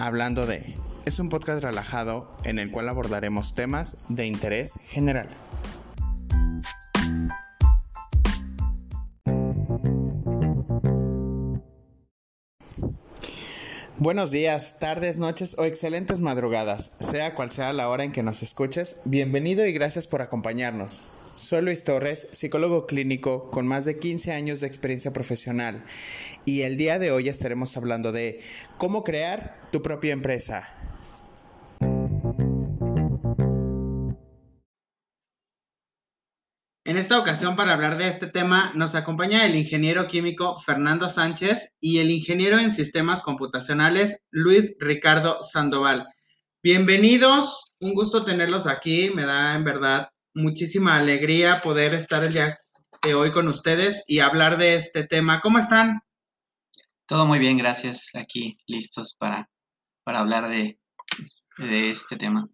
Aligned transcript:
Hablando 0.00 0.46
de 0.46 0.76
es 1.04 1.18
un 1.18 1.28
podcast 1.28 1.62
relajado 1.62 2.34
en 2.44 2.58
el 2.58 2.70
cual 2.70 2.88
abordaremos 2.88 3.54
temas 3.54 3.98
de 4.08 4.24
interés 4.24 4.78
general. 4.88 5.28
Buenos 13.98 14.30
días, 14.30 14.78
tardes, 14.78 15.18
noches 15.18 15.54
o 15.58 15.66
excelentes 15.66 16.22
madrugadas, 16.22 16.92
sea 16.98 17.34
cual 17.34 17.50
sea 17.50 17.74
la 17.74 17.90
hora 17.90 18.02
en 18.02 18.12
que 18.12 18.22
nos 18.22 18.42
escuches, 18.42 18.96
bienvenido 19.04 19.66
y 19.66 19.72
gracias 19.74 20.06
por 20.06 20.22
acompañarnos. 20.22 21.02
Soy 21.40 21.62
Luis 21.62 21.84
Torres, 21.84 22.28
psicólogo 22.32 22.86
clínico 22.86 23.50
con 23.50 23.66
más 23.66 23.86
de 23.86 23.98
15 23.98 24.32
años 24.32 24.60
de 24.60 24.66
experiencia 24.66 25.14
profesional 25.14 25.82
y 26.44 26.62
el 26.62 26.76
día 26.76 26.98
de 26.98 27.12
hoy 27.12 27.30
estaremos 27.30 27.78
hablando 27.78 28.12
de 28.12 28.42
cómo 28.76 29.02
crear 29.04 29.58
tu 29.72 29.80
propia 29.80 30.12
empresa. 30.12 30.68
En 36.84 36.98
esta 36.98 37.18
ocasión, 37.18 37.56
para 37.56 37.72
hablar 37.72 37.96
de 37.96 38.08
este 38.08 38.26
tema, 38.26 38.72
nos 38.74 38.94
acompaña 38.94 39.46
el 39.46 39.56
ingeniero 39.56 40.08
químico 40.08 40.58
Fernando 40.58 41.08
Sánchez 41.08 41.72
y 41.80 42.00
el 42.00 42.10
ingeniero 42.10 42.58
en 42.58 42.70
sistemas 42.70 43.22
computacionales 43.22 44.20
Luis 44.30 44.76
Ricardo 44.78 45.42
Sandoval. 45.42 46.04
Bienvenidos, 46.62 47.74
un 47.80 47.94
gusto 47.94 48.26
tenerlos 48.26 48.66
aquí, 48.66 49.10
me 49.14 49.24
da 49.24 49.54
en 49.54 49.64
verdad 49.64 50.10
muchísima 50.34 50.96
alegría 50.96 51.60
poder 51.62 51.94
estar 51.94 52.24
el 52.24 52.32
día 52.32 52.58
de 53.02 53.14
hoy 53.14 53.30
con 53.30 53.48
ustedes 53.48 54.04
y 54.06 54.20
hablar 54.20 54.58
de 54.58 54.74
este 54.74 55.06
tema. 55.06 55.40
¿Cómo 55.40 55.58
están? 55.58 56.00
Todo 57.06 57.26
muy 57.26 57.38
bien, 57.38 57.58
gracias. 57.58 58.08
Aquí 58.14 58.56
listos 58.66 59.16
para, 59.18 59.48
para 60.04 60.20
hablar 60.20 60.48
de, 60.48 60.78
de 61.58 61.90
este 61.90 62.16
tema. 62.16 62.48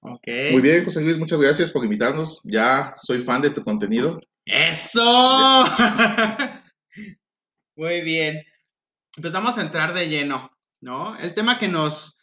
Muy 0.00 0.60
bien, 0.60 0.84
José 0.84 1.00
Luis, 1.00 1.18
muchas 1.18 1.40
gracias 1.40 1.72
por 1.72 1.82
invitarnos. 1.82 2.40
Ya 2.44 2.92
soy 3.02 3.20
fan 3.20 3.42
de 3.42 3.50
tu 3.50 3.64
contenido. 3.64 4.20
¡Eso! 4.44 5.64
Muy 7.76 8.02
bien. 8.02 8.44
Pues 9.20 9.32
vamos 9.32 9.58
a 9.58 9.62
entrar 9.62 9.94
de 9.94 10.08
lleno, 10.08 10.52
¿no? 10.80 11.18
El 11.18 11.34
tema 11.34 11.58
que 11.58 11.66
nos, 11.66 12.18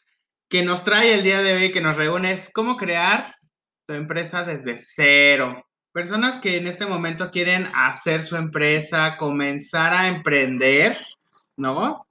que 0.48 0.64
nos 0.64 0.86
trae 0.86 1.14
el 1.14 1.24
día 1.24 1.42
de 1.42 1.54
hoy, 1.54 1.72
que 1.72 1.82
nos 1.82 1.98
reúne, 1.98 2.32
es 2.32 2.52
cómo 2.54 2.78
crear 2.78 3.36
tu 3.86 3.94
empresa 3.94 4.44
desde 4.44 4.78
cero. 4.78 5.66
Personas 5.92 6.40
que 6.40 6.58
en 6.58 6.68
este 6.68 6.86
momento 6.86 7.30
quieren 7.30 7.70
hacer 7.76 8.22
su 8.22 8.36
empresa, 8.36 9.18
comenzar 9.18 9.94
a 9.94 10.08
emprender, 10.08 10.98
¿no? 11.56 12.08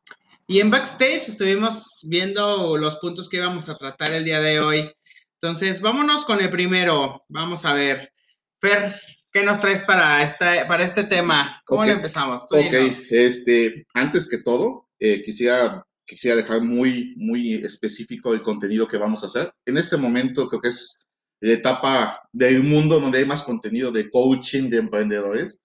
Y 0.46 0.60
en 0.60 0.70
backstage 0.70 1.28
estuvimos 1.28 2.00
viendo 2.08 2.76
los 2.76 2.96
puntos 2.96 3.28
que 3.28 3.38
íbamos 3.38 3.68
a 3.68 3.76
tratar 3.76 4.12
el 4.12 4.24
día 4.24 4.40
de 4.40 4.60
hoy. 4.60 4.92
Entonces, 5.40 5.80
vámonos 5.80 6.24
con 6.24 6.40
el 6.40 6.50
primero. 6.50 7.24
Vamos 7.28 7.64
a 7.64 7.72
ver. 7.72 8.12
Fer, 8.60 8.94
¿qué 9.32 9.42
nos 9.42 9.60
traes 9.60 9.82
para, 9.82 10.22
esta, 10.22 10.68
para 10.68 10.84
este 10.84 11.04
tema? 11.04 11.60
¿Cómo 11.64 11.84
le 11.84 11.92
empezamos? 11.92 12.44
ok, 12.50 12.72
este, 13.10 13.86
antes 13.94 14.28
que 14.28 14.38
todo, 14.38 14.88
eh, 15.00 15.22
quisiera, 15.24 15.84
quisiera 16.04 16.36
dejar 16.36 16.60
muy, 16.60 17.14
muy 17.16 17.54
específico 17.54 18.32
el 18.34 18.42
contenido 18.42 18.86
que 18.86 18.98
vamos 18.98 19.24
a 19.24 19.26
hacer. 19.26 19.50
En 19.66 19.78
este 19.78 19.96
momento 19.96 20.48
creo 20.48 20.60
que 20.60 20.68
es 20.68 21.00
la 21.42 21.54
etapa 21.54 22.28
del 22.32 22.62
mundo 22.62 23.00
donde 23.00 23.18
hay 23.18 23.26
más 23.26 23.42
contenido 23.42 23.90
de 23.90 24.08
coaching 24.10 24.70
de 24.70 24.78
emprendedores. 24.78 25.60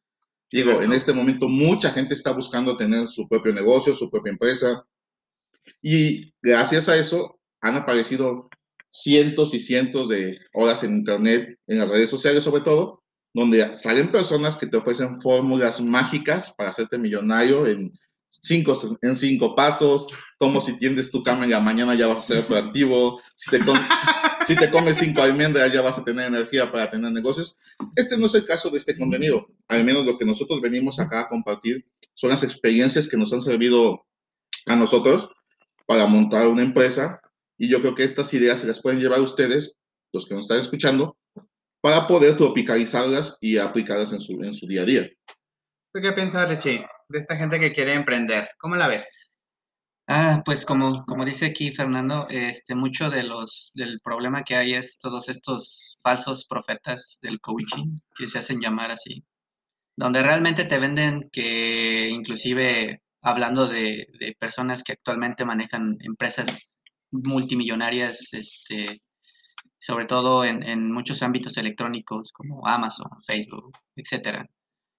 Digo, 0.52 0.82
en 0.82 0.92
este 0.92 1.14
momento 1.14 1.48
mucha 1.48 1.92
gente 1.92 2.16
está 2.16 2.32
buscando 2.32 2.76
tener 2.78 3.06
su 3.06 3.28
propio 3.28 3.54
negocio, 3.54 3.94
su 3.94 4.10
propia 4.10 4.32
empresa. 4.32 4.84
Y 5.82 6.34
gracias 6.42 6.90
a 6.90 6.98
eso 6.98 7.40
han 7.62 7.76
aparecido 7.76 8.50
cientos 8.90 9.54
y 9.54 9.60
cientos 9.60 10.10
de 10.10 10.40
horas 10.54 10.84
en 10.84 10.98
Internet, 10.98 11.60
en 11.68 11.78
las 11.78 11.90
redes 11.90 12.10
sociales 12.10 12.44
sobre 12.44 12.64
todo, 12.64 13.04
donde 13.32 13.76
salen 13.76 14.12
personas 14.12 14.58
que 14.58 14.66
te 14.66 14.78
ofrecen 14.78 15.22
fórmulas 15.22 15.80
mágicas 15.80 16.56
para 16.58 16.72
hacerte 16.72 16.98
millonario 16.98 17.68
en 17.68 17.92
cinco, 18.44 18.80
en 19.02 19.16
cinco 19.16 19.56
pasos, 19.56 20.08
como 20.38 20.62
si 20.62 20.78
tiendes 20.78 21.12
tu 21.12 21.24
la 21.26 21.60
mañana 21.60 21.96
ya 21.96 22.08
vas 22.08 22.18
a 22.18 22.22
ser 22.22 22.46
proactivo, 22.46 23.22
si 23.36 23.52
te, 23.52 23.60
si 24.46 24.56
te 24.56 24.70
comes 24.70 24.98
cinco 24.98 25.22
almendras 25.22 25.72
ya 25.72 25.82
vas 25.82 25.98
a 25.98 26.04
tener 26.04 26.28
energía 26.28 26.72
para 26.72 26.90
tener 26.90 27.12
negocios. 27.12 27.58
Este 27.96 28.18
no 28.18 28.28
es 28.28 28.36
el 28.36 28.46
caso 28.46 28.70
de 28.70 28.78
este 28.78 28.98
contenido, 28.98 29.48
al 29.68 29.84
menos 29.84 30.06
lo 30.06 30.18
que 30.18 30.26
nosotros 30.26 30.62
venimos 30.62 31.00
acá 31.00 31.22
a 31.22 31.30
compartir 31.30 31.86
son 32.14 32.30
las 32.30 32.44
experiencias 32.44 33.08
que 33.08 33.18
nos 33.18 33.32
han 33.34 33.42
servido 33.42 34.06
a 34.66 34.76
nosotros 34.76 35.30
para 35.86 36.08
montar 36.08 36.48
una 36.48 36.64
empresa 36.64 37.22
y 37.58 37.70
yo 37.70 37.82
creo 37.82 37.96
que 37.96 38.04
estas 38.04 38.34
ideas 38.34 38.60
se 38.60 38.68
las 38.68 38.82
pueden 38.82 39.00
llevar 39.00 39.22
ustedes, 39.22 39.78
los 40.14 40.28
que 40.28 40.36
nos 40.36 40.46
están 40.46 40.60
escuchando, 40.60 41.18
para 41.82 42.08
poder 42.08 42.38
tropicalizarlas 42.38 43.38
y 43.42 43.58
aplicarlas 43.58 44.12
en 44.12 44.20
su, 44.20 44.34
en 44.44 44.54
su 44.54 44.68
día 44.68 44.82
a 44.82 44.86
día. 44.86 45.10
¿Tú 45.94 46.02
qué 46.02 46.12
piensas, 46.12 46.50
Richie, 46.50 46.86
de 47.10 47.20
esta 47.20 47.36
gente 47.38 47.60
que 47.60 47.74
quiere 47.74 47.94
emprender? 47.94 48.50
¿Cómo 48.58 48.76
la 48.76 48.88
ves? 48.88 49.30
Ah, 50.08 50.42
pues 50.46 50.66
como, 50.66 51.06
como 51.06 51.26
dice 51.26 51.48
aquí 51.48 51.72
Fernando, 51.72 52.28
este, 52.30 52.76
mucho 52.76 53.10
de 53.10 53.24
los, 53.24 53.72
del 53.76 54.00
problema 54.02 54.44
que 54.44 54.56
hay 54.56 54.74
es 54.74 54.98
todos 55.00 55.28
estos 55.28 55.98
falsos 56.02 56.46
profetas 56.48 57.20
del 57.22 57.42
coaching, 57.42 58.00
que 58.16 58.28
se 58.28 58.40
hacen 58.40 58.62
llamar 58.62 58.92
así, 58.92 59.26
donde 59.98 60.24
realmente 60.24 60.66
te 60.66 60.80
venden 60.80 61.30
que 61.32 62.10
inclusive 62.10 63.02
hablando 63.22 63.68
de, 63.68 64.08
de 64.20 64.36
personas 64.40 64.84
que 64.84 64.94
actualmente 64.94 65.44
manejan 65.44 65.98
empresas 66.02 66.78
multimillonarias, 67.12 68.34
este, 68.34 69.02
sobre 69.80 70.06
todo 70.06 70.44
en, 70.44 70.92
muchos 70.92 71.22
ámbitos 71.24 71.58
electrónicos 71.58 72.32
como 72.32 72.66
Amazon, 72.68 73.10
Facebook, 73.26 73.72
etcétera, 73.96 74.46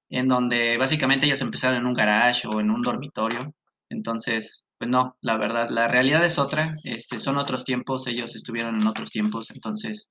en 0.09 0.29
donde 0.29 0.77
básicamente 0.79 1.27
ellos 1.27 1.41
empezaron 1.41 1.79
en 1.79 1.87
un 1.87 1.95
garage 1.95 2.47
o 2.49 2.61
en 2.61 2.71
un 2.71 2.83
dormitorio. 2.83 3.55
Entonces, 3.91 4.65
pues 4.79 4.91
no, 4.91 5.17
la 5.21 5.37
verdad, 5.39 5.69
la 5.71 5.89
realidad 5.89 6.25
es 6.25 6.39
otra, 6.39 6.75
este, 6.85 7.19
son 7.21 7.37
otros 7.37 7.65
tiempos, 7.65 8.07
ellos 8.07 8.37
estuvieron 8.37 8.81
en 8.81 8.87
otros 8.87 9.11
tiempos, 9.11 9.51
entonces, 9.51 10.11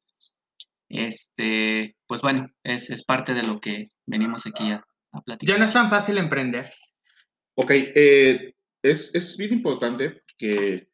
este, 0.89 1.95
pues 2.07 2.21
bueno, 2.21 2.47
es, 2.63 2.89
es 2.89 3.03
parte 3.03 3.33
de 3.33 3.43
lo 3.43 3.59
que 3.59 3.89
venimos 4.05 4.45
aquí 4.47 4.71
a, 4.71 4.83
a, 5.11 5.21
platicar. 5.21 5.55
Ya 5.55 5.59
no 5.59 5.65
es 5.65 5.73
tan 5.73 5.89
fácil 5.89 6.17
emprender. 6.17 6.71
Ok, 7.55 7.71
eh, 7.71 8.55
es, 8.81 9.13
es 9.13 9.37
bien 9.37 9.53
importante 9.53 10.23
que 10.37 10.87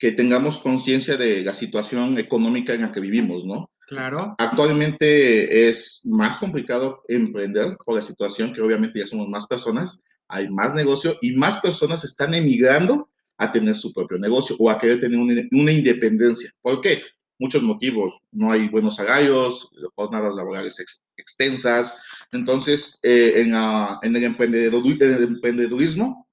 que 0.00 0.12
tengamos 0.12 0.58
conciencia 0.58 1.18
de 1.18 1.44
la 1.44 1.52
situación 1.52 2.18
económica 2.18 2.72
en 2.72 2.80
la 2.80 2.90
que 2.90 3.00
vivimos, 3.00 3.44
¿no? 3.44 3.70
Claro. 3.90 4.36
Actualmente 4.38 5.68
es 5.68 6.02
más 6.04 6.36
complicado 6.36 7.02
emprender 7.08 7.76
por 7.84 7.96
la 7.96 8.00
situación 8.00 8.52
que 8.52 8.60
obviamente 8.60 9.00
ya 9.00 9.06
somos 9.08 9.28
más 9.28 9.48
personas, 9.48 10.04
hay 10.28 10.48
más 10.48 10.74
negocio 10.74 11.18
y 11.20 11.32
más 11.32 11.60
personas 11.60 12.04
están 12.04 12.32
emigrando 12.32 13.10
a 13.36 13.50
tener 13.50 13.74
su 13.74 13.92
propio 13.92 14.16
negocio 14.16 14.54
o 14.60 14.70
a 14.70 14.78
querer 14.78 15.00
tener 15.00 15.18
una, 15.18 15.72
independencia. 15.72 16.52
¿Por 16.62 16.80
qué? 16.80 17.02
Muchos 17.40 17.64
motivos. 17.64 18.20
No 18.30 18.52
hay 18.52 18.68
buenos 18.68 18.94
salarios, 18.94 19.68
jornadas 19.96 20.36
laborales 20.36 21.04
extensas. 21.16 21.98
Entonces, 22.30 22.96
eh, 23.02 23.42
en, 23.42 23.54
en, 24.02 24.16
el 24.16 24.24
emprendedurismo, 24.24 26.28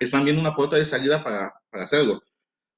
están 0.00 0.24
viendo 0.24 0.40
una 0.40 0.56
puerta 0.56 0.74
de 0.74 0.84
salida 0.84 1.22
para, 1.22 1.54
para 1.70 1.84
hacerlo. 1.84 2.20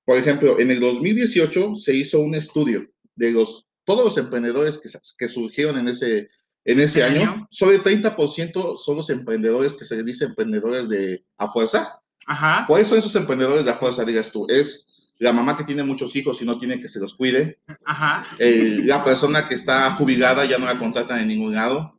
Por 0.05 0.19
ejemplo, 0.19 0.61
en 0.61 0.71
el 0.71 0.81
2018 0.81 1.77
se 1.77 1.95
hizo 1.95 2.21
un 2.21 2.35
estudio 2.35 2.87
de 3.15 3.33
los, 3.33 3.68
todos 3.89 4.05
los 4.05 4.19
emprendedores 4.19 4.77
que, 4.77 4.91
que 5.19 5.29
surgieron 5.29 5.79
en 5.79 5.89
ese, 5.89 6.29
en 6.67 6.79
ese 6.79 7.03
año, 7.03 7.47
sobre 7.51 7.77
el 7.77 7.83
30% 7.83 8.77
son 8.77 8.97
los 8.97 9.09
emprendedores 9.09 9.73
que 9.73 9.87
se 9.87 9.97
les 9.97 10.05
dice 10.05 10.27
emprendedores 10.27 10.91
de 10.91 11.25
a 11.39 11.49
fuerza. 11.49 11.99
Ajá. 12.27 12.67
¿Cuáles 12.69 12.89
son 12.89 12.99
esos 12.99 13.17
emprendedores 13.17 13.65
de 13.65 13.71
a 13.71 13.77
fuerza, 13.77 14.05
digas 14.05 14.31
tú? 14.31 14.45
Es 14.51 15.15
la 15.17 15.33
mamá 15.33 15.57
que 15.57 15.65
tiene 15.65 15.85
muchos 15.85 16.15
hijos 16.17 16.43
y 16.43 16.45
no 16.45 16.59
tiene 16.59 16.83
que 16.83 16.89
se 16.91 17.01
los 17.01 17.15
cuide. 17.15 17.61
Ajá. 17.87 18.27
la 18.39 19.03
persona 19.03 19.49
que 19.49 19.55
está 19.55 19.91
jubilada 19.93 20.45
ya 20.45 20.59
no 20.59 20.67
la 20.67 20.79
contratan 20.79 21.21
en 21.21 21.29
ningún 21.29 21.55
lado. 21.55 21.97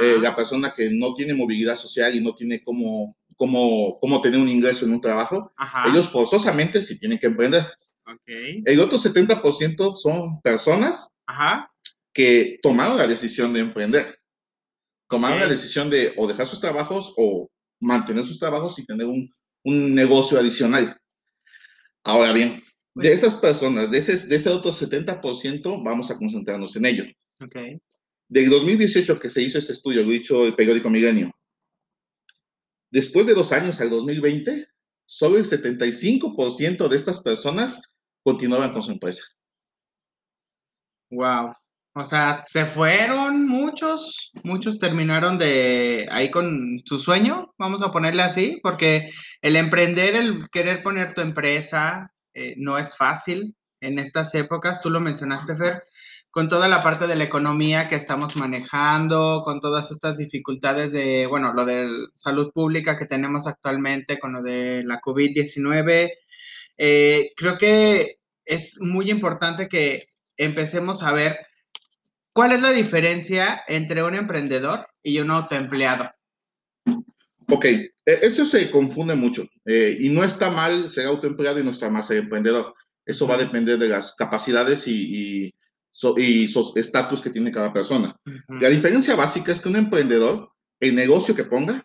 Eh, 0.00 0.16
la 0.22 0.34
persona 0.34 0.72
que 0.74 0.88
no 0.90 1.14
tiene 1.14 1.34
movilidad 1.34 1.76
social 1.76 2.14
y 2.14 2.22
no 2.22 2.34
tiene 2.34 2.64
cómo 2.64 3.14
cómo, 3.36 4.20
tener 4.22 4.38
un 4.38 4.48
ingreso 4.48 4.84
en 4.84 4.92
un 4.92 5.00
trabajo, 5.00 5.52
ellos 5.86 6.10
forzosamente 6.10 6.82
sí 6.82 6.98
tienen 6.98 7.18
que 7.18 7.26
emprender. 7.26 7.64
El 8.26 8.80
otro 8.80 8.98
70% 8.98 9.96
son 9.96 10.40
personas 10.40 11.10
que 12.12 12.58
tomaron 12.62 12.96
la 12.96 13.06
decisión 13.06 13.52
de 13.52 13.60
emprender. 13.60 14.04
Tomaron 15.08 15.40
la 15.40 15.48
decisión 15.48 15.90
de 15.90 16.12
o 16.16 16.26
dejar 16.26 16.46
sus 16.46 16.60
trabajos 16.60 17.14
o 17.16 17.48
mantener 17.80 18.24
sus 18.24 18.38
trabajos 18.38 18.78
y 18.78 18.86
tener 18.86 19.06
un, 19.06 19.32
negocio 19.64 20.38
adicional. 20.38 20.96
Ahora 22.02 22.32
bien, 22.32 22.50
de 22.50 22.62
pues 22.94 23.08
esas 23.10 23.34
personas, 23.36 23.90
de 23.90 23.98
ese, 23.98 24.26
de 24.26 24.36
ese 24.36 24.48
otro 24.48 24.72
70%, 24.72 25.84
vamos 25.84 26.10
a 26.10 26.16
concentrarnos 26.16 26.74
en 26.76 26.86
ello. 26.86 27.04
Okay. 27.42 27.78
Del 28.28 28.48
2018 28.48 29.18
que 29.18 29.28
se 29.28 29.42
hizo 29.42 29.58
este 29.58 29.74
estudio, 29.74 30.02
lo 30.02 30.10
dicho 30.10 30.46
el 30.46 30.54
periódico 30.54 30.88
Milenio, 30.88 31.30
Después 32.90 33.26
de 33.26 33.34
dos 33.34 33.52
años, 33.52 33.80
al 33.80 33.90
2020, 33.90 34.66
solo 35.06 35.36
el 35.38 35.44
75% 35.44 36.88
de 36.88 36.96
estas 36.96 37.22
personas 37.22 37.82
continuaban 38.22 38.72
con 38.72 38.82
su 38.82 38.92
empresa. 38.92 39.24
Wow. 41.10 41.54
O 41.94 42.04
sea, 42.04 42.42
se 42.46 42.66
fueron 42.66 43.48
muchos, 43.48 44.30
muchos 44.44 44.78
terminaron 44.78 45.38
de 45.38 46.06
ahí 46.10 46.30
con 46.30 46.80
su 46.84 47.00
sueño, 47.00 47.52
vamos 47.58 47.82
a 47.82 47.90
ponerle 47.90 48.22
así, 48.22 48.60
porque 48.62 49.10
el 49.42 49.56
emprender, 49.56 50.14
el 50.14 50.48
querer 50.50 50.84
poner 50.84 51.14
tu 51.14 51.20
empresa, 51.20 52.12
eh, 52.32 52.54
no 52.58 52.78
es 52.78 52.96
fácil 52.96 53.56
en 53.80 53.98
estas 53.98 54.34
épocas. 54.36 54.82
Tú 54.82 54.90
lo 54.90 55.00
mencionaste, 55.00 55.56
Fer, 55.56 55.82
con 56.30 56.48
toda 56.48 56.68
la 56.68 56.80
parte 56.82 57.08
de 57.08 57.16
la 57.16 57.24
economía 57.24 57.88
que 57.88 57.96
estamos 57.96 58.36
manejando, 58.36 59.42
con 59.44 59.60
todas 59.60 59.90
estas 59.90 60.16
dificultades 60.16 60.92
de, 60.92 61.26
bueno, 61.26 61.52
lo 61.52 61.64
de 61.64 61.88
salud 62.14 62.52
pública 62.52 62.96
que 62.96 63.06
tenemos 63.06 63.48
actualmente, 63.48 64.20
con 64.20 64.32
lo 64.32 64.42
de 64.42 64.84
la 64.84 65.00
COVID-19. 65.00 66.10
Eh, 66.82 67.32
creo 67.36 67.58
que 67.58 68.14
es 68.42 68.78
muy 68.80 69.10
importante 69.10 69.68
que 69.68 70.06
empecemos 70.38 71.02
a 71.02 71.12
ver 71.12 71.36
cuál 72.32 72.52
es 72.52 72.62
la 72.62 72.72
diferencia 72.72 73.60
entre 73.68 74.02
un 74.02 74.14
emprendedor 74.14 74.86
y 75.02 75.18
un 75.18 75.30
autoempleado. 75.30 76.10
Ok, 77.48 77.66
e, 77.66 77.90
eso 78.06 78.46
se 78.46 78.70
confunde 78.70 79.14
mucho 79.14 79.44
eh, 79.66 79.94
y 80.00 80.08
no 80.08 80.24
está 80.24 80.48
mal 80.48 80.88
ser 80.88 81.04
autoempleado 81.04 81.60
y 81.60 81.64
no 81.64 81.72
está 81.72 81.90
mal 81.90 82.02
ser 82.02 82.16
emprendedor. 82.16 82.74
Eso 83.04 83.26
va 83.26 83.34
a 83.34 83.44
depender 83.44 83.78
de 83.78 83.88
las 83.88 84.14
capacidades 84.14 84.88
y, 84.88 85.52
y, 86.16 86.48
estatus 86.76 87.20
que 87.20 87.30
tiene 87.30 87.52
cada 87.52 87.74
persona. 87.74 88.16
La 88.48 88.70
diferencia 88.70 89.16
básica 89.16 89.52
es 89.52 89.60
que 89.60 89.68
un 89.68 89.76
emprendedor, 89.76 90.50
el 90.78 90.94
negocio 90.94 91.34
que 91.34 91.44
ponga, 91.44 91.82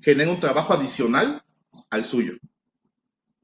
genera 0.00 0.30
un 0.30 0.38
trabajo 0.38 0.72
adicional 0.72 1.42
al 1.90 2.04
suyo. 2.04 2.34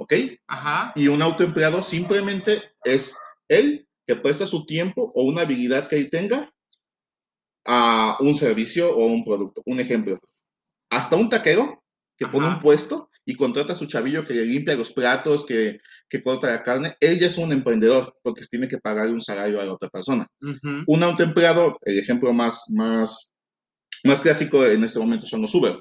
¿Ok? 0.02 0.14
Ajá. 0.48 0.92
Y 0.96 1.06
un 1.06 1.22
autoempleado 1.22 1.80
simplemente 1.80 2.60
es 2.84 3.16
él 3.48 3.86
que 4.04 4.16
presta 4.16 4.46
su 4.46 4.66
tiempo 4.66 5.12
o 5.14 5.22
una 5.22 5.42
habilidad 5.42 5.88
que 5.88 5.96
él 5.96 6.10
tenga 6.10 6.52
a 7.64 8.16
un 8.18 8.34
servicio 8.34 8.92
o 8.96 9.06
un 9.06 9.24
producto. 9.24 9.62
Un 9.64 9.78
ejemplo, 9.78 10.18
hasta 10.90 11.14
un 11.14 11.28
taquero 11.28 11.84
que 12.18 12.26
pone 12.26 12.48
un 12.48 12.58
puesto 12.58 13.10
y 13.24 13.36
contrata 13.36 13.74
a 13.74 13.76
su 13.76 13.86
chavillo 13.86 14.26
que 14.26 14.34
le 14.34 14.44
limpia 14.44 14.74
los 14.74 14.92
platos, 14.92 15.46
que, 15.46 15.78
que 16.08 16.20
corta 16.20 16.48
la 16.48 16.64
carne, 16.64 16.96
él 16.98 17.20
ya 17.20 17.28
es 17.28 17.38
un 17.38 17.52
emprendedor 17.52 18.12
porque 18.24 18.44
tiene 18.50 18.66
que 18.66 18.78
pagar 18.78 19.08
un 19.08 19.20
salario 19.20 19.60
a 19.60 19.64
la 19.64 19.74
otra 19.74 19.88
persona. 19.88 20.26
Un 20.40 21.02
autoempleado, 21.04 21.78
el 21.82 22.00
ejemplo 22.00 22.32
más, 22.32 22.64
más, 22.70 23.30
más 24.02 24.20
clásico 24.20 24.66
en 24.66 24.82
este 24.82 24.98
momento 24.98 25.28
son 25.28 25.42
los 25.42 25.54
Uber. 25.54 25.80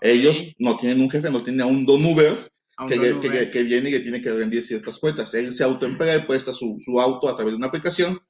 Ellos 0.00 0.56
no 0.58 0.76
tienen 0.76 1.00
un 1.00 1.08
jefe, 1.08 1.30
no 1.30 1.40
tienen 1.40 1.60
a 1.60 1.66
un 1.66 1.86
don 1.86 2.04
Uber 2.04 2.50
que, 2.86 3.18
que, 3.20 3.50
que, 3.50 3.62
viene 3.62 3.88
y 3.88 3.92
que 3.92 4.00
tiene 4.00 4.22
que 4.22 4.32
rendir 4.32 4.62
ciertas 4.62 4.98
cuentas. 4.98 5.34
Él 5.34 5.52
se 5.52 5.64
autoemplea 5.64 6.16
y 6.16 6.26
presta 6.26 6.52
su, 6.52 6.76
su, 6.78 7.00
auto 7.00 7.28
a 7.28 7.34
través 7.34 7.52
de 7.52 7.56
una 7.56 7.66
aplicación 7.66 8.20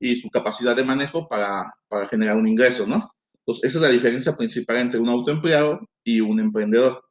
y 0.00 0.16
su 0.16 0.30
capacidad 0.30 0.74
de 0.74 0.84
manejo 0.84 1.28
para, 1.28 1.72
para 1.88 2.06
generar 2.08 2.36
un 2.36 2.48
ingreso, 2.48 2.86
¿no? 2.86 3.10
Entonces, 3.40 3.70
esa 3.70 3.78
es 3.78 3.82
la 3.82 3.88
diferencia 3.90 4.36
principal 4.36 4.78
entre 4.78 5.00
un 5.00 5.08
autoempleado 5.08 5.80
y 6.04 6.20
un 6.20 6.40
emprendedor. 6.40 7.02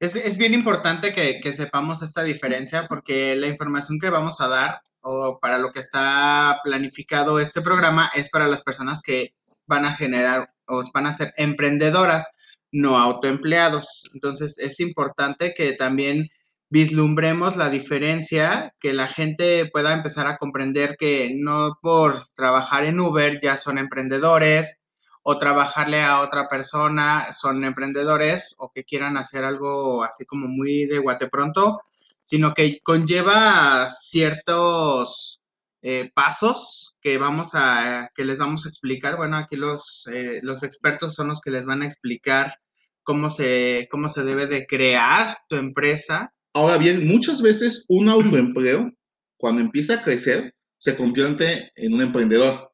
Es, 0.00 0.14
es 0.14 0.38
bien 0.38 0.54
importante 0.54 1.12
que, 1.12 1.40
que, 1.40 1.52
sepamos 1.52 2.02
esta 2.02 2.22
diferencia 2.22 2.86
porque 2.86 3.34
la 3.34 3.48
información 3.48 3.98
que 3.98 4.10
vamos 4.10 4.40
a 4.40 4.48
dar 4.48 4.80
o 5.00 5.38
para 5.40 5.58
lo 5.58 5.72
que 5.72 5.80
está 5.80 6.58
planificado 6.62 7.40
este 7.40 7.62
programa 7.62 8.10
es 8.14 8.30
para 8.30 8.46
las 8.46 8.62
personas 8.62 9.00
que 9.02 9.34
van 9.66 9.84
a 9.84 9.92
generar 9.92 10.50
o 10.66 10.80
van 10.94 11.06
a 11.06 11.14
ser 11.14 11.32
emprendedoras, 11.36 12.28
no 12.70 12.98
autoempleados. 12.98 14.08
Entonces, 14.14 14.58
es 14.58 14.80
importante 14.80 15.54
que 15.56 15.72
también 15.72 16.28
vislumbremos 16.70 17.56
la 17.56 17.70
diferencia, 17.70 18.74
que 18.80 18.92
la 18.92 19.08
gente 19.08 19.68
pueda 19.72 19.92
empezar 19.92 20.26
a 20.26 20.36
comprender 20.36 20.96
que 20.98 21.34
no 21.38 21.78
por 21.80 22.28
trabajar 22.34 22.84
en 22.84 23.00
Uber 23.00 23.40
ya 23.42 23.56
son 23.56 23.78
emprendedores 23.78 24.78
o 25.22 25.38
trabajarle 25.38 26.02
a 26.02 26.20
otra 26.20 26.48
persona 26.48 27.32
son 27.32 27.64
emprendedores 27.64 28.54
o 28.58 28.70
que 28.70 28.84
quieran 28.84 29.16
hacer 29.16 29.44
algo 29.44 30.02
así 30.04 30.24
como 30.24 30.48
muy 30.48 30.86
de 30.86 30.98
guate 30.98 31.28
pronto, 31.28 31.80
sino 32.22 32.54
que 32.54 32.80
conlleva 32.82 33.86
ciertos 33.88 35.40
eh, 35.82 36.10
pasos 36.14 36.96
que 37.00 37.18
vamos 37.18 37.50
a, 37.54 38.10
que 38.14 38.24
les 38.24 38.38
vamos 38.38 38.66
a 38.66 38.68
explicar. 38.68 39.16
Bueno, 39.16 39.36
aquí 39.36 39.56
los, 39.56 40.06
eh, 40.12 40.40
los 40.42 40.62
expertos 40.62 41.14
son 41.14 41.28
los 41.28 41.40
que 41.40 41.50
les 41.50 41.66
van 41.66 41.82
a 41.82 41.86
explicar 41.86 42.54
cómo 43.02 43.30
se, 43.30 43.88
cómo 43.90 44.08
se 44.08 44.24
debe 44.24 44.46
de 44.46 44.66
crear 44.66 45.38
tu 45.48 45.56
empresa 45.56 46.32
Ahora 46.54 46.76
bien, 46.76 47.06
muchas 47.06 47.42
veces 47.42 47.84
un 47.88 48.08
autoempleo, 48.08 48.90
cuando 49.36 49.60
empieza 49.60 49.94
a 49.94 50.02
crecer, 50.02 50.52
se 50.78 50.96
convierte 50.96 51.70
en 51.74 51.94
un 51.94 52.02
emprendedor. 52.02 52.72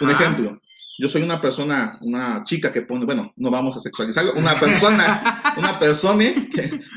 Un 0.00 0.10
ejemplo, 0.10 0.60
yo 1.00 1.08
soy 1.08 1.22
una 1.22 1.40
persona, 1.40 1.98
una 2.02 2.44
chica 2.44 2.70
que 2.70 2.82
pone, 2.82 3.06
bueno, 3.06 3.32
no 3.36 3.50
vamos 3.50 3.74
a 3.74 3.80
sexualizarlo, 3.80 4.34
una 4.34 4.54
persona, 4.54 5.42
una 5.56 5.78
persona 5.78 6.22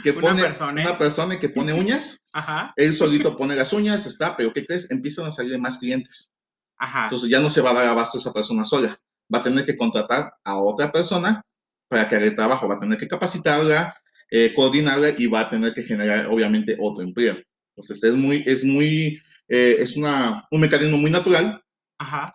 que, 0.03 0.13
pone, 0.13 0.43
una 0.43 0.97
persona. 0.97 1.39
que 1.39 1.47
pone 1.47 1.73
uñas, 1.73 2.25
Ajá. 2.33 2.73
él 2.75 2.93
solito 2.93 3.37
pone 3.37 3.55
las 3.55 3.71
uñas, 3.71 4.05
está, 4.05 4.35
pero 4.35 4.51
¿qué 4.51 4.65
crees? 4.65 4.91
Empiezan 4.91 5.27
a 5.27 5.31
salir 5.31 5.57
más 5.57 5.77
clientes. 5.77 6.33
Ajá. 6.77 7.05
Entonces 7.05 7.29
ya 7.29 7.39
no 7.39 7.49
se 7.49 7.61
va 7.61 7.71
a 7.71 7.75
dar 7.75 7.87
abasto 7.87 8.17
esa 8.17 8.33
persona 8.33 8.65
sola, 8.65 8.99
va 9.33 9.39
a 9.39 9.43
tener 9.43 9.65
que 9.65 9.77
contratar 9.77 10.33
a 10.43 10.57
otra 10.57 10.91
persona 10.91 11.41
para 11.87 12.09
que 12.09 12.17
haga 12.17 12.25
el 12.25 12.35
trabajo, 12.35 12.67
va 12.67 12.75
a 12.75 12.79
tener 12.79 12.99
que 12.99 13.07
capacitarla, 13.07 13.95
eh, 14.35 14.51
coordinarla 14.55 15.13
y 15.15 15.27
va 15.27 15.41
a 15.41 15.49
tener 15.49 15.75
que 15.75 15.83
generar, 15.83 16.25
obviamente, 16.25 16.75
otro 16.79 17.03
empleo. 17.03 17.37
Entonces, 17.75 18.03
es 18.03 18.15
muy, 18.15 18.41
es 18.43 18.63
muy, 18.63 19.21
eh, 19.47 19.75
es 19.77 19.95
una, 19.95 20.47
un 20.49 20.59
mecanismo 20.59 20.97
muy 20.97 21.11
natural 21.11 21.63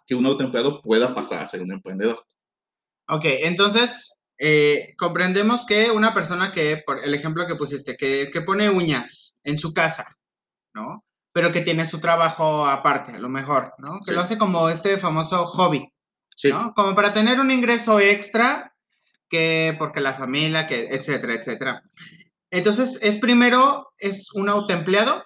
que 0.07 0.15
un 0.15 0.25
autoempleado 0.25 0.81
pueda 0.81 1.13
pasar 1.13 1.43
a 1.43 1.47
ser 1.49 1.61
un 1.61 1.73
emprendedor. 1.73 2.25
Ok, 3.09 3.25
entonces, 3.25 4.13
eh, 4.39 4.95
comprendemos 4.97 5.67
que 5.67 5.91
una 5.91 6.15
persona 6.15 6.53
que, 6.53 6.85
por 6.87 7.05
el 7.05 7.13
ejemplo 7.15 7.49
que 7.49 7.57
pusiste, 7.57 7.97
que, 7.97 8.31
que 8.33 8.43
pone 8.43 8.71
uñas 8.71 9.35
en 9.43 9.59
su 9.59 9.75
casa, 9.75 10.07
¿no? 10.75 11.05
Pero 11.33 11.51
que 11.51 11.63
tiene 11.63 11.85
su 11.85 11.99
trabajo 11.99 12.65
aparte, 12.65 13.17
a 13.17 13.19
lo 13.19 13.29
mejor, 13.29 13.75
¿no? 13.79 13.99
Que 14.07 14.13
lo 14.13 14.21
hace 14.21 14.39
como 14.39 14.69
este 14.69 14.99
famoso 14.99 15.47
hobby, 15.47 15.93
sí. 16.37 16.51
¿no? 16.51 16.73
Como 16.75 16.95
para 16.95 17.13
tener 17.13 17.41
un 17.41 17.51
ingreso 17.51 17.99
extra 17.99 18.68
que 19.29 19.75
porque 19.79 20.01
la 20.01 20.15
familia, 20.15 20.67
que 20.67 20.89
etcétera, 20.91 21.35
etcétera. 21.35 21.83
Entonces, 22.51 22.99
es 23.03 23.19
primero, 23.19 23.89
es 23.99 24.33
un 24.33 24.49
autoempleado. 24.49 25.25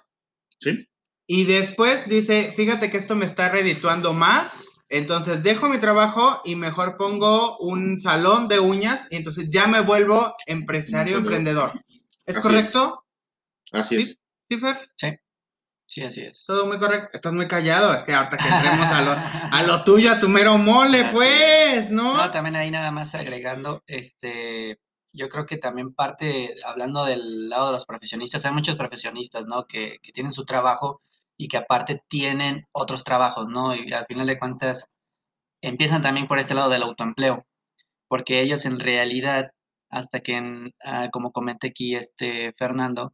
Sí. 0.59 0.87
Y 1.25 1.45
después 1.45 2.09
dice, 2.09 2.51
fíjate 2.55 2.91
que 2.91 2.97
esto 2.97 3.15
me 3.15 3.25
está 3.25 3.49
redituando 3.49 4.13
más, 4.13 4.81
entonces 4.89 5.41
dejo 5.41 5.69
mi 5.69 5.79
trabajo 5.79 6.41
y 6.43 6.55
mejor 6.55 6.97
pongo 6.97 7.57
un 7.59 7.99
salón 7.99 8.47
de 8.47 8.59
uñas 8.59 9.07
y 9.09 9.15
entonces 9.15 9.49
ya 9.49 9.65
me 9.67 9.81
vuelvo 9.81 10.35
empresario, 10.45 11.17
emprendedor. 11.17 11.71
¿Es 12.25 12.37
correcto? 12.39 13.03
Así 13.71 14.01
es. 14.01 14.17
¿Sí, 14.49 14.59
Fer? 14.59 14.89
Sí. 14.95 15.07
Sí, 15.93 16.01
así 16.01 16.21
es. 16.21 16.43
Todo 16.47 16.65
muy 16.65 16.79
correcto. 16.79 17.09
Estás 17.13 17.33
muy 17.33 17.47
callado. 17.47 17.93
Es 17.93 18.01
que 18.01 18.15
ahorita 18.15 18.37
que 18.37 18.47
entremos 18.47 18.87
a 18.87 19.01
lo, 19.03 19.11
a 19.11 19.61
lo 19.61 19.83
tuyo, 19.83 20.11
a 20.11 20.19
tu 20.19 20.27
mero 20.27 20.57
mole, 20.57 21.05
pues, 21.11 21.91
¿no? 21.91 22.17
No, 22.17 22.31
también 22.31 22.55
ahí 22.55 22.71
nada 22.71 22.89
más 22.89 23.13
agregando, 23.13 23.83
este, 23.85 24.79
yo 25.13 25.29
creo 25.29 25.45
que 25.45 25.57
también 25.57 25.93
parte, 25.93 26.55
hablando 26.65 27.05
del 27.05 27.47
lado 27.47 27.67
de 27.67 27.73
los 27.73 27.85
profesionistas, 27.85 28.43
hay 28.43 28.53
muchos 28.53 28.75
profesionistas, 28.75 29.45
¿no? 29.45 29.67
Que, 29.67 29.99
que 30.01 30.11
tienen 30.11 30.33
su 30.33 30.45
trabajo 30.45 31.03
y 31.37 31.47
que 31.47 31.57
aparte 31.57 32.01
tienen 32.07 32.61
otros 32.71 33.03
trabajos, 33.03 33.45
¿no? 33.47 33.75
Y 33.75 33.93
al 33.93 34.07
final 34.07 34.25
de 34.25 34.39
cuentas 34.39 34.89
empiezan 35.61 36.01
también 36.01 36.27
por 36.27 36.39
este 36.39 36.55
lado 36.55 36.71
del 36.71 36.81
autoempleo, 36.81 37.45
porque 38.07 38.41
ellos 38.41 38.65
en 38.65 38.79
realidad, 38.79 39.51
hasta 39.91 40.21
que, 40.21 40.71
ah, 40.83 41.09
como 41.11 41.31
comenté 41.31 41.67
aquí 41.67 41.95
este 41.95 42.51
Fernando, 42.57 43.13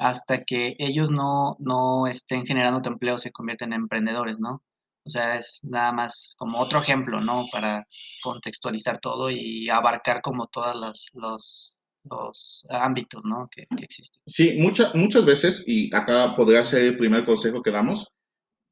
hasta 0.00 0.44
que 0.44 0.76
ellos 0.78 1.10
no, 1.10 1.56
no 1.58 2.06
estén 2.06 2.46
generando 2.46 2.80
empleo, 2.88 3.18
se 3.18 3.32
convierten 3.32 3.74
en 3.74 3.82
emprendedores, 3.82 4.38
¿no? 4.38 4.62
O 5.04 5.10
sea, 5.10 5.36
es 5.36 5.60
nada 5.62 5.92
más 5.92 6.34
como 6.38 6.58
otro 6.58 6.80
ejemplo, 6.80 7.20
¿no? 7.20 7.44
Para 7.52 7.86
contextualizar 8.22 8.98
todo 8.98 9.30
y 9.30 9.68
abarcar 9.68 10.22
como 10.22 10.46
todos 10.46 10.74
los, 10.74 11.10
los, 11.12 11.76
los 12.04 12.66
ámbitos, 12.70 13.20
¿no? 13.24 13.48
Que, 13.50 13.66
existen. 13.78 14.22
Sí, 14.26 14.56
muchas 14.58 14.94
muchas 14.94 15.26
veces, 15.26 15.64
y 15.66 15.94
acá 15.94 16.34
podría 16.34 16.64
ser 16.64 16.82
el 16.82 16.96
primer 16.96 17.26
consejo 17.26 17.60
que 17.60 17.70
damos, 17.70 18.08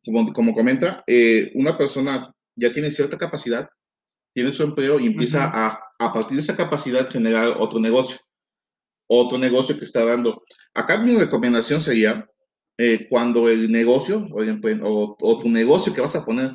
como, 0.07 0.33
como 0.33 0.55
comenta, 0.55 1.05
eh, 1.07 1.53
una 1.55 1.77
persona 1.77 2.33
ya 2.57 2.73
tiene 2.73 2.91
cierta 2.91 3.19
capacidad, 3.19 3.69
tiene 4.35 4.53
su 4.53 4.63
empleo 4.63 4.99
y 4.99 5.07
empieza 5.07 5.45
a, 5.45 5.79
a 5.99 6.13
partir 6.13 6.37
de 6.37 6.43
esa 6.43 6.57
capacidad, 6.57 7.11
generar 7.11 7.49
otro 7.59 7.81
negocio 7.81 8.17
otro 9.09 9.39
negocio 9.39 9.77
que 9.77 9.85
está 9.85 10.05
dando. 10.05 10.45
Acá 10.75 10.99
mi 10.99 11.17
recomendación 11.17 11.81
sería 11.81 12.29
eh, 12.77 13.09
cuando 13.11 13.49
el 13.49 13.73
negocio 13.73 14.29
o, 14.31 15.17
o, 15.21 15.39
tu 15.41 15.49
negocio 15.49 15.93
que 15.93 16.01
vas 16.01 16.15
a 16.15 16.25
poner 16.25 16.53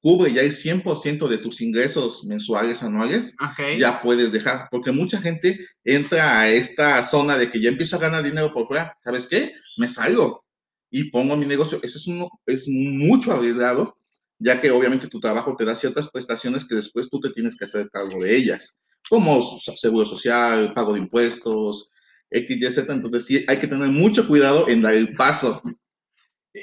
cubre 0.00 0.32
ya 0.32 0.42
el 0.42 0.52
100% 0.52 1.26
de 1.26 1.38
tus 1.38 1.60
ingresos 1.60 2.24
mensuales, 2.26 2.82
anuales, 2.82 3.36
ya 3.76 4.00
puedes 4.00 4.30
dejar, 4.30 4.68
porque 4.70 4.92
mucha 4.92 5.20
gente 5.20 5.58
entra 5.82 6.38
a 6.38 6.48
esta 6.48 7.02
zona 7.02 7.36
de 7.36 7.50
que 7.50 7.60
ya 7.60 7.70
empiezo 7.70 7.96
a 7.96 7.98
ganar 7.98 8.22
dinero 8.22 8.52
por 8.52 8.68
fuera, 8.68 8.96
¿sabes 9.02 9.26
qué? 9.26 9.52
Me 9.76 9.90
salgo. 9.90 10.44
y 10.90 11.10
pongo 11.10 11.36
mi 11.36 11.44
negocio. 11.44 11.80
Eso 11.82 11.98
es, 11.98 12.06
uno, 12.06 12.30
es 12.46 12.68
mucho 12.68 13.32
arriesgado, 13.32 13.96
ya 14.38 14.60
que 14.60 14.70
obviamente 14.70 15.08
tu 15.08 15.18
trabajo 15.18 15.56
te 15.56 15.64
da 15.64 15.74
ciertas 15.74 16.08
prestaciones 16.08 16.64
que 16.66 16.76
después 16.76 17.10
tú 17.10 17.18
te 17.18 17.30
tienes 17.30 17.56
que 17.56 17.64
hacer 17.64 17.90
cargo 17.90 18.22
de 18.22 18.36
ellas, 18.36 18.80
como 19.10 19.42
seguro 19.42 20.06
social, 20.06 20.72
pago 20.72 20.92
de 20.92 21.00
impuestos, 21.00 21.90
X. 22.30 22.78
Entonces 22.88 23.24
sí 23.24 23.44
hay 23.46 23.58
que 23.58 23.68
tener 23.68 23.88
mucho 23.88 24.26
cuidado 24.26 24.68
en 24.68 24.82
dar 24.82 24.94
el 24.94 25.14
paso. 25.14 25.62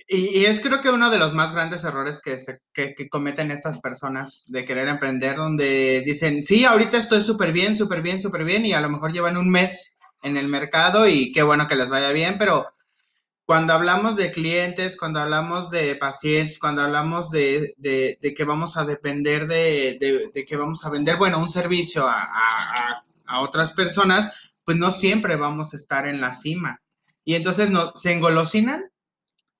Y, 0.08 0.46
es 0.46 0.60
creo 0.60 0.82
que 0.82 0.90
uno 0.90 1.12
de 1.12 1.20
los 1.20 1.34
más 1.34 1.52
grandes 1.52 1.84
errores 1.84 2.20
que, 2.20 2.40
se, 2.40 2.62
que, 2.74 2.96
cometen 3.10 3.52
estas 3.52 3.80
personas 3.80 4.46
de 4.48 4.66
querer 4.66 4.88
emprender, 4.88 5.36
donde 5.36 6.02
dicen, 6.04 6.44
sí, 6.44 6.66
ahorita 6.66 6.98
estoy 6.98 7.22
súper 7.22 7.52
bien, 7.52 7.76
súper 7.76 8.02
bien, 8.02 8.20
súper 8.20 8.44
bien, 8.44 8.66
y 8.66 8.74
a 8.74 8.82
lo 8.82 8.90
mejor 8.90 9.14
llevan 9.14 9.38
un 9.38 9.50
mes 9.52 10.00
en 10.24 10.38
el 10.38 10.48
mercado 10.48 11.08
y 11.08 11.32
qué 11.32 11.44
bueno 11.44 11.68
que 11.68 11.76
les 11.76 11.90
vaya 11.90 12.12
bien, 12.12 12.38
pero 12.40 12.74
cuando 13.46 13.74
hablamos 13.74 14.16
de 14.16 14.32
clientes, 14.32 14.98
cuando 14.98 15.20
hablamos 15.20 15.70
de 15.70 15.96
pacientes, 15.96 16.58
cuando 16.58 16.82
hablamos 16.82 17.30
de, 17.30 17.74
de, 17.78 18.34
que 18.34 18.44
vamos 18.46 18.78
a 18.78 18.86
depender 18.86 19.48
de, 19.48 19.98
de, 20.34 20.46
que 20.46 20.56
vamos 20.56 20.86
a 20.86 20.90
vender, 20.90 21.18
bueno, 21.18 21.40
un 21.40 21.50
servicio 21.50 22.08
a, 22.08 22.24
a, 22.24 23.06
a, 23.26 23.42
otras 23.42 23.74
personas, 23.74 24.53
pues 24.66 24.78
no 24.78 24.92
siempre 24.92 25.36
vamos 25.36 25.74
a 25.74 25.78
estar 25.78 26.08
en 26.08 26.22
la 26.22 26.34
cima. 26.34 26.82
Y 27.26 27.36
entonces 27.36 27.70
no, 27.70 27.94
se 27.96 28.12
engolosinan 28.12 28.84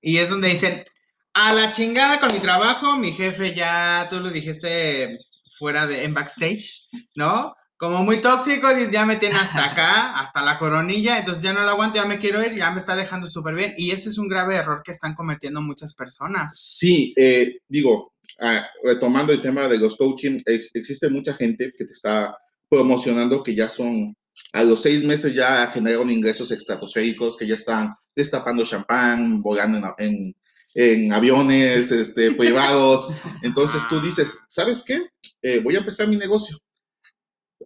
y 0.00 0.18
es 0.18 0.28
donde 0.28 0.48
dicen, 0.48 0.84
a 1.32 1.52
la 1.54 1.70
chingada 1.70 2.20
con 2.20 2.32
mi 2.32 2.40
trabajo, 2.40 2.96
mi 2.96 3.12
jefe 3.12 3.54
ya, 3.54 4.06
tú 4.10 4.20
lo 4.20 4.30
dijiste 4.30 5.18
fuera 5.56 5.86
de, 5.86 6.04
en 6.04 6.14
backstage, 6.14 6.88
¿no? 7.14 7.54
como 7.76 8.02
muy 8.02 8.20
tóxico, 8.20 8.68
ya 8.90 9.04
me 9.04 9.16
tiene 9.16 9.36
hasta 9.36 9.72
acá, 9.72 10.18
hasta 10.18 10.42
la 10.42 10.56
coronilla, 10.58 11.18
entonces 11.18 11.42
ya 11.42 11.52
no 11.52 11.60
lo 11.60 11.70
aguanto, 11.70 11.96
ya 11.96 12.06
me 12.06 12.18
quiero 12.18 12.44
ir, 12.44 12.54
ya 12.54 12.70
me 12.70 12.78
está 12.78 12.96
dejando 12.96 13.28
súper 13.28 13.54
bien. 13.54 13.74
Y 13.76 13.90
ese 13.90 14.08
es 14.08 14.18
un 14.18 14.28
grave 14.28 14.56
error 14.56 14.82
que 14.84 14.92
están 14.92 15.14
cometiendo 15.14 15.60
muchas 15.60 15.94
personas. 15.94 16.58
Sí, 16.58 17.12
eh, 17.16 17.58
digo, 17.68 18.14
ah, 18.40 18.66
retomando 18.84 19.32
el 19.32 19.42
tema 19.42 19.68
de 19.68 19.78
los 19.78 19.96
coaching, 19.96 20.40
existe 20.46 21.10
mucha 21.10 21.34
gente 21.34 21.72
que 21.76 21.84
te 21.84 21.92
está 21.92 22.36
promocionando 22.68 23.42
que 23.42 23.54
ya 23.54 23.68
son, 23.68 24.16
a 24.52 24.62
los 24.62 24.82
seis 24.82 25.04
meses 25.04 25.34
ya 25.34 25.66
generaron 25.68 26.10
ingresos 26.10 26.50
estratosféricos, 26.50 27.36
que 27.36 27.46
ya 27.46 27.54
están 27.54 27.94
destapando 28.14 28.64
champán, 28.64 29.42
volando 29.42 29.94
en, 29.98 30.34
en, 30.74 31.12
aviones 31.12 31.90
este, 31.90 32.32
privados. 32.36 33.08
Entonces 33.42 33.82
tú 33.88 34.00
dices, 34.00 34.38
¿sabes 34.48 34.84
qué? 34.86 35.06
Eh, 35.42 35.60
voy 35.60 35.76
a 35.76 35.80
empezar 35.80 36.08
mi 36.08 36.16
negocio 36.16 36.58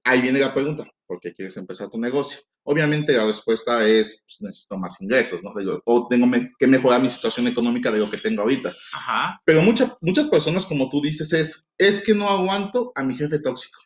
ahí 0.04 0.20
viene 0.20 0.40
la 0.40 0.54
pregunta, 0.54 0.84
¿por 1.06 1.20
qué 1.20 1.34
quieres 1.34 1.56
empezar 1.56 1.88
tu 1.88 1.98
negocio? 1.98 2.40
Obviamente 2.64 3.12
la 3.14 3.26
respuesta 3.26 3.86
es, 3.86 4.22
pues, 4.24 4.36
necesito 4.40 4.76
más 4.76 5.00
ingresos, 5.00 5.42
¿no? 5.42 5.52
o 5.84 6.08
tengo 6.08 6.26
que 6.58 6.66
mejorar 6.66 7.00
mi 7.00 7.08
situación 7.08 7.46
económica 7.46 7.90
de 7.90 7.98
lo 7.98 8.10
que 8.10 8.18
tengo 8.18 8.42
ahorita. 8.42 8.72
Ajá. 8.92 9.40
Pero 9.44 9.62
muchas 9.62 9.96
muchas 10.00 10.28
personas, 10.28 10.66
como 10.66 10.88
tú 10.88 11.00
dices, 11.00 11.32
es, 11.32 11.66
es 11.78 12.04
que 12.04 12.14
no 12.14 12.28
aguanto 12.28 12.92
a 12.94 13.02
mi 13.02 13.14
jefe 13.14 13.38
tóxico. 13.38 13.80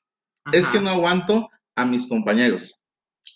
Es 0.53 0.67
que 0.67 0.81
no 0.81 0.91
aguanto 0.91 1.49
a 1.75 1.85
mis 1.85 2.07
compañeros. 2.07 2.79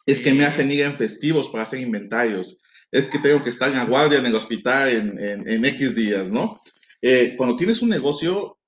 Es 0.05 0.21
que 0.21 0.33
me 0.33 0.45
hacen 0.45 0.71
ir 0.71 0.83
en 0.83 0.97
festivos 0.97 1.49
para 1.49 1.65
hacer 1.65 1.81
inventarios. 1.81 2.59
Es 2.91 3.11
que 3.11 3.19
tengo 3.19 3.43
que 3.43 3.51
estar 3.51 3.69
en 3.69 3.77
la 3.77 3.85
guardia 3.85 4.19
en 4.19 4.27
el 4.27 4.35
hospital 4.35 4.89
en, 4.91 5.49
en, 5.49 5.65
X 5.65 5.95
días, 5.95 6.31
¿no? 6.31 6.61
Eh, 7.03 7.35
cuando 7.37 7.57
tienes 7.57 7.83
un 7.83 7.89
negocio, 7.89 8.59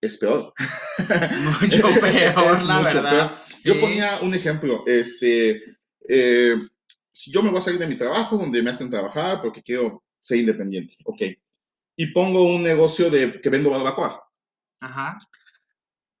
es 0.00 0.16
peor. 0.16 0.52
Mucho 1.60 1.82
peor, 2.00 2.64
la 2.64 2.80
verdad. 2.80 3.38
Yo 3.64 3.80
ponía 3.80 4.20
un 4.20 4.32
ejemplo, 4.32 4.84
este, 4.86 5.60
eh, 6.08 6.56
si 7.10 7.32
yo 7.32 7.42
me 7.42 7.50
voy 7.50 7.58
a 7.58 7.62
salir 7.62 7.80
de 7.80 7.88
mi 7.88 7.96
trabajo, 7.96 8.36
donde 8.36 8.62
me 8.62 8.70
hacen 8.70 8.88
trabajar 8.88 9.40
porque 9.42 9.62
quiero 9.62 10.04
ser 10.22 10.38
independiente, 10.38 10.96
ok, 11.04 11.22
y 11.96 12.06
pongo 12.12 12.44
un 12.44 12.62
negocio 12.62 13.10
de 13.10 13.40
que 13.40 13.48
vendo 13.48 13.70
barbacoa. 13.70 14.22
Ajá. 14.80 15.18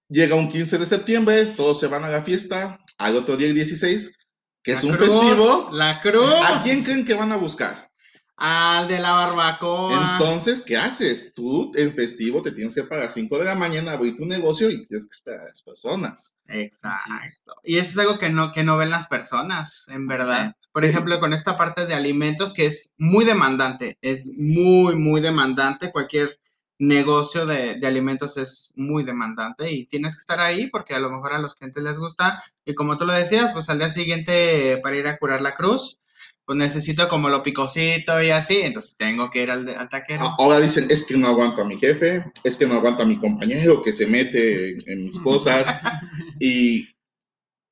Llega 0.08 0.36
un 0.36 0.48
15 0.48 0.78
de 0.78 0.86
septiembre, 0.86 1.46
todos 1.56 1.80
se 1.80 1.88
van 1.88 2.04
a 2.04 2.08
la 2.08 2.22
fiesta, 2.22 2.78
al 2.98 3.16
otro 3.16 3.36
día 3.36 3.48
el 3.48 3.54
16, 3.54 4.16
que 4.62 4.72
es 4.72 4.84
un 4.84 4.96
festivo. 4.96 5.70
La 5.72 6.00
cruz. 6.00 6.32
¿A 6.44 6.62
quién 6.62 6.84
creen 6.84 7.04
que 7.04 7.14
van 7.14 7.32
a 7.32 7.36
buscar? 7.36 7.90
Al 8.36 8.86
de 8.86 8.98
la 9.00 9.14
barbacoa. 9.14 10.12
Entonces, 10.12 10.62
¿qué 10.62 10.76
haces? 10.76 11.32
Tú 11.34 11.72
en 11.74 11.92
festivo 11.94 12.42
te 12.42 12.52
tienes 12.52 12.74
que 12.74 12.82
pagar 12.82 13.04
a 13.04 13.06
las 13.06 13.14
5 13.14 13.38
de 13.38 13.44
la 13.46 13.54
mañana 13.54 13.92
abrir 13.92 14.16
tu 14.16 14.26
negocio 14.26 14.70
y 14.70 14.86
tienes 14.86 15.08
que 15.08 15.16
esperar 15.16 15.40
a 15.40 15.48
las 15.48 15.62
personas. 15.62 16.38
Exacto. 16.46 17.54
Y 17.64 17.78
eso 17.78 17.92
es 17.92 17.98
algo 17.98 18.18
que 18.18 18.28
no, 18.28 18.52
que 18.52 18.62
no 18.62 18.76
ven 18.76 18.90
las 18.90 19.08
personas, 19.08 19.86
en 19.88 20.06
verdad. 20.06 20.54
Por 20.70 20.84
ejemplo, 20.84 21.18
con 21.18 21.32
esta 21.32 21.56
parte 21.56 21.86
de 21.86 21.94
alimentos 21.94 22.52
que 22.52 22.66
es 22.66 22.92
muy 22.98 23.24
demandante, 23.24 23.98
es 24.02 24.30
muy, 24.36 24.94
muy 24.94 25.20
demandante. 25.20 25.90
Cualquier 25.90 26.38
negocio 26.78 27.46
de, 27.46 27.76
de, 27.76 27.86
alimentos 27.86 28.36
es 28.36 28.74
muy 28.76 29.04
demandante 29.04 29.70
y 29.72 29.86
tienes 29.86 30.14
que 30.14 30.20
estar 30.20 30.40
ahí 30.40 30.68
porque 30.68 30.94
a 30.94 31.00
lo 31.00 31.10
mejor 31.10 31.32
a 31.32 31.38
los 31.38 31.54
clientes 31.54 31.82
les 31.82 31.98
gusta. 31.98 32.42
Y 32.64 32.74
como 32.74 32.96
tú 32.96 33.06
lo 33.06 33.12
decías, 33.12 33.52
pues 33.52 33.70
al 33.70 33.78
día 33.78 33.90
siguiente 33.90 34.78
para 34.82 34.96
ir 34.96 35.06
a 35.06 35.18
curar 35.18 35.40
la 35.40 35.54
cruz 35.54 36.00
pues 36.46 36.56
necesito 36.56 37.08
como 37.08 37.28
lo 37.28 37.42
picosito 37.42 38.22
y 38.22 38.30
así, 38.30 38.60
entonces 38.62 38.96
tengo 38.96 39.28
que 39.30 39.42
ir 39.42 39.50
al, 39.50 39.68
al 39.68 39.88
taquero. 39.88 40.32
Ahora 40.38 40.60
dicen, 40.60 40.86
es 40.88 41.04
que 41.04 41.16
no 41.16 41.26
aguanto 41.26 41.60
a 41.60 41.64
mi 41.64 41.76
jefe, 41.76 42.24
es 42.44 42.56
que 42.56 42.66
no 42.66 42.74
aguanto 42.74 43.02
a 43.02 43.06
mi 43.06 43.16
compañero 43.16 43.82
que 43.82 43.92
se 43.92 44.06
mete 44.06 44.78
en, 44.90 45.04
mis 45.04 45.18
cosas. 45.18 45.82
y 46.40 46.86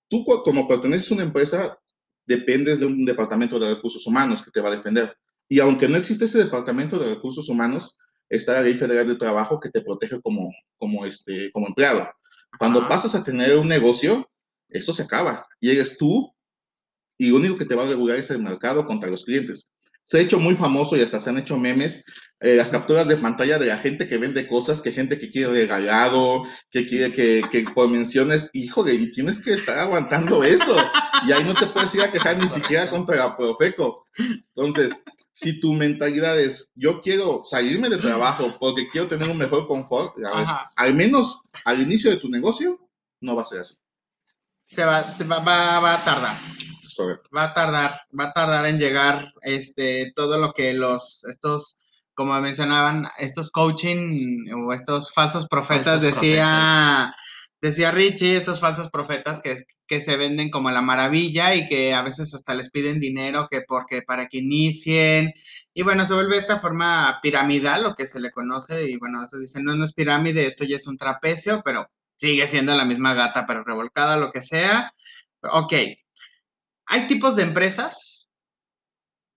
tú 0.08 0.24
como 0.24 0.66
perteneces 0.66 1.08
a 1.12 1.14
una 1.14 1.22
empresa, 1.22 1.78
dependes 2.26 2.80
de 2.80 2.86
un 2.86 3.04
departamento 3.04 3.60
de 3.60 3.76
recursos 3.76 4.04
humanos 4.08 4.42
que 4.42 4.50
te 4.50 4.60
va 4.60 4.70
a 4.70 4.76
defender. 4.76 5.16
Y 5.48 5.60
aunque 5.60 5.88
no 5.88 5.96
existe 5.96 6.24
ese 6.24 6.38
departamento 6.38 6.98
de 6.98 7.14
recursos 7.14 7.48
humanos, 7.48 7.94
está 8.28 8.54
la 8.54 8.62
ley 8.62 8.74
federal 8.74 9.06
de 9.06 9.16
trabajo 9.16 9.60
que 9.60 9.70
te 9.70 9.80
protege 9.80 10.20
como, 10.20 10.50
como, 10.76 11.06
este, 11.06 11.50
como 11.52 11.66
empleado. 11.66 12.10
Cuando 12.58 12.88
pasas 12.88 13.14
a 13.14 13.24
tener 13.24 13.56
un 13.56 13.68
negocio, 13.68 14.28
eso 14.68 14.92
se 14.92 15.02
acaba. 15.02 15.46
Y 15.60 15.70
eres 15.70 15.98
tú 15.98 16.34
y 17.18 17.30
lo 17.30 17.36
único 17.36 17.56
que 17.56 17.64
te 17.64 17.74
va 17.74 17.84
a 17.84 17.88
regular 17.88 18.18
es 18.18 18.30
el 18.30 18.42
mercado 18.42 18.86
contra 18.86 19.10
los 19.10 19.24
clientes. 19.24 19.70
Se 20.02 20.18
ha 20.18 20.20
hecho 20.20 20.38
muy 20.38 20.54
famoso 20.54 20.96
y 20.96 21.00
hasta 21.00 21.18
se 21.18 21.30
han 21.30 21.38
hecho 21.38 21.56
memes 21.56 22.04
eh, 22.40 22.56
las 22.56 22.68
capturas 22.68 23.08
de 23.08 23.16
pantalla 23.16 23.58
de 23.58 23.66
la 23.66 23.78
gente 23.78 24.06
que 24.06 24.18
vende 24.18 24.46
cosas, 24.46 24.82
que 24.82 24.92
gente 24.92 25.16
que 25.16 25.30
quiere 25.30 25.50
regalado, 25.50 26.44
que 26.70 26.86
quiere 26.86 27.10
que, 27.10 27.42
que 27.50 27.64
por 27.74 27.88
menciones, 27.88 28.50
híjole, 28.52 28.94
y 28.94 29.10
tienes 29.12 29.42
que 29.42 29.54
estar 29.54 29.78
aguantando 29.78 30.44
eso. 30.44 30.76
Y 31.26 31.32
ahí 31.32 31.42
no 31.44 31.54
te 31.54 31.68
puedes 31.68 31.94
ir 31.94 32.02
a 32.02 32.12
quejar 32.12 32.38
ni 32.38 32.48
siquiera 32.48 32.90
contra 32.90 33.16
la 33.16 33.36
Profeco. 33.36 34.04
Entonces, 34.54 35.02
si 35.34 35.60
tu 35.60 35.72
mentalidad 35.72 36.38
es, 36.38 36.70
yo 36.76 37.02
quiero 37.02 37.42
salirme 37.42 37.90
de 37.90 37.98
trabajo 37.98 38.56
porque 38.58 38.88
quiero 38.88 39.08
tener 39.08 39.28
un 39.28 39.36
mejor 39.36 39.66
confort, 39.66 40.14
al 40.76 40.94
menos 40.94 41.42
al 41.64 41.82
inicio 41.82 42.10
de 42.10 42.18
tu 42.18 42.28
negocio, 42.28 42.78
no 43.20 43.34
va 43.34 43.42
a 43.42 43.46
ser 43.46 43.60
así. 43.60 43.74
Se 44.64 44.84
va, 44.84 45.14
se 45.14 45.24
va, 45.24 45.40
va, 45.40 45.80
va 45.80 45.94
a 45.94 46.04
tardar. 46.04 46.36
Va 47.36 47.44
a 47.44 47.52
tardar, 47.52 48.00
va 48.18 48.24
a 48.26 48.32
tardar 48.32 48.66
en 48.66 48.78
llegar 48.78 49.32
este 49.42 50.12
todo 50.14 50.38
lo 50.38 50.52
que 50.52 50.72
los 50.72 51.24
estos 51.24 51.78
como 52.14 52.40
mencionaban, 52.40 53.08
estos 53.18 53.50
coaching 53.50 54.46
o 54.54 54.72
estos 54.72 55.12
falsos 55.12 55.48
profetas 55.48 56.00
decía 56.00 57.12
decía 57.64 57.90
Richie, 57.90 58.36
estos 58.36 58.60
falsos 58.60 58.90
profetas 58.90 59.40
que, 59.40 59.56
que 59.86 60.02
se 60.02 60.18
venden 60.18 60.50
como 60.50 60.70
la 60.70 60.82
maravilla 60.82 61.54
y 61.54 61.66
que 61.66 61.94
a 61.94 62.02
veces 62.02 62.34
hasta 62.34 62.54
les 62.54 62.70
piden 62.70 63.00
dinero 63.00 63.48
que 63.50 63.62
porque 63.66 64.02
para 64.02 64.26
que 64.26 64.38
inicien. 64.38 65.32
Y 65.72 65.82
bueno, 65.82 66.04
se 66.04 66.12
vuelve 66.12 66.36
esta 66.36 66.60
forma 66.60 67.20
piramidal 67.22 67.84
lo 67.84 67.94
que 67.94 68.06
se 68.06 68.20
le 68.20 68.32
conoce 68.32 68.90
y 68.90 68.98
bueno, 68.98 69.24
eso 69.24 69.38
dicen, 69.38 69.64
no, 69.64 69.74
no 69.74 69.84
es 69.86 69.94
pirámide, 69.94 70.44
esto 70.44 70.64
ya 70.64 70.76
es 70.76 70.86
un 70.86 70.98
trapecio, 70.98 71.62
pero 71.64 71.88
sigue 72.16 72.46
siendo 72.46 72.74
la 72.74 72.84
misma 72.84 73.14
gata 73.14 73.46
pero 73.46 73.64
revolcada, 73.64 74.18
lo 74.18 74.30
que 74.30 74.42
sea. 74.42 74.92
Ok, 75.40 75.72
hay 76.84 77.06
tipos 77.06 77.34
de 77.36 77.44
empresas, 77.44 78.30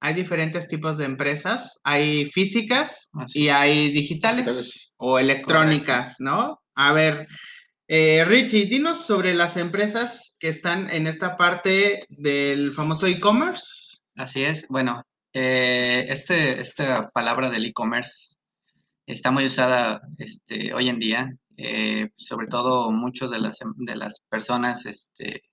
hay 0.01 0.13
diferentes 0.15 0.67
tipos 0.67 0.97
de 0.97 1.05
empresas, 1.05 1.79
hay 1.85 2.25
físicas 2.25 3.09
y 3.33 3.47
hay 3.47 3.89
digitales 3.93 4.93
o 4.97 5.17
electrónicas, 5.17 6.17
¿no? 6.19 6.61
A 6.75 6.91
ver, 6.91 7.25
eh, 7.87 8.25
Richie, 8.25 8.65
dinos 8.65 9.05
sobre 9.05 9.33
las 9.33 9.55
empresas 9.57 10.35
que 10.39 10.49
están 10.49 10.89
en 10.89 11.07
esta 11.07 11.35
parte 11.35 12.05
del 12.09 12.73
famoso 12.73 13.07
e-commerce. 13.07 13.99
Así 14.15 14.43
es, 14.43 14.67
bueno, 14.67 15.03
eh, 15.33 16.05
este, 16.09 16.59
esta 16.59 17.09
palabra 17.09 17.49
del 17.49 17.65
e-commerce 17.65 18.35
está 19.05 19.31
muy 19.31 19.45
usada 19.45 20.01
este, 20.17 20.73
hoy 20.73 20.89
en 20.89 20.99
día, 20.99 21.31
eh, 21.55 22.09
sobre 22.17 22.47
todo 22.47 22.91
muchas 22.91 23.29
de 23.29 23.39
las, 23.39 23.59
de 23.75 23.95
las 23.95 24.21
personas 24.29 24.85
este, 24.85 25.43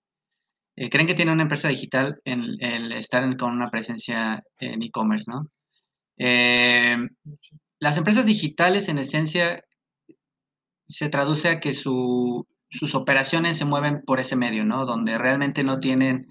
eh, 0.76 0.90
creen 0.90 1.06
que 1.06 1.14
tiene 1.14 1.32
una 1.32 1.42
empresa 1.42 1.68
digital 1.68 2.20
en 2.24 2.44
el 2.60 2.92
estar 2.92 3.36
con 3.36 3.52
una 3.52 3.70
presencia 3.70 4.42
en 4.58 4.82
e-commerce, 4.82 5.30
¿no? 5.30 5.50
Las 7.78 7.98
empresas 7.98 8.24
digitales, 8.26 8.88
en 8.88 8.98
esencia, 8.98 9.62
se 10.88 11.08
traduce 11.08 11.48
a 11.48 11.60
que 11.60 11.74
sus 11.74 12.94
operaciones 12.94 13.56
se 13.56 13.64
mueven 13.64 14.02
por 14.04 14.20
ese 14.20 14.36
medio, 14.36 14.64
¿no? 14.64 14.86
Donde 14.86 15.18
realmente 15.18 15.64
no 15.64 15.80
tienen 15.80 16.26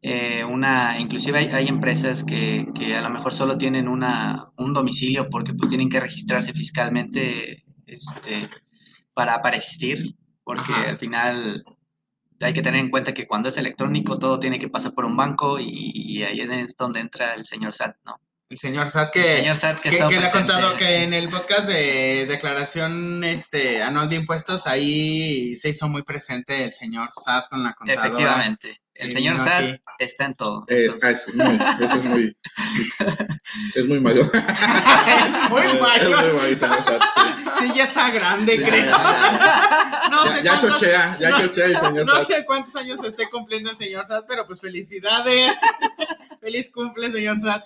eh, 0.00 0.44
una, 0.44 1.00
inclusive 1.00 1.38
hay, 1.38 1.46
hay 1.46 1.68
empresas 1.68 2.22
que, 2.22 2.68
que, 2.74 2.94
a 2.94 3.02
lo 3.02 3.10
mejor 3.10 3.32
solo 3.32 3.58
tienen 3.58 3.88
una, 3.88 4.46
un 4.56 4.72
domicilio 4.72 5.28
porque 5.28 5.54
pues 5.54 5.68
tienen 5.68 5.88
que 5.88 6.00
registrarse 6.00 6.52
fiscalmente 6.52 7.64
este, 7.86 8.48
para, 9.12 9.42
para 9.42 9.56
existir, 9.56 10.14
porque 10.44 10.72
Ajá. 10.72 10.90
al 10.90 10.98
final 10.98 11.64
hay 12.40 12.52
que 12.52 12.62
tener 12.62 12.80
en 12.80 12.90
cuenta 12.90 13.12
que 13.12 13.26
cuando 13.26 13.48
es 13.48 13.56
electrónico 13.56 14.18
todo 14.18 14.38
tiene 14.38 14.60
que 14.60 14.68
pasar 14.68 14.94
por 14.94 15.04
un 15.04 15.16
banco 15.16 15.58
y, 15.58 15.66
y 15.68 16.22
ahí 16.22 16.40
es 16.40 16.76
donde 16.76 17.00
entra 17.00 17.34
el 17.34 17.44
señor 17.44 17.74
SAT, 17.74 17.96
¿no? 18.04 18.20
El 18.50 18.56
señor 18.56 18.88
Sat 18.88 19.14
El 19.14 19.22
que, 19.22 19.28
señor 19.28 19.56
que, 19.58 19.90
que, 19.90 19.96
está 19.96 20.08
que 20.08 20.20
le 20.20 20.26
ha 20.26 20.30
contado 20.32 20.76
que 20.76 21.02
en 21.02 21.12
el 21.12 21.28
podcast 21.28 21.66
de 21.68 22.24
declaración 22.26 23.22
este, 23.22 23.82
anual 23.82 24.08
de 24.08 24.16
impuestos 24.16 24.66
ahí 24.66 25.54
se 25.54 25.68
hizo 25.68 25.86
muy 25.88 26.02
presente 26.02 26.64
el 26.64 26.72
señor 26.72 27.08
Sat 27.12 27.46
con 27.50 27.62
la 27.62 27.74
contadora. 27.74 28.06
Efectivamente, 28.06 28.80
el 28.94 29.08
Y 29.08 29.12
señor 29.12 29.36
aquí. 29.46 29.78
está 29.98 30.24
en 30.24 30.34
todo. 30.34 30.64
Es, 30.66 30.94
entonces- 30.94 31.04
ah, 31.04 31.10
es 31.10 31.34
muy, 31.36 31.84
ese 31.84 31.96
es 31.98 32.04
muy, 32.06 32.36
es 33.74 33.86
muy 33.86 34.00
mayor. 34.00 34.30
es 34.32 35.50
muy 35.50 35.62
Es 35.62 35.80
mayor. 35.80 36.24
muy 36.32 36.40
mayor, 36.40 36.56
señor 36.56 36.82
Sat, 36.82 37.02
sí. 37.58 37.68
Ya 37.76 37.84
está 37.84 38.10
grande, 38.10 38.56
Sí, 38.56 38.62
creo. 38.64 38.86
ya, 38.86 40.08
No 40.10 40.24
ya, 40.24 40.32
sé 40.36 40.42
ya 40.42 40.50
cuántos- 40.52 40.80
chochea, 40.80 41.18
ya 41.20 41.30
no- 41.30 41.40
chochea 41.42 41.66
el 41.66 41.76
señor 41.76 42.06
No 42.06 42.24
sé 42.24 42.44
cuántos 42.46 42.76
años 42.76 43.04
esté 43.04 43.28
cumpliendo 43.28 43.68
el 43.70 43.76
señor 43.76 44.06
Sat, 44.06 44.24
pero 44.26 44.46
pues 44.46 44.62
felicidades. 44.62 45.52
Feliz 46.40 46.70
cumple, 46.72 47.12
señor 47.12 47.38
Sat. 47.40 47.62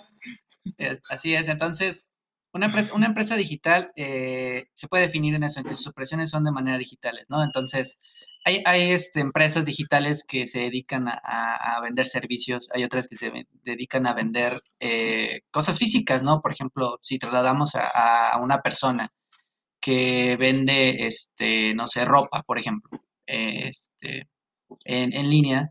Eh, 0.77 0.99
Así 1.09 1.35
es, 1.35 1.49
entonces, 1.49 2.09
una 2.53 2.67
empresa, 2.67 2.93
una 2.93 3.07
empresa 3.07 3.35
digital 3.35 3.91
eh, 3.95 4.65
se 4.73 4.87
puede 4.87 5.03
definir 5.03 5.35
en 5.35 5.43
eso, 5.43 5.59
en 5.59 5.65
que 5.65 5.75
sus 5.75 5.87
operaciones 5.87 6.29
son 6.29 6.43
de 6.43 6.51
manera 6.51 6.77
digitales, 6.77 7.25
¿no? 7.29 7.43
Entonces, 7.43 7.99
hay, 8.45 8.61
hay 8.65 8.91
este, 8.91 9.21
empresas 9.21 9.65
digitales 9.65 10.23
que 10.27 10.47
se 10.47 10.59
dedican 10.59 11.07
a, 11.07 11.79
vender 11.81 12.05
servicios, 12.07 12.69
hay 12.73 12.83
otras 12.83 13.07
que 13.07 13.15
se 13.15 13.31
dedican 13.63 14.05
a 14.07 14.13
vender 14.13 14.61
eh, 14.79 15.41
cosas 15.51 15.79
físicas, 15.79 16.23
¿no? 16.23 16.41
Por 16.41 16.53
ejemplo, 16.53 16.99
si 17.01 17.19
trasladamos 17.19 17.71
a, 17.75 18.37
una 18.41 18.61
persona 18.61 19.11
que 19.81 20.37
vende, 20.37 21.07
este, 21.07 21.73
no 21.75 21.87
sé, 21.87 22.05
ropa, 22.05 22.43
por 22.43 22.59
ejemplo, 22.59 23.03
este, 23.25 24.29
en, 24.85 25.13
en 25.13 25.29
línea, 25.29 25.69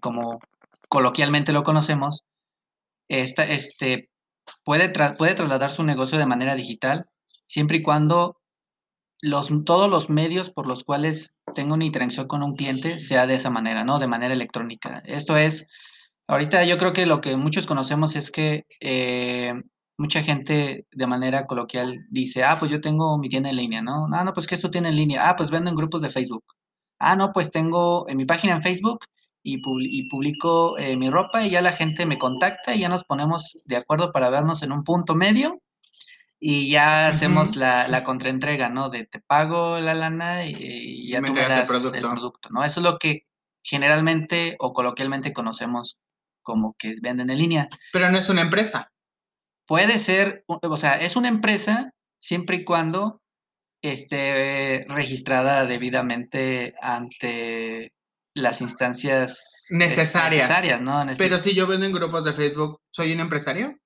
como 0.00 0.40
coloquialmente 0.88 1.52
lo 1.52 1.64
conocemos, 1.64 2.24
esta, 3.08 3.44
este, 3.44 4.10
puede, 4.64 4.92
tra- 4.92 5.16
puede 5.16 5.34
trasladar 5.34 5.70
su 5.70 5.84
negocio 5.84 6.18
de 6.18 6.26
manera 6.26 6.54
digital 6.54 7.06
siempre 7.46 7.78
y 7.78 7.82
cuando 7.82 8.40
los, 9.20 9.50
todos 9.64 9.90
los 9.90 10.10
medios 10.10 10.50
por 10.50 10.66
los 10.66 10.84
cuales 10.84 11.34
tenga 11.54 11.74
una 11.74 11.84
interacción 11.84 12.26
con 12.26 12.42
un 12.42 12.56
cliente 12.56 12.98
sea 12.98 13.26
de 13.26 13.34
esa 13.34 13.50
manera, 13.50 13.84
¿no? 13.84 13.98
De 13.98 14.06
manera 14.06 14.34
electrónica. 14.34 15.02
Esto 15.06 15.36
es, 15.36 15.66
ahorita 16.28 16.64
yo 16.64 16.76
creo 16.78 16.92
que 16.92 17.06
lo 17.06 17.20
que 17.20 17.36
muchos 17.36 17.66
conocemos 17.66 18.16
es 18.16 18.30
que 18.30 18.66
eh, 18.80 19.54
mucha 19.96 20.22
gente 20.22 20.86
de 20.90 21.06
manera 21.06 21.46
coloquial 21.46 22.06
dice, 22.10 22.44
ah, 22.44 22.56
pues 22.58 22.70
yo 22.70 22.80
tengo 22.80 23.18
mi 23.18 23.28
tienda 23.28 23.50
en 23.50 23.56
línea, 23.56 23.82
¿no? 23.82 24.08
Ah, 24.12 24.24
no, 24.24 24.34
pues 24.34 24.46
que 24.46 24.56
esto 24.56 24.70
tiene 24.70 24.88
en 24.88 24.96
línea. 24.96 25.28
Ah, 25.28 25.36
pues 25.36 25.50
vendo 25.50 25.70
en 25.70 25.76
grupos 25.76 26.02
de 26.02 26.10
Facebook. 26.10 26.44
Ah, 26.98 27.16
no, 27.16 27.32
pues 27.32 27.50
tengo 27.50 28.08
en 28.08 28.16
mi 28.16 28.24
página 28.24 28.54
en 28.54 28.62
Facebook 28.62 29.04
y, 29.44 29.62
publi- 29.62 29.88
y 29.90 30.08
publico 30.08 30.76
eh, 30.78 30.96
mi 30.96 31.10
ropa 31.10 31.44
y 31.46 31.50
ya 31.50 31.62
la 31.62 31.72
gente 31.74 32.06
me 32.06 32.18
contacta 32.18 32.74
y 32.74 32.80
ya 32.80 32.88
nos 32.88 33.04
ponemos 33.04 33.62
de 33.66 33.76
acuerdo 33.76 34.10
para 34.10 34.30
vernos 34.30 34.62
en 34.64 34.72
un 34.72 34.82
punto 34.82 35.14
medio 35.14 35.60
y 36.40 36.70
ya 36.70 37.08
hacemos 37.08 37.54
la, 37.54 37.86
la 37.88 38.02
contraentrega, 38.04 38.68
¿no? 38.70 38.88
De 38.90 39.06
te 39.06 39.20
pago 39.20 39.78
la 39.78 39.94
lana 39.94 40.44
y, 40.46 40.54
y 40.58 41.10
ya 41.10 41.20
Me 41.20 41.28
tú 41.28 41.34
me 41.34 41.44
el 41.44 41.66
producto. 42.08 42.48
¿no? 42.50 42.64
Eso 42.64 42.80
es 42.80 42.84
lo 42.84 42.98
que 42.98 43.26
generalmente 43.62 44.56
o 44.58 44.72
coloquialmente 44.72 45.32
conocemos 45.32 45.98
como 46.42 46.74
que 46.78 46.96
venden 47.00 47.30
en 47.30 47.38
línea. 47.38 47.68
Pero 47.92 48.10
no 48.10 48.18
es 48.18 48.28
una 48.28 48.42
empresa. 48.42 48.90
Puede 49.66 49.98
ser, 49.98 50.44
o 50.46 50.76
sea, 50.76 50.96
es 50.96 51.16
una 51.16 51.28
empresa 51.28 51.92
siempre 52.18 52.56
y 52.56 52.64
cuando 52.64 53.22
esté 53.80 54.86
registrada 54.88 55.66
debidamente 55.66 56.74
ante 56.80 57.73
las 58.34 58.60
instancias 58.60 59.32
es- 59.32 59.66
Necesarias. 59.70 60.48
necesarias, 60.48 60.80
¿no? 60.80 61.00
Este- 61.02 61.16
Pero 61.16 61.38
si 61.38 61.54
yo 61.54 61.66
vendo 61.66 61.86
en 61.86 61.92
grupos 61.92 62.24
de 62.24 62.34
Facebook, 62.34 62.80
¿soy 62.90 63.12
un 63.12 63.20
empresario? 63.20 63.78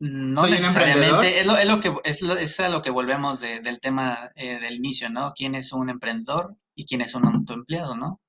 no 0.00 0.40
¿soy 0.42 0.50
un 0.52 0.56
necesariamente, 0.58 1.40
es, 1.40 1.46
lo, 1.46 1.56
es 1.56 1.66
lo 1.66 1.80
que 1.80 1.94
es, 2.04 2.20
lo- 2.22 2.36
es 2.36 2.58
a 2.60 2.68
lo 2.68 2.82
que 2.82 2.90
volvemos 2.90 3.40
de- 3.40 3.60
del 3.60 3.78
tema 3.80 4.30
eh, 4.34 4.58
del 4.58 4.74
inicio, 4.74 5.08
¿no? 5.08 5.32
¿Quién 5.34 5.54
es 5.54 5.72
un 5.72 5.88
emprendedor 5.88 6.52
y 6.74 6.84
quién 6.84 7.00
es 7.00 7.14
un 7.14 7.24
autoempleado, 7.26 7.96
¿no? 7.96 8.20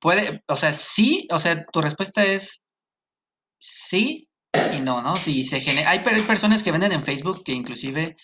Puede, 0.00 0.42
o 0.48 0.56
sea, 0.56 0.72
sí, 0.72 1.28
o 1.30 1.38
sea, 1.38 1.64
tu 1.66 1.80
respuesta 1.82 2.24
es 2.24 2.64
sí 3.58 4.28
y 4.74 4.80
no, 4.80 5.02
¿no? 5.02 5.16
Si 5.16 5.44
se 5.44 5.60
genera, 5.60 5.90
hay, 5.90 5.98
hay 6.04 6.22
personas 6.22 6.62
que 6.62 6.72
venden 6.72 6.92
en 6.92 7.04
Facebook 7.04 7.44
que 7.44 7.52
inclusive 7.52 8.16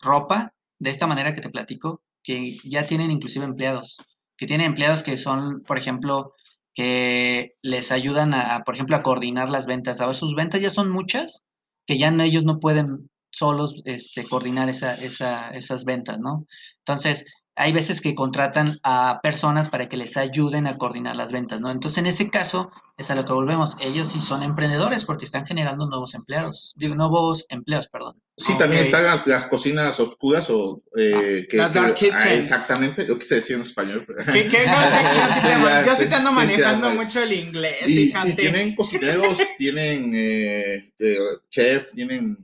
ropa, 0.00 0.52
de 0.78 0.90
esta 0.90 1.06
manera 1.06 1.34
que 1.34 1.42
te 1.42 1.50
platico, 1.50 2.02
que 2.22 2.56
ya 2.64 2.86
tienen 2.86 3.10
inclusive 3.10 3.44
empleados, 3.44 3.98
que 4.40 4.46
tienen 4.46 4.68
empleados 4.68 5.02
que 5.02 5.18
son, 5.18 5.62
por 5.66 5.76
ejemplo, 5.76 6.32
que 6.74 7.56
les 7.60 7.92
ayudan 7.92 8.32
a, 8.32 8.56
a, 8.56 8.64
por 8.64 8.74
ejemplo, 8.74 8.96
a 8.96 9.02
coordinar 9.02 9.50
las 9.50 9.66
ventas. 9.66 10.00
Ahora 10.00 10.14
sus 10.14 10.34
ventas 10.34 10.62
ya 10.62 10.70
son 10.70 10.90
muchas, 10.90 11.44
que 11.86 11.98
ya 11.98 12.10
no, 12.10 12.22
ellos 12.22 12.44
no 12.44 12.58
pueden 12.58 13.10
solos 13.30 13.82
este, 13.84 14.26
coordinar 14.26 14.70
esa, 14.70 14.94
esa, 14.94 15.50
esas 15.50 15.84
ventas, 15.84 16.20
¿no? 16.20 16.46
Entonces, 16.78 17.26
hay 17.60 17.72
veces 17.72 18.00
que 18.00 18.14
contratan 18.14 18.78
a 18.82 19.20
personas 19.22 19.68
para 19.68 19.86
que 19.88 19.98
les 19.98 20.16
ayuden 20.16 20.66
a 20.66 20.78
coordinar 20.78 21.14
las 21.14 21.30
ventas, 21.30 21.60
¿no? 21.60 21.70
Entonces, 21.70 21.98
en 21.98 22.06
ese 22.06 22.30
caso, 22.30 22.70
es 22.96 23.10
a 23.10 23.14
lo 23.14 23.24
que 23.26 23.34
volvemos. 23.34 23.76
Ellos 23.82 24.08
sí 24.08 24.20
son 24.22 24.42
emprendedores 24.42 25.04
porque 25.04 25.26
están 25.26 25.46
generando 25.46 25.86
nuevos 25.86 26.14
empleados, 26.14 26.72
digo, 26.76 26.94
nuevos 26.94 27.44
empleos, 27.50 27.88
perdón. 27.88 28.16
Sí, 28.36 28.56
también 28.58 28.82
están 28.84 29.04
las, 29.04 29.26
las 29.26 29.44
cocinas 29.44 30.00
oscuras 30.00 30.48
o 30.48 30.82
eh, 30.96 31.46
que, 31.50 31.58
Las 31.58 31.74
dark 31.74 31.90
ah, 31.92 31.94
kitchen. 31.94 32.40
exactamente, 32.40 33.06
lo 33.06 33.18
quise 33.18 33.34
decir 33.36 33.56
en 33.56 33.62
español. 33.62 34.04
pero- 34.06 34.24
¿Qué, 34.32 34.48
qué? 34.48 34.66
No, 34.66 34.72
yo 35.14 35.26
sí 35.26 35.34
Sí, 35.34 35.42
te, 35.42 35.48
ya, 35.48 35.84
yo 35.84 35.94
sí 35.96 36.02
sí, 36.04 36.08
te 36.08 36.14
ando 36.14 36.30
sí, 36.30 36.36
manejando 36.36 36.90
sí, 36.90 36.96
mucho 36.96 37.22
el 37.22 37.32
inglés, 37.34 37.86
Y, 37.86 37.92
y 38.00 38.06
fíjate. 38.06 38.32
tienen 38.32 38.74
cocineros, 38.74 39.38
tienen 39.58 40.12
eh, 40.14 40.92
eh, 40.98 41.16
chef, 41.50 41.92
tienen 41.92 42.38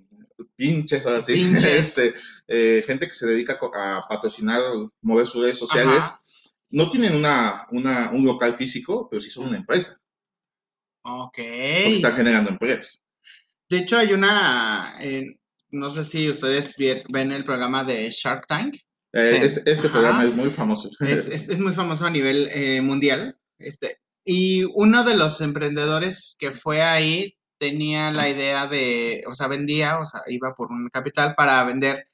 pinches, 0.57 1.07
ahora 1.07 1.23
sí, 1.23 1.33
Pinches. 1.33 1.65
este, 1.99 2.13
eh, 2.49 2.83
gente 2.87 3.09
que 3.09 3.15
se 3.15 3.27
dedica 3.27 3.59
a 3.75 4.07
patrocinar, 4.09 4.61
mover 5.03 5.27
sus 5.27 5.43
redes 5.43 5.59
sociales. 5.59 5.99
Ajá. 5.99 6.23
No 6.71 6.91
tienen 6.91 7.15
una, 7.15 7.67
una, 7.71 8.11
un 8.11 8.25
local 8.27 8.55
físico, 8.55 9.09
pero 9.09 9.21
sí 9.23 9.31
son 9.31 9.47
una 9.49 9.57
empresa, 9.59 9.99
Ok. 11.03 11.33
porque 11.37 11.95
están 11.97 12.13
generando 12.17 12.51
empleos. 12.51 13.05
De 13.69 13.79
hecho, 13.79 13.99
hay 13.99 14.13
una, 14.13 14.95
eh, 15.01 15.39
no 15.71 15.91
sé 15.91 16.05
si 16.05 16.29
ustedes 16.31 16.75
ven 17.09 17.33
el 17.33 17.45
programa 17.45 17.85
de 17.85 18.11
Shark 18.11 18.47
Tank. 18.47 18.77
Eh, 19.13 19.49
Sí. 19.49 19.61
es- 19.65 19.79
Ajá. 19.85 19.93
programa 19.93 20.25
es 20.25 20.35
muy 20.35 20.51
famoso. 20.51 20.91
Es, 21.01 21.27
es- 21.29 21.49
es 21.49 21.59
muy 21.59 21.73
famoso 21.73 22.05
a 22.07 22.11
nivel 22.11 22.49
eh, 22.53 22.81
mundial. 22.83 23.39
Este, 23.59 23.99
y 24.25 24.65
uno 24.75 25.05
de 25.05 25.17
los 25.17 25.41
emprendedores 25.41 26.37
que 26.39 26.51
fue 26.53 26.83
ahí 26.83 27.37
tenía 27.59 28.11
la 28.11 28.29
idea 28.29 28.67
de, 28.67 29.23
o 29.29 29.35
sea, 29.35 29.47
vendía, 29.49 29.99
o 29.99 30.05
sea, 30.05 30.21
iba 30.29 30.55
por 30.55 30.71
un 30.71 30.89
capital 30.91 31.35
para 31.37 31.63
vender 31.65 32.07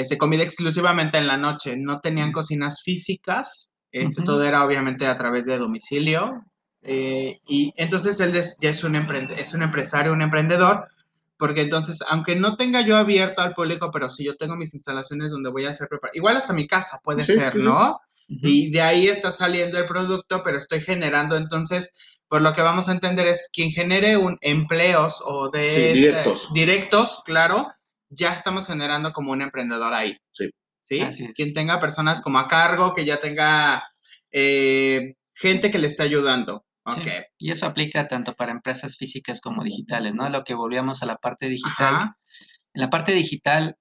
este, 0.00 0.16
comida 0.18 0.42
exclusivamente 0.42 1.18
en 1.18 1.26
la 1.26 1.36
noche. 1.36 1.76
No 1.76 2.00
tenían 2.00 2.32
cocinas 2.32 2.82
físicas. 2.82 3.70
Este, 3.92 4.20
Ujú. 4.20 4.24
Todo 4.24 4.44
era 4.44 4.64
obviamente 4.64 5.06
a 5.06 5.16
través 5.16 5.44
de 5.46 5.58
domicilio. 5.58 6.44
eh, 6.82 7.40
y 7.46 7.72
entonces 7.76 8.18
él 8.20 8.32
ya 8.60 8.70
es 8.70 8.84
un, 8.84 8.96
es 8.96 9.52
un 9.52 9.62
empresario, 9.62 10.12
un 10.12 10.22
emprendedor, 10.22 10.88
porque 11.36 11.60
entonces, 11.62 11.98
aunque 12.08 12.36
no 12.36 12.56
tenga 12.56 12.80
yo 12.82 12.96
abierto 12.96 13.42
al 13.42 13.52
público, 13.54 13.90
pero 13.92 14.08
si 14.08 14.24
yo 14.24 14.36
tengo 14.36 14.56
mis 14.56 14.72
instalaciones 14.74 15.30
donde 15.30 15.50
voy 15.50 15.66
a 15.66 15.70
hacer 15.70 15.88
preparación, 15.88 16.20
igual 16.20 16.36
hasta 16.38 16.52
mi 16.54 16.66
casa 16.66 17.00
puede 17.04 17.24
Sí, 17.24 17.34
ser, 17.34 17.52
sí. 17.52 17.58
¿no? 17.58 18.00
Ujú. 18.30 18.46
Y 18.46 18.70
de 18.70 18.80
ahí 18.80 19.08
está 19.08 19.30
saliendo 19.30 19.78
el 19.78 19.86
producto, 19.86 20.40
pero 20.42 20.56
estoy 20.56 20.80
generando, 20.80 21.36
entonces, 21.36 21.90
por 22.28 22.40
lo 22.42 22.52
que 22.52 22.62
vamos 22.62 22.88
a 22.88 22.92
entender 22.92 23.26
es 23.26 23.48
quien 23.52 23.70
genere 23.72 24.16
un 24.16 24.38
empleos 24.40 25.20
o 25.24 25.50
de 25.50 25.68
Sí, 25.68 25.80
este- 25.82 25.94
directos. 25.98 26.52
directos, 26.54 27.22
claro, 27.26 27.66
ya 28.10 28.34
estamos 28.34 28.66
generando 28.66 29.12
como 29.12 29.32
un 29.32 29.42
emprendedor 29.42 29.94
ahí. 29.94 30.16
Sí. 30.32 30.50
¿Sí? 30.80 31.00
Quien 31.34 31.54
tenga 31.54 31.78
personas 31.78 32.20
como 32.20 32.38
a 32.38 32.46
cargo, 32.46 32.92
que 32.94 33.04
ya 33.04 33.20
tenga 33.20 33.84
eh, 34.32 35.14
gente 35.34 35.70
que 35.70 35.78
le 35.78 35.86
está 35.86 36.02
ayudando. 36.02 36.64
Sí. 36.94 37.02
Y 37.38 37.52
eso 37.52 37.66
aplica 37.66 38.08
tanto 38.08 38.34
para 38.34 38.50
empresas 38.50 38.96
físicas 38.96 39.40
como 39.40 39.62
digitales, 39.62 40.14
¿no? 40.14 40.28
Lo 40.28 40.42
que 40.42 40.54
volvíamos 40.54 41.02
a 41.02 41.06
la 41.06 41.16
parte 41.16 41.48
digital. 41.48 41.94
Ajá. 41.94 42.16
En 42.72 42.80
la 42.82 42.90
parte 42.90 43.12
digital, 43.12 43.76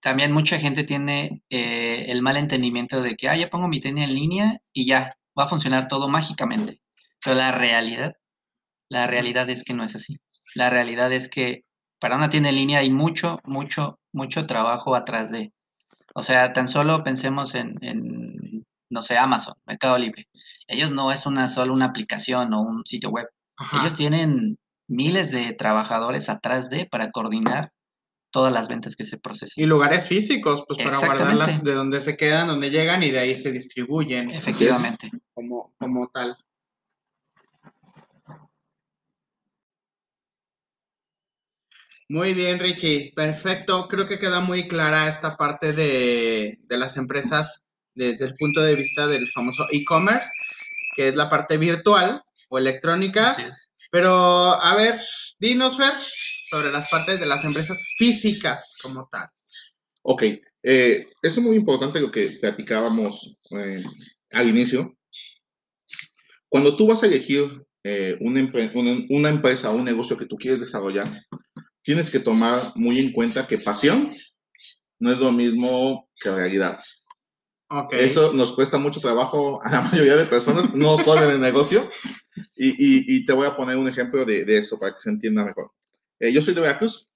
también 0.00 0.32
mucha 0.32 0.58
gente 0.58 0.84
tiene 0.84 1.42
eh, 1.48 2.06
el 2.08 2.22
mal 2.22 2.36
entendimiento 2.36 3.02
de 3.02 3.16
que, 3.16 3.28
ah, 3.28 3.36
ya 3.36 3.48
pongo 3.48 3.68
mi 3.68 3.80
tienda 3.80 4.04
en 4.04 4.14
línea 4.14 4.60
y 4.72 4.86
ya, 4.86 5.16
va 5.38 5.44
a 5.44 5.48
funcionar 5.48 5.88
todo 5.88 6.08
mágicamente. 6.08 6.80
Pero 7.24 7.36
la 7.36 7.52
realidad, 7.52 8.14
la 8.88 9.06
realidad 9.06 9.48
es 9.48 9.64
que 9.64 9.74
no 9.74 9.84
es 9.84 9.96
así. 9.96 10.18
La 10.54 10.70
realidad 10.70 11.12
es 11.12 11.28
que 11.28 11.64
para 12.02 12.16
una 12.16 12.30
tienda 12.30 12.48
en 12.48 12.56
línea 12.56 12.80
hay 12.80 12.90
mucho, 12.90 13.40
mucho, 13.44 14.00
mucho 14.12 14.44
trabajo 14.48 14.96
atrás 14.96 15.30
de. 15.30 15.52
O 16.14 16.24
sea, 16.24 16.52
tan 16.52 16.66
solo 16.66 17.04
pensemos 17.04 17.54
en, 17.54 17.76
en, 17.80 18.66
no 18.90 19.02
sé, 19.02 19.16
Amazon, 19.16 19.54
Mercado 19.66 19.96
Libre. 19.98 20.26
Ellos 20.66 20.90
no 20.90 21.12
es 21.12 21.26
una 21.26 21.48
solo 21.48 21.72
una 21.72 21.84
aplicación 21.84 22.52
o 22.54 22.60
un 22.60 22.82
sitio 22.84 23.10
web. 23.10 23.28
Ajá. 23.56 23.80
Ellos 23.80 23.94
tienen 23.94 24.58
miles 24.88 25.30
de 25.30 25.52
trabajadores 25.52 26.28
atrás 26.28 26.70
de 26.70 26.86
para 26.90 27.12
coordinar 27.12 27.70
todas 28.32 28.52
las 28.52 28.66
ventas 28.66 28.96
que 28.96 29.04
se 29.04 29.18
procesan. 29.18 29.62
Y 29.62 29.66
lugares 29.66 30.08
físicos, 30.08 30.64
pues 30.66 30.82
para 30.82 30.98
guardarlas 30.98 31.62
de 31.62 31.72
donde 31.72 32.00
se 32.00 32.16
quedan, 32.16 32.48
donde 32.48 32.70
llegan 32.70 33.04
y 33.04 33.12
de 33.12 33.20
ahí 33.20 33.36
se 33.36 33.52
distribuyen 33.52 34.28
Efectivamente. 34.28 35.08
como, 35.34 35.72
como 35.78 36.08
tal. 36.08 36.36
Muy 42.12 42.34
bien, 42.34 42.58
Richie. 42.58 43.10
Perfecto. 43.16 43.88
Creo 43.88 44.06
que 44.06 44.18
queda 44.18 44.40
muy 44.40 44.68
clara 44.68 45.08
esta 45.08 45.34
parte 45.34 45.72
de, 45.72 46.58
de 46.62 46.76
las 46.76 46.98
empresas 46.98 47.64
desde 47.94 48.26
el 48.26 48.34
punto 48.34 48.60
de 48.60 48.74
vista 48.74 49.06
del 49.06 49.26
famoso 49.30 49.64
e-commerce, 49.70 50.28
que 50.94 51.08
es 51.08 51.16
la 51.16 51.30
parte 51.30 51.56
virtual 51.56 52.22
o 52.50 52.58
electrónica. 52.58 53.30
Así 53.30 53.42
es. 53.50 53.70
Pero, 53.90 54.12
a 54.62 54.74
ver, 54.74 55.00
dinos, 55.38 55.78
Fer, 55.78 55.94
sobre 56.50 56.70
las 56.70 56.90
partes 56.90 57.18
de 57.18 57.24
las 57.24 57.46
empresas 57.46 57.82
físicas 57.96 58.76
como 58.82 59.08
tal. 59.10 59.28
Ok, 60.02 60.22
eh, 60.64 61.06
eso 61.22 61.40
es 61.40 61.46
muy 61.46 61.56
importante 61.56 61.98
lo 61.98 62.10
que 62.10 62.26
platicábamos 62.38 63.38
eh, 63.52 63.82
al 64.32 64.48
inicio. 64.50 64.98
Cuando 66.50 66.76
tú 66.76 66.86
vas 66.86 67.02
a 67.02 67.06
elegir 67.06 67.64
eh, 67.84 68.18
una, 68.20 68.40
empre- 68.40 68.70
una- 68.74 69.02
una 69.08 69.28
empresa 69.30 69.70
o 69.70 69.76
un 69.76 69.84
negocio 69.86 70.18
que 70.18 70.26
tú 70.26 70.36
quieres 70.36 70.60
desarrollar, 70.60 71.08
tienes 71.82 72.10
que 72.10 72.20
tomar 72.20 72.60
muy 72.76 72.98
en 72.98 73.12
cuenta 73.12 73.46
que 73.46 73.58
pasión 73.58 74.10
no 74.98 75.12
es 75.12 75.18
lo 75.18 75.32
mismo 75.32 76.08
que 76.20 76.30
realidad. 76.30 76.78
Ok. 77.68 77.92
Eso 77.94 78.32
nos 78.32 78.52
cuesta 78.52 78.78
mucho 78.78 79.00
trabajo 79.00 79.60
a 79.64 79.70
la 79.70 79.80
mayoría 79.92 80.16
de 80.16 80.24
personas, 80.26 80.74
no 80.74 80.98
solo 80.98 81.24
en 81.24 81.30
el 81.36 81.40
negocio. 81.40 81.88
Y, 82.56 82.68
y- 82.68 83.16
y 83.16 83.26
te 83.26 83.32
voy 83.32 83.46
a 83.46 83.56
poner 83.56 83.76
un 83.76 83.88
ejemplo 83.88 84.24
de, 84.24 84.44
de 84.44 84.58
eso 84.58 84.78
para 84.78 84.94
que 84.94 85.00
se 85.00 85.10
entienda 85.10 85.44
mejor. 85.44 85.70
Eh, 86.20 86.32
yo 86.32 86.40
soy 86.40 86.54
de 86.54 86.60
Veracruz, 86.60 87.08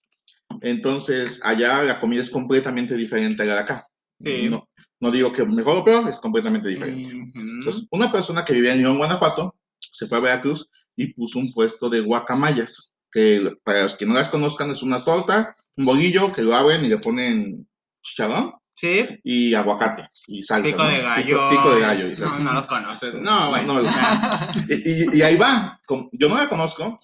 entonces 0.63 1.41
allá 1.45 1.83
la 1.83 2.01
comida 2.01 2.23
es 2.23 2.31
completamente 2.31 2.97
diferente 2.97 3.43
a 3.43 3.47
la 3.47 3.55
de 3.55 3.61
acá. 3.61 3.89
Sí. 4.19 4.49
No, 4.49 4.69
no 5.01 5.11
digo 5.11 5.33
que 5.33 5.45
mejor 5.45 5.77
o 5.79 5.85
peor, 5.85 6.09
es 6.09 6.19
completamente 6.19 6.69
diferente. 6.69 7.15
Ujú. 7.15 7.31
Entonces, 7.59 7.87
una 7.91 8.11
persona 8.11 8.45
que 8.45 8.55
vivía 8.55 8.73
en 8.73 8.79
León, 8.81 8.99
Guanajuato, 8.99 9.55
se 9.79 10.07
fue 10.07 10.19
a 10.19 10.23
Veracruz 10.23 10.69
y 10.97 11.13
puso 11.13 11.39
un 11.39 11.53
puesto 11.53 11.89
de 11.91 12.01
guacamayas, 12.01 12.95
que 13.11 13.53
para 13.65 13.83
los 13.85 13.95
que 13.97 14.07
no 14.07 14.15
las 14.15 14.29
conozcan 14.29 14.71
es 14.71 14.83
una 14.83 15.05
torta, 15.05 15.57
un 15.77 15.85
bolillo 15.87 16.33
que 16.33 16.43
lo 16.43 16.55
abren 16.55 16.85
y 16.85 16.89
le 16.89 16.99
ponen 16.99 17.69
chicharrón 18.03 18.55
Sí, 18.79 19.07
y 19.25 19.55
aguacate 19.55 20.11
y 20.27 20.43
salsa. 20.43 20.69
pico 20.71 20.83
¿no? 20.85 20.89
de 20.91 21.01
gallo. 21.01 21.25
Pico, 21.25 21.49
pico 21.51 21.75
de 21.77 21.81
gallo. 21.81 22.07
y 22.09 22.11
No, 22.11 22.17
salsa. 22.17 22.43
no 22.43 22.53
los 22.53 22.67
conoces. 22.67 23.15
No, 23.15 23.49
bueno. 23.51 23.73
No 23.75 23.83
gusta. 23.83 24.53
Y, 24.69 24.75
y- 24.91 25.19
y 25.19 25.23
ahí 25.23 25.37
va. 25.37 25.81
Yo 26.13 26.29
no 26.29 26.37
la 26.37 26.49
conozco, 26.49 27.01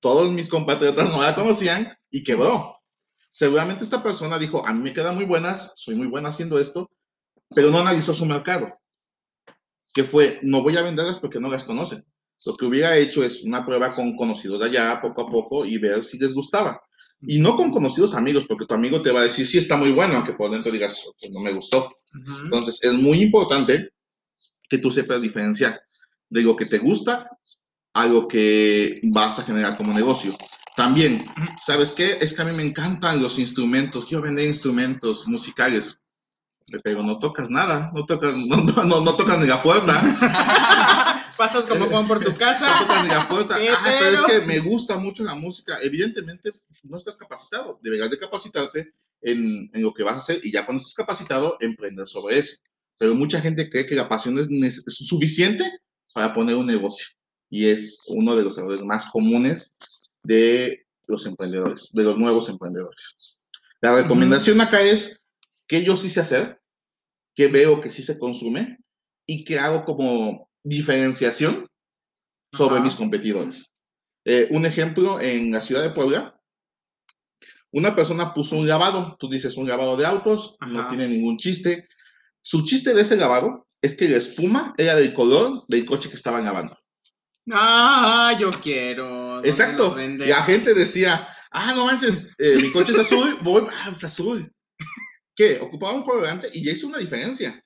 todos 0.00 0.30
mis 0.32 0.48
compatriotas 0.48 1.08
no 1.10 1.22
la 1.22 1.34
conocían 1.34 1.96
y 2.10 2.24
quebró. 2.24 2.78
Seguramente 3.30 3.84
esta 3.84 4.02
persona 4.02 4.36
dijo, 4.38 4.66
a 4.66 4.72
mí 4.72 4.82
me 4.82 4.92
quedan 4.94 5.14
muy 5.14 5.26
buenas, 5.26 5.74
soy 5.76 5.94
muy 5.94 6.06
buena 6.08 6.30
haciendo 6.30 6.58
esto, 6.58 6.90
pero 7.54 7.70
no 7.70 7.78
analizó 7.80 8.12
su 8.12 8.26
mercado. 8.26 8.76
Que 9.92 10.02
fue, 10.04 10.40
no 10.42 10.62
voy 10.62 10.76
a 10.76 10.82
venderlas 10.82 11.18
porque 11.20 11.38
no 11.38 11.48
las 11.48 11.64
conocen. 11.64 12.04
Lo 12.46 12.56
que 12.56 12.64
hubiera 12.64 12.96
hecho 12.96 13.24
es 13.24 13.42
una 13.42 13.66
prueba 13.66 13.94
con 13.94 14.16
conocidos 14.16 14.60
de 14.60 14.66
allá, 14.66 15.00
poco 15.02 15.22
a 15.22 15.30
poco, 15.30 15.66
y 15.66 15.78
ver 15.78 16.02
si 16.04 16.16
les 16.16 16.32
gustaba. 16.32 16.80
Y 17.20 17.38
no 17.40 17.56
con 17.56 17.72
conocidos 17.72 18.14
amigos, 18.14 18.44
porque 18.46 18.66
tu 18.66 18.74
amigo 18.74 19.02
te 19.02 19.10
va 19.10 19.20
a 19.20 19.24
decir, 19.24 19.46
sí, 19.46 19.58
está 19.58 19.76
muy 19.76 19.90
bueno, 19.90 20.14
aunque 20.14 20.32
por 20.34 20.50
dentro 20.50 20.70
digas, 20.70 21.02
"Pues 21.20 21.32
no 21.32 21.40
me 21.40 21.52
gustó. 21.52 21.88
Entonces, 22.44 22.82
es 22.84 22.92
muy 22.92 23.20
importante 23.20 23.90
que 24.68 24.78
tú 24.78 24.90
sepas 24.90 25.20
diferenciar 25.20 25.80
de 26.30 26.42
lo 26.42 26.54
que 26.54 26.66
te 26.66 26.78
gusta 26.78 27.28
a 27.94 28.06
lo 28.06 28.28
que 28.28 29.00
vas 29.04 29.38
a 29.38 29.42
generar 29.42 29.76
como 29.76 29.92
negocio. 29.92 30.36
También, 30.76 31.24
¿sabes 31.58 31.92
qué? 31.92 32.18
Es 32.20 32.34
que 32.34 32.42
a 32.42 32.44
mí 32.44 32.52
me 32.52 32.62
encantan 32.62 33.20
los 33.22 33.38
instrumentos, 33.38 34.04
quiero 34.04 34.22
vender 34.22 34.46
instrumentos 34.46 35.26
musicales, 35.26 36.02
pero 36.84 37.02
no 37.02 37.18
tocas 37.18 37.48
nada, 37.50 37.90
no 37.94 38.04
tocas, 38.04 38.34
no, 38.36 38.56
no, 38.58 38.84
no, 38.84 39.00
no 39.00 39.14
tocas 39.14 39.38
ni 39.40 39.46
la 39.46 39.62
puerta, 39.62 40.02
Pasas 41.36 41.66
como 41.66 41.86
Juan 41.86 42.06
por 42.06 42.24
tu 42.24 42.34
casa. 42.36 42.66
Ah, 43.08 43.98
pero 44.00 44.16
es 44.16 44.22
que 44.22 44.40
me 44.46 44.58
gusta 44.60 44.98
mucho 44.98 45.24
la 45.24 45.34
música. 45.34 45.78
Evidentemente, 45.82 46.52
no 46.82 46.96
estás 46.96 47.16
capacitado, 47.16 47.78
deberás 47.82 48.10
de 48.10 48.18
capacitarte 48.18 48.92
en, 49.22 49.70
en 49.72 49.82
lo 49.82 49.92
que 49.92 50.02
vas 50.02 50.14
a 50.14 50.18
hacer 50.18 50.40
y 50.42 50.52
ya 50.52 50.64
cuando 50.64 50.80
estés 50.80 50.94
capacitado, 50.94 51.56
emprender 51.60 52.06
sobre 52.06 52.38
eso. 52.38 52.56
Pero 52.98 53.14
mucha 53.14 53.40
gente 53.40 53.68
cree 53.68 53.86
que 53.86 53.94
la 53.94 54.08
pasión 54.08 54.38
es, 54.38 54.48
es 54.50 55.06
suficiente 55.06 55.64
para 56.14 56.32
poner 56.32 56.56
un 56.56 56.66
negocio. 56.66 57.06
Y 57.50 57.68
es 57.68 58.00
uno 58.08 58.34
de 58.36 58.42
los 58.42 58.56
errores 58.58 58.82
más 58.82 59.10
comunes 59.10 59.76
de 60.22 60.86
los 61.06 61.26
emprendedores, 61.26 61.90
de 61.92 62.02
los 62.02 62.18
nuevos 62.18 62.48
emprendedores. 62.48 63.16
La 63.80 63.94
recomendación 63.94 64.60
acá 64.60 64.82
es 64.82 65.20
que 65.66 65.84
yo 65.84 65.96
sí 65.96 66.10
sé 66.10 66.20
hacer, 66.20 66.60
que 67.34 67.48
veo 67.48 67.80
que 67.80 67.90
sí 67.90 68.02
se 68.02 68.18
consume 68.18 68.78
y 69.26 69.44
que 69.44 69.58
hago 69.58 69.84
como 69.84 70.48
diferenciación 70.66 71.68
sobre 72.52 72.76
Ajá. 72.76 72.84
mis 72.84 72.96
competidores. 72.96 73.72
Eh, 74.24 74.48
un 74.50 74.66
ejemplo, 74.66 75.20
en 75.20 75.52
la 75.52 75.60
ciudad 75.60 75.82
de 75.82 75.90
Puebla, 75.90 76.38
una 77.70 77.94
persona 77.94 78.34
puso 78.34 78.56
un 78.56 78.66
lavado, 78.66 79.16
tú 79.20 79.28
dices 79.28 79.56
un 79.56 79.68
lavado 79.68 79.96
de 79.96 80.06
autos, 80.06 80.56
no 80.66 80.88
tiene 80.88 81.08
ningún 81.08 81.36
chiste. 81.36 81.86
Su 82.42 82.64
chiste 82.64 82.94
de 82.94 83.02
ese 83.02 83.16
lavado 83.16 83.68
es 83.80 83.96
que 83.96 84.08
la 84.08 84.16
espuma 84.16 84.74
era 84.76 84.96
del 84.96 85.14
color 85.14 85.64
del 85.68 85.84
coche 85.84 86.08
que 86.08 86.16
estaban 86.16 86.44
lavando. 86.44 86.76
Ah, 87.52 88.36
yo 88.38 88.50
quiero. 88.50 89.34
¿Dónde 89.34 89.48
Exacto. 89.48 89.96
La 89.96 90.42
gente 90.42 90.74
decía, 90.74 91.28
ah, 91.52 91.72
no 91.74 91.84
manches, 91.84 92.34
eh, 92.38 92.58
mi 92.60 92.72
coche 92.72 92.92
es 92.92 92.98
azul, 92.98 93.38
voy, 93.42 93.64
ah, 93.70 93.92
es 93.94 94.02
azul. 94.02 94.50
¿Qué? 95.36 95.58
Ocupaba 95.60 95.92
un 95.92 96.02
colorante 96.02 96.48
y 96.52 96.64
ya 96.64 96.72
hizo 96.72 96.88
una 96.88 96.98
diferencia. 96.98 97.62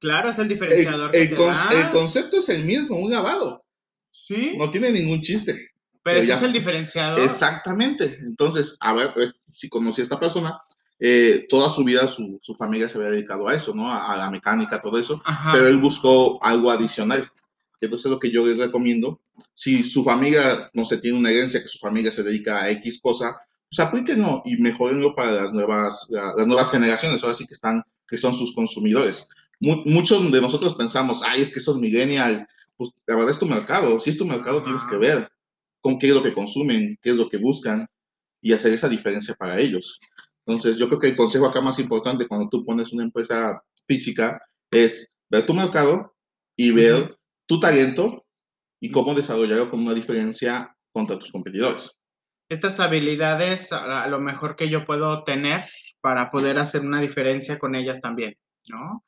Claro, 0.00 0.30
es 0.30 0.38
el 0.38 0.44
El, 0.44 0.48
diferenciador 0.50 1.10
que 1.10 1.22
el 1.22 1.28
te 1.30 1.34
con- 1.36 1.46
da. 1.52 1.68
el 1.72 1.90
concepto 1.92 2.38
es 2.38 2.48
el 2.48 2.64
mismo, 2.64 2.96
un 2.98 3.10
lavado. 3.12 3.64
Sí, 4.10 4.54
No 4.56 4.70
tiene 4.70 4.90
ningún 4.90 5.20
chiste. 5.20 5.70
pero 6.02 6.18
ese 6.18 6.28
ya- 6.28 6.36
es 6.36 6.42
el 6.42 6.52
diferenciador. 6.52 7.20
Exactamente. 7.20 8.18
Entonces, 8.20 8.76
a 8.80 8.92
ver, 8.94 9.12
pues, 9.12 9.32
si 9.52 9.68
conocí 9.68 10.00
a 10.00 10.04
esta 10.04 10.20
persona, 10.20 10.58
eh, 11.00 11.46
toda 11.48 11.68
su 11.68 11.82
vida 11.84 12.06
su, 12.06 12.38
su 12.40 12.54
familia 12.54 12.88
se 12.88 12.96
había 12.96 13.10
dedicado 13.10 13.48
a 13.48 13.54
eso, 13.54 13.74
¿no? 13.74 13.90
A, 13.90 14.12
a 14.12 14.16
la 14.16 14.30
mecánica, 14.30 14.80
todo 14.80 14.98
eso, 14.98 15.20
Ajá. 15.24 15.52
pero 15.52 15.66
él 15.68 15.78
buscó 15.78 16.42
algo 16.44 16.70
adicional. 16.70 17.28
Entonces, 17.80 18.10
lo 18.10 18.18
que 18.18 18.30
yo 18.30 18.46
les 18.46 18.56
recomiendo, 18.56 19.20
si 19.52 19.82
su 19.82 20.02
familia, 20.04 20.70
no 20.72 20.84
sé, 20.84 20.98
tiene 20.98 21.18
una 21.18 21.30
herencia 21.30 21.60
que 21.60 21.68
su 21.68 21.78
familia 21.78 22.10
se 22.10 22.22
dedica 22.22 22.62
a 22.62 22.70
X 22.70 23.00
cosa, 23.02 23.36
pues 23.68 23.80
aplíquenlo 23.80 24.42
y 24.46 24.56
mejorenlo 24.58 25.14
para 25.14 25.32
las 25.32 25.52
nuevas, 25.52 26.06
la- 26.08 26.32
las 26.36 26.46
nuevas 26.46 26.70
generaciones, 26.70 27.22
ahora 27.22 27.34
sí 27.36 27.46
que 27.46 27.54
están, 27.54 27.82
que 28.08 28.16
son 28.16 28.32
sus 28.32 28.54
consumidores. 28.54 29.26
Mu- 29.60 29.82
muchos 29.86 30.30
de 30.30 30.40
nosotros 30.40 30.74
pensamos, 30.74 31.22
ay, 31.24 31.42
es 31.42 31.52
que 31.52 31.60
esos 31.60 31.78
millennial, 31.78 32.46
pues 32.76 32.90
la 33.06 33.16
verdad 33.16 33.32
es 33.32 33.38
tu 33.38 33.46
mercado, 33.46 33.98
si 33.98 34.10
es 34.10 34.18
tu 34.18 34.26
mercado 34.26 34.62
tienes 34.62 34.84
que 34.84 34.96
ver 34.96 35.28
con 35.80 35.98
qué 35.98 36.08
es 36.08 36.14
lo 36.14 36.22
que 36.22 36.34
consumen, 36.34 36.98
qué 37.00 37.10
es 37.10 37.16
lo 37.16 37.28
que 37.28 37.38
buscan 37.38 37.86
y 38.42 38.52
hacer 38.52 38.72
esa 38.72 38.88
diferencia 38.88 39.34
para 39.34 39.58
ellos. 39.58 39.98
Entonces, 40.44 40.76
yo 40.78 40.88
creo 40.88 41.00
que 41.00 41.08
el 41.08 41.16
consejo 41.16 41.46
acá 41.46 41.60
más 41.60 41.78
importante 41.78 42.28
cuando 42.28 42.48
tú 42.48 42.64
pones 42.64 42.92
una 42.92 43.04
empresa 43.04 43.62
física 43.86 44.40
es 44.70 45.12
ver 45.28 45.46
tu 45.46 45.54
mercado 45.54 46.14
y 46.56 46.70
ver 46.70 47.16
tu 47.46 47.58
talento 47.58 48.24
y 48.80 48.90
cómo 48.90 49.14
desarrollarlo 49.14 49.70
con 49.70 49.80
una 49.80 49.94
diferencia 49.94 50.76
contra 50.92 51.18
tus 51.18 51.32
competidores. 51.32 51.96
Estas 52.48 52.78
habilidades, 52.78 53.72
a 53.72 54.06
lo 54.06 54.20
mejor 54.20 54.54
que 54.54 54.68
yo 54.68 54.84
puedo 54.86 55.24
tener 55.24 55.64
para 56.00 56.30
poder 56.30 56.58
hacer 56.58 56.82
una 56.82 57.00
diferencia 57.00 57.58
con 57.58 57.74
ellas 57.74 58.00
también, 58.00 58.36
¿no? 58.68 59.02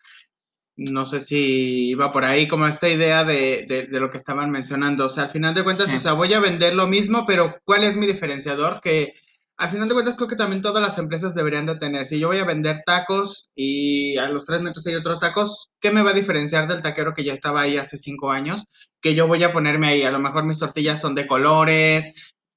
No 0.81 1.05
sé 1.05 1.21
si 1.21 1.89
iba 1.91 2.13
por 2.13 2.25
ahí 2.25 2.47
como 2.47 2.67
esta 2.67 2.89
idea 2.89 3.25
de, 3.25 3.65
de- 3.69 3.87
de 3.89 4.01
lo 4.01 4.11
que 4.11 4.17
estaban 4.19 4.51
mencionando. 4.51 5.07
O 5.07 5.09
sea, 5.09 5.25
al 5.25 5.29
final 5.31 5.53
de 5.55 5.65
cuentas, 5.65 5.91
Sí. 5.91 5.97
o 5.97 5.99
sea, 5.99 6.13
voy 6.13 6.33
a 6.33 6.39
vender 6.41 6.75
lo 6.75 6.87
mismo, 6.87 7.25
pero 7.27 7.57
¿cuál 7.65 7.83
es 7.85 7.97
mi 7.97 8.07
diferenciador? 8.07 8.81
Que 8.81 9.15
al 9.57 9.71
final 9.71 9.89
de 9.89 9.95
cuentas 9.95 10.15
creo 10.15 10.29
que 10.29 10.37
también 10.37 10.63
todas 10.63 10.81
las 10.81 10.97
empresas 10.99 11.35
deberían 11.35 11.67
de 11.67 11.75
tener. 11.75 12.07
Si 12.07 12.21
yo 12.21 12.29
voy 12.29 12.39
a 12.39 12.45
vender 12.45 12.77
tacos 12.87 13.51
y 13.57 14.17
a 14.19 14.29
los 14.29 14.45
tres 14.47 14.61
metros 14.61 14.87
hay 14.87 14.95
otros 14.95 15.19
tacos, 15.19 15.69
¿qué 15.81 15.91
me 15.91 16.03
va 16.03 16.11
a 16.11 16.15
diferenciar 16.15 16.69
del 16.69 16.81
taquero 16.81 17.13
que 17.13 17.25
ya 17.25 17.33
estaba 17.33 17.63
ahí 17.63 17.77
hace 17.77 17.99
cinco 17.99 18.31
años? 18.31 18.67
Que 19.03 19.17
yo 19.17 19.27
voy 19.27 19.43
a 19.43 19.53
ponerme 19.53 19.89
ahí. 19.89 20.03
A 20.05 20.13
lo 20.13 20.21
mejor 20.21 20.45
mis 20.45 20.61
tortillas 20.61 21.01
son 21.01 21.17
de 21.17 21.27
colores, 21.27 22.13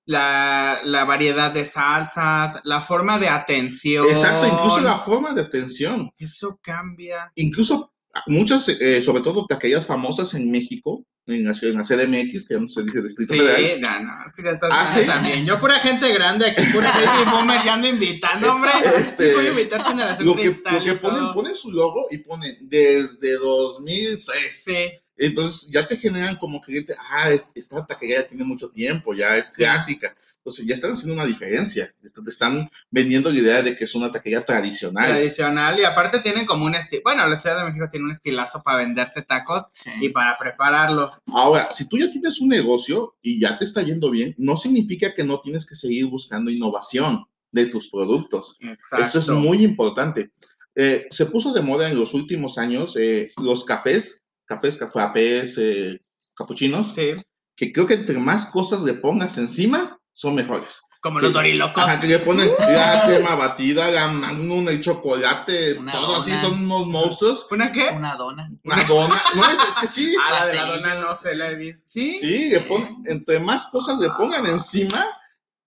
la, 0.06 0.80
la 0.84 1.06
variedad 1.06 1.52
de 1.52 1.66
salsas, 1.66 2.60
la 2.66 2.82
forma 2.82 3.18
de 3.18 3.30
atención. 3.30 4.06
Exacto, 4.08 4.46
incluso 4.48 4.82
la 4.82 4.98
forma 5.00 5.32
de 5.34 5.42
atención. 5.42 6.12
Eso 6.18 6.60
cambia. 6.62 7.32
Incluso 7.36 7.94
muchas, 8.28 8.68
eh, 8.70 9.02
sobre 9.02 9.24
todo 9.24 9.46
de 9.48 9.56
aquellas 9.56 9.86
famosas 9.86 10.34
en 10.34 10.52
México, 10.52 11.06
en 11.28 11.44
la, 11.46 11.56
en 11.62 11.78
la 11.78 11.84
CDMX, 11.84 12.48
que 12.48 12.56
ya 12.56 12.60
no 12.60 12.68
se 12.68 12.84
dice 12.84 13.02
Distrito 13.02 13.34
Sí, 13.34 13.40
Federal, 13.40 13.82
no, 13.82 14.00
no, 14.02 14.26
es 14.26 14.34
que 14.34 14.44
ya 14.44 14.52
estás 14.52 14.70
Ah, 14.72 15.06
también. 15.06 15.46
Yo 15.46 15.60
pura 15.60 15.80
gente 15.80 16.12
grande 16.12 16.48
aquí, 16.48 16.64
pura 16.74 16.92
baby 16.92 17.30
boomer, 17.32 17.64
ya 17.64 17.74
ando 17.76 17.88
invitando, 17.88 18.52
hombre. 18.52 18.72
Este, 18.98 19.34
Voy 19.36 19.46
a 19.46 19.50
invitar 19.50 19.84
generación 19.84 20.28
lo 20.28 20.36
que, 20.36 20.42
cristal 20.44 20.80
lo 20.80 20.84
que 20.84 21.00
ponen, 21.00 21.34
ponen 21.34 21.56
su 21.56 21.72
logo 21.72 22.08
y 22.12 22.18
ponen 22.20 22.58
desde 22.62 23.34
2006. 23.34 24.64
Sí, 24.64 24.92
Entonces 25.26 25.70
ya 25.72 25.88
te 25.88 25.98
generan 25.98 26.36
como 26.38 26.60
cliente, 26.62 26.96
ah, 27.12 27.30
es- 27.30 27.52
esta 27.56 27.86
taquería 27.86 28.22
ya 28.22 28.28
tiene 28.28 28.44
mucho 28.44 28.70
tiempo, 28.70 29.14
ya 29.14 29.38
es 29.38 29.50
clásica. 29.52 30.16
Entonces 30.38 30.66
ya 30.66 30.74
están 30.74 30.94
haciendo 30.94 31.14
una 31.14 31.26
diferencia. 31.28 31.94
Te 32.02 32.32
están 32.32 32.68
vendiendo 32.90 33.30
la 33.30 33.38
idea 33.40 33.62
de 33.62 33.78
que 33.78 33.84
es 33.84 33.94
una 33.94 34.12
taquería 34.12 34.44
tradicional. 34.44 35.06
Tradicional 35.12 35.80
y 35.80 35.84
aparte 35.84 36.20
tienen 36.22 36.48
como 36.48 36.66
un 36.66 36.74
estilo, 36.74 37.04
bueno, 37.06 37.28
la 37.28 37.38
Ciudad 37.38 37.60
de 37.60 37.66
México 37.66 37.88
tiene 37.92 38.08
un 38.08 38.12
estilazo 38.14 38.64
para 38.64 38.80
venderte 38.80 39.22
tacos 39.22 39.66
Sí. 39.74 39.92
y 40.02 40.10
para 40.10 40.40
prepararlos. 40.40 41.20
Ahora, 41.28 41.70
si 41.70 41.88
tú 41.88 42.00
ya 42.00 42.10
tienes 42.10 42.42
un 42.42 42.48
negocio 42.50 43.16
y 43.22 43.40
ya 43.40 43.56
te 43.60 43.66
está 43.66 43.84
yendo 43.84 44.10
bien, 44.10 44.34
no 44.40 44.58
significa 44.58 45.14
que 45.14 45.24
no 45.24 45.40
tienes 45.42 45.64
que 45.68 45.76
seguir 45.76 46.08
buscando 46.08 46.50
innovación 46.50 47.24
de 47.52 47.68
tus 47.68 47.92
productos. 47.92 48.58
Exacto. 48.62 49.06
Eso 49.06 49.20
es 49.20 49.28
muy 49.30 49.64
importante. 49.64 50.32
Eh, 50.74 51.06
se 51.12 51.26
puso 51.28 51.54
de 51.54 51.62
moda 51.62 51.88
en 51.90 52.00
los 52.00 52.14
últimos 52.16 52.58
años 52.58 52.96
eh, 52.98 53.32
los 53.38 53.64
cafés, 53.66 54.21
cafés, 54.52 54.78
cafés, 54.78 55.56
eh, 55.58 56.02
capuchinos, 56.36 56.94
Sí, 56.94 57.14
que 57.56 57.72
creo 57.72 57.88
que 57.88 57.94
entre 57.96 58.18
más 58.18 58.48
cosas 58.48 58.82
le 58.84 58.94
pongas 58.96 59.38
encima, 59.38 59.98
son 60.14 60.36
mejores. 60.36 60.82
como 61.02 61.18
Que- 61.20 61.26
los 61.26 61.34
dorilocos. 61.34 61.82
Ajá, 61.84 62.00
que 62.00 62.06
le 62.08 62.20
ponen 62.20 62.48
la 62.60 63.04
crema 63.08 63.34
batida, 63.36 63.90
la 63.90 64.08
magnum, 64.10 64.68
el 64.70 64.82
chocolate, 64.82 65.74
Una 65.80 65.92
todo 65.94 66.18
así, 66.18 66.32
son 66.38 66.64
unos 66.66 66.86
monstruos. 66.88 67.48
¿Una 67.50 67.72
qué? 67.72 67.90
Una 67.96 68.16
dona. 68.16 68.52
Una 68.64 68.84
dona. 68.84 69.16
No, 69.36 69.42
es, 69.50 69.60
es 69.70 69.76
que 69.82 69.88
sí. 69.88 70.16
Ah, 70.24 70.32
la 70.42 70.46
de 70.48 70.54
la 70.54 70.66
dona 70.66 71.00
no 71.02 71.16
se 71.16 71.36
la 71.36 71.50
he 71.50 71.56
visto. 71.56 71.82
¿Sí? 71.86 72.18
Sí, 72.20 72.50
le 72.50 72.60
ponen, 72.62 73.02
entre 73.06 73.40
más 73.40 73.68
cosas 73.72 73.98
le 74.00 74.10
pongan 74.12 74.46
encima, 74.46 75.04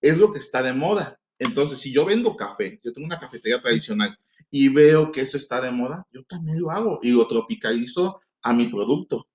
es 0.01 0.18
lo 0.18 0.33
que 0.33 0.38
está 0.38 0.62
de 0.62 0.73
moda. 0.73 1.18
Entonces, 1.38 1.81
si 1.81 1.92
yo 1.92 2.05
vendo 2.05 2.37
café, 2.37 2.81
yo 2.85 2.92
tengo 2.92 3.07
una 3.07 3.18
cafetería 3.18 3.61
tradicional 3.61 4.16
y 4.53 4.68
veo 4.68 5.11
que 5.11 5.23
eso 5.23 5.37
está 5.37 5.61
de 5.61 5.73
moda, 5.73 6.07
yo 6.12 6.23
también 6.29 6.61
lo 6.61 6.70
hago 6.70 7.01
y 7.03 7.11
lo 7.11 7.27
tropicalizo 7.27 8.20
a 8.44 8.52
mi 8.52 8.68
producto. 8.68 9.26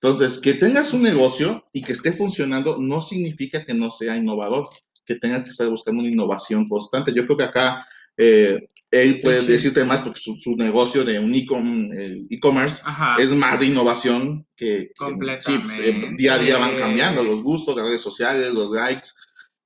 Entonces, 0.00 0.38
que 0.40 0.54
tengas 0.54 0.92
un 0.94 1.02
negocio 1.02 1.64
y 1.72 1.82
que 1.82 1.92
esté 1.92 2.12
funcionando 2.12 2.78
no 2.78 3.00
significa 3.02 3.64
que 3.64 3.74
no 3.74 3.90
sea 3.90 4.16
innovador, 4.16 4.68
que 5.04 5.16
tengas 5.16 5.42
que 5.44 5.50
estar 5.50 5.68
buscando 5.68 6.00
una 6.02 6.10
innovación 6.10 6.68
constante. 6.68 7.12
Yo 7.14 7.24
creo 7.26 7.36
que 7.36 7.44
acá 7.44 7.86
eh, 8.16 8.68
él 8.90 9.20
puede 9.20 9.40
Sí. 9.42 9.48
decirte 9.48 9.84
más 9.84 10.02
porque 10.02 10.20
su, 10.20 10.36
su 10.36 10.56
negocio 10.56 11.04
de 11.04 11.18
un 11.18 11.34
el 11.34 12.26
e-commerce 12.30 12.82
Ajá. 12.86 13.16
es 13.20 13.30
más 13.32 13.60
de 13.60 13.66
innovación 13.66 14.46
que, 14.56 14.90
que- 14.96 15.40
sí, 15.42 15.60
eh, 15.82 16.10
día 16.16 16.34
a 16.34 16.38
día 16.38 16.58
van 16.58 16.76
cambiando 16.78 17.22
los 17.24 17.42
gustos, 17.42 17.76
las 17.76 17.86
redes 17.86 18.00
sociales, 18.00 18.52
los 18.54 18.70
likes. 18.70 19.08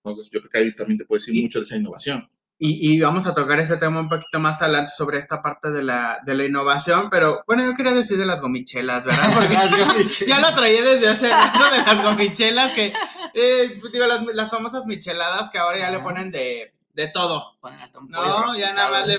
Entonces, 0.02 0.30
yo 0.32 0.40
creo 0.40 0.50
que 0.50 0.58
ahí 0.58 0.74
también 0.74 0.98
te 0.98 1.04
puede 1.04 1.20
decir 1.20 1.40
mucho 1.42 1.60
de 1.60 1.64
esa 1.66 1.76
innovación. 1.76 2.28
Y, 2.64 2.92
y 2.94 3.00
vamos 3.00 3.26
a 3.26 3.34
tocar 3.34 3.58
ese 3.58 3.76
tema 3.76 3.98
un 3.98 4.08
poquito 4.08 4.38
más 4.38 4.62
adelante 4.62 4.92
sobre 4.96 5.18
esta 5.18 5.42
parte 5.42 5.70
de 5.72 5.82
la, 5.82 6.20
de 6.24 6.34
la 6.36 6.44
innovación, 6.44 7.08
pero 7.10 7.42
bueno, 7.46 7.64
yo 7.64 7.74
quería 7.74 7.92
decir 7.92 8.16
de 8.18 8.24
las 8.26 8.40
gomichelas, 8.40 9.04
¿verdad? 9.04 9.30
Porque 9.34 9.52
Las 9.54 9.70
gomichelas. 9.76 10.26
ya 10.28 10.38
lo 10.38 10.54
traía 10.54 10.82
desde 10.82 11.08
hace 11.08 11.28
rato 11.28 11.58
de 11.72 11.78
las 11.78 12.02
gomichelas, 12.04 12.70
que, 12.72 12.92
eh, 13.34 13.80
digo, 13.92 14.06
las, 14.06 14.24
las 14.34 14.48
famosas 14.50 14.86
micheladas 14.86 15.50
que 15.50 15.58
ahora 15.58 15.78
ya 15.78 15.90
le 15.90 15.98
ponen 15.98 16.30
de, 16.30 16.72
de 16.94 17.08
todo. 17.08 17.58
Ponen 17.60 17.80
hasta 17.80 17.98
un 17.98 18.08
pollo 18.08 18.22
No, 18.46 18.56
ya 18.56 18.72
nada 18.74 18.90
más 18.90 19.06
le. 19.08 19.18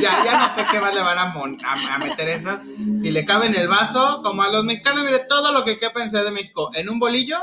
Ya, 0.00 0.24
ya 0.24 0.40
no 0.40 0.50
sé 0.52 0.64
qué 0.68 0.80
más 0.80 0.92
le 0.92 1.00
van 1.02 1.16
a, 1.18 1.26
mon- 1.26 1.64
a, 1.64 1.94
a 1.94 1.98
meter 1.98 2.28
esas. 2.28 2.60
Si 3.00 3.12
le 3.12 3.24
cabe 3.24 3.46
en 3.46 3.54
el 3.54 3.68
vaso, 3.68 4.20
como 4.24 4.42
a 4.42 4.48
los 4.50 4.64
mexicanos, 4.64 5.04
mire, 5.04 5.20
todo 5.28 5.52
lo 5.52 5.64
que 5.64 5.78
quepa 5.78 6.02
en 6.02 6.08
Ciudad 6.10 6.24
de 6.24 6.32
México 6.32 6.72
en 6.74 6.88
un 6.88 6.98
bolillo, 6.98 7.38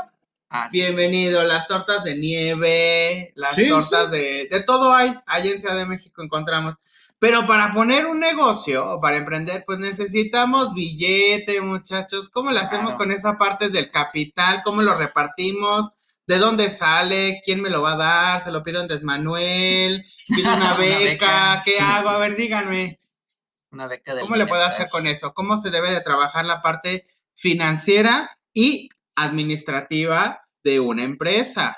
Bienvenido. 0.70 1.42
Las 1.42 1.66
tortas 1.66 2.04
de 2.04 2.16
nieve, 2.16 3.32
las 3.34 3.54
Sí, 3.54 3.68
tortas 3.68 4.10
de. 4.10 4.48
De 4.50 4.60
todo 4.62 4.92
hay. 4.94 5.14
Allí 5.26 5.50
en 5.50 5.58
Ciudad 5.58 5.76
de 5.76 5.86
México 5.86 6.22
encontramos. 6.22 6.74
Pero 7.18 7.46
para 7.46 7.72
poner 7.72 8.06
un 8.06 8.20
negocio 8.20 8.86
o 8.88 9.00
para 9.00 9.16
emprender, 9.16 9.64
pues 9.66 9.78
necesitamos 9.78 10.74
billete, 10.74 11.60
muchachos. 11.60 12.28
¿Cómo 12.28 12.50
le 12.50 12.60
hacemos 12.60 12.94
Claro. 12.94 12.98
con 12.98 13.12
esa 13.12 13.38
parte 13.38 13.68
del 13.70 13.90
capital? 13.90 14.62
¿Cómo 14.62 14.82
lo 14.82 14.94
repartimos? 14.96 15.90
¿De 16.26 16.38
dónde 16.38 16.70
sale? 16.70 17.40
¿Quién 17.44 17.60
me 17.60 17.70
lo 17.70 17.82
va 17.82 17.94
a 17.94 17.96
dar? 17.96 18.40
¿Se 18.42 18.50
lo 18.52 18.62
pido 18.62 18.78
a 18.78 18.82
Andrés 18.82 19.02
Manuel? 19.02 20.04
¿Pido 20.28 20.48
una 20.54 20.56
Una 20.74 20.76
beca? 20.76 20.98
beca. 21.04 21.62
¿Qué 21.64 21.78
hago? 21.80 22.10
A 22.10 22.18
ver, 22.18 22.36
díganme. 22.36 22.98
Una 23.70 23.86
beca 23.86 24.14
del 24.14 24.22
¿Cómo 24.24 24.36
le 24.36 24.46
puedo 24.46 24.62
hacer 24.64 24.88
con 24.88 25.06
eso? 25.06 25.32
¿Cómo 25.34 25.56
se 25.56 25.70
debe 25.70 25.90
de 25.90 26.00
trabajar 26.00 26.44
la 26.44 26.62
parte 26.62 27.06
financiera 27.34 28.38
y 28.52 28.88
administrativa 29.16 30.40
de 30.64 30.80
una 30.80 31.04
empresa? 31.04 31.76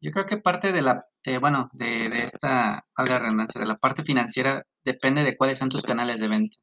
Yo 0.00 0.10
creo 0.10 0.26
que 0.26 0.38
parte 0.38 0.72
de 0.72 0.82
la, 0.82 1.04
eh, 1.24 1.38
bueno, 1.38 1.68
de, 1.72 2.08
de 2.08 2.24
esta, 2.24 2.84
valga 2.96 3.18
redundancia, 3.18 3.60
de 3.60 3.66
la 3.66 3.76
parte 3.76 4.02
financiera 4.02 4.62
depende 4.84 5.22
de 5.24 5.36
cuáles 5.36 5.58
son 5.58 5.68
tus 5.68 5.82
canales 5.82 6.18
de 6.20 6.28
venta. 6.28 6.56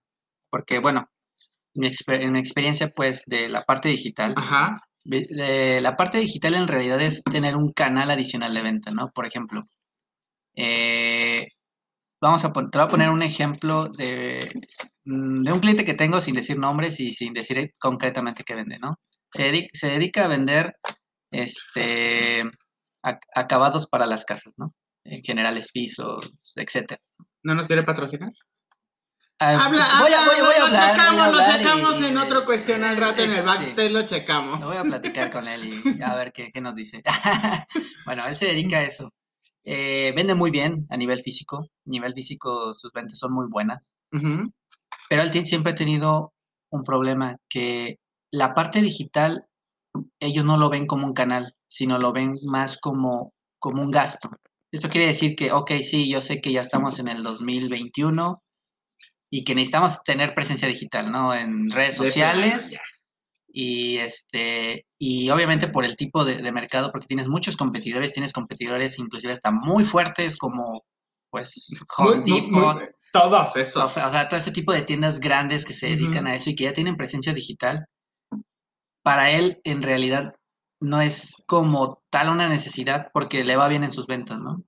Porque, 0.49 0.79
bueno, 0.79 1.07
en 1.75 1.81
mi, 1.81 1.87
exper- 1.87 2.21
en 2.21 2.31
mi 2.33 2.39
experiencia, 2.39 2.89
pues, 2.95 3.23
de 3.25 3.49
la 3.49 3.63
parte 3.63 3.89
digital, 3.89 4.33
Ajá. 4.37 4.79
de- 5.03 5.79
la 5.81 5.95
parte 5.95 6.17
digital 6.19 6.55
en 6.55 6.67
realidad 6.67 7.01
es 7.01 7.23
tener 7.23 7.55
un 7.55 7.71
canal 7.73 8.09
adicional 8.11 8.53
de 8.53 8.61
venta, 8.61 8.91
¿no? 8.91 9.09
Por 9.13 9.25
ejemplo, 9.25 9.61
eh, 10.55 11.47
vamos 12.21 12.45
a, 12.45 12.53
te 12.53 12.59
voy 12.77 12.81
a 12.81 12.87
poner 12.87 13.09
un 13.09 13.23
ejemplo 13.23 13.89
de, 13.89 14.39
mm, 15.05 15.43
de 15.43 15.51
un 15.51 15.59
cliente 15.59 15.85
que 15.85 15.95
tengo 15.95 16.21
sin 16.21 16.35
decir 16.35 16.57
nombres 16.57 16.99
y 16.99 17.11
sin 17.13 17.33
decir 17.33 17.71
concretamente 17.79 18.43
qué 18.43 18.55
vende, 18.55 18.79
¿no? 18.79 18.95
Se 19.31 19.43
dedica, 19.43 19.69
se 19.73 19.87
dedica 19.87 20.25
a 20.25 20.27
vender 20.29 20.75
este, 21.33 22.43
ac- 23.03 23.25
acabados 23.35 23.87
para 23.87 24.05
las 24.05 24.25
casas, 24.25 24.53
¿no? 24.57 24.73
En 25.03 25.21
generales, 25.23 25.67
pisos, 25.71 26.31
etcétera. 26.55 27.01
¿No 27.43 27.55
nos 27.55 27.67
quiere 27.67 27.83
patrocinar? 27.83 28.31
Ah, 29.39 29.65
Habla, 29.65 29.67
voy 29.69 29.79
a- 29.81 29.97
habla, 29.97 30.25
voy 30.25 30.41
voy 30.41 30.57
lo 30.59 30.65
hablar, 30.65 30.69
voy 30.69 30.77
a 30.77 30.91
checamos, 30.93 31.17
lo 31.17 31.23
hablar 31.23 31.49
y- 31.59 31.63
checamos 31.63 31.99
y- 31.99 32.05
en 32.05 32.17
otro 32.17 32.45
cuestión 32.45 32.83
al 32.83 32.97
rato 32.97 33.23
en 33.23 33.31
el 33.31 33.37
Sí. 33.37 33.45
backstage, 33.45 33.91
lo 33.91 34.05
checamos. 34.05 34.59
Lo 34.61 34.67
voy 34.67 34.77
a 34.77 34.83
platicar 34.83 35.31
con 35.31 35.47
él 35.47 35.81
y 35.97 36.01
a 36.01 36.15
ver 36.15 36.31
qué, 36.31 36.51
qué 36.53 36.61
nos 36.61 36.75
dice. 36.75 37.01
bueno, 38.05 38.25
él 38.27 38.35
se 38.35 38.45
dedica 38.45 38.77
a 38.77 38.83
eso. 38.83 39.09
Eh, 39.65 40.13
vende 40.15 40.35
muy 40.35 40.51
bien 40.51 40.85
a 40.89 40.97
nivel 40.97 41.21
físico. 41.21 41.57
A 41.59 41.67
nivel 41.89 42.13
físico 42.13 42.73
sus 42.75 42.91
ventas 42.93 43.17
son 43.17 43.33
muy 43.33 43.47
buenas. 43.49 43.93
Ujú. 44.13 44.51
Pero 45.09 45.23
él 45.23 45.45
siempre 45.45 45.73
ha 45.73 45.75
tenido 45.75 46.33
un 46.69 46.83
problema 46.83 47.35
que 47.49 47.97
la 48.31 48.53
parte 48.53 48.81
digital 48.81 49.45
ellos 50.19 50.45
no 50.45 50.57
lo 50.57 50.69
ven 50.69 50.87
como 50.87 51.05
un 51.05 51.13
canal, 51.13 51.55
sino 51.67 51.97
lo 51.97 52.11
ven 52.11 52.33
más 52.43 52.79
como, 52.79 53.33
como 53.59 53.81
un 53.81 53.91
gasto. 53.91 54.29
Esto 54.71 54.89
quiere 54.89 55.07
decir 55.07 55.35
que, 55.35 55.51
ok, 55.51 55.71
sí, 55.83 56.09
yo 56.09 56.21
sé 56.21 56.41
que 56.41 56.51
ya 56.51 56.61
estamos 56.61 56.99
en 56.99 57.07
el 57.07 57.21
2021 57.23 58.41
y 59.29 59.43
que 59.43 59.55
necesitamos 59.55 60.03
tener 60.03 60.33
presencia 60.33 60.67
digital, 60.67 61.11
¿no? 61.11 61.33
En 61.33 61.69
redes 61.69 61.99
De 61.99 62.05
sociales 62.07 62.77
y 63.55 63.97
este 63.99 64.87
y 64.97 65.29
obviamente 65.29 65.67
por 65.67 65.85
el 65.85 65.95
tipo 65.95 66.25
de, 66.25 66.41
de 66.41 66.51
mercado 66.51 66.91
porque 66.91 67.05
tienes 67.05 67.27
muchos 67.27 67.55
competidores 67.55 68.11
tienes 68.11 68.33
competidores 68.33 68.97
inclusive 68.97 69.31
hasta 69.31 69.51
muy 69.51 69.83
fuertes 69.83 70.37
como 70.37 70.81
pues 71.29 71.67
Home 71.97 72.21
Depot, 72.25 72.79
todos 73.11 73.55
o 73.55 73.59
esos. 73.59 73.91
sea, 73.91 74.07
o 74.07 74.11
sea, 74.11 74.27
todo 74.27 74.39
ese 74.39 74.51
tipo 74.51 74.71
de 74.71 74.83
tiendas 74.83 75.19
grandes 75.19 75.65
que 75.65 75.73
se 75.73 75.87
dedican 75.87 76.27
a 76.27 76.35
eso 76.35 76.51
y 76.51 76.55
que 76.55 76.65
ya 76.65 76.73
tienen 76.73 76.95
presencia 76.95 77.33
digital 77.33 77.85
para 79.03 79.29
él 79.31 79.59
en 79.63 79.81
realidad 79.83 80.33
no 80.79 80.99
es 81.01 81.43
como 81.45 82.01
tal 82.09 82.29
una 82.29 82.49
necesidad 82.49 83.09
porque 83.13 83.43
le 83.43 83.55
va 83.55 83.67
bien 83.67 83.83
en 83.83 83.91
sus 83.91 84.07
ventas 84.07 84.39
no 84.39 84.63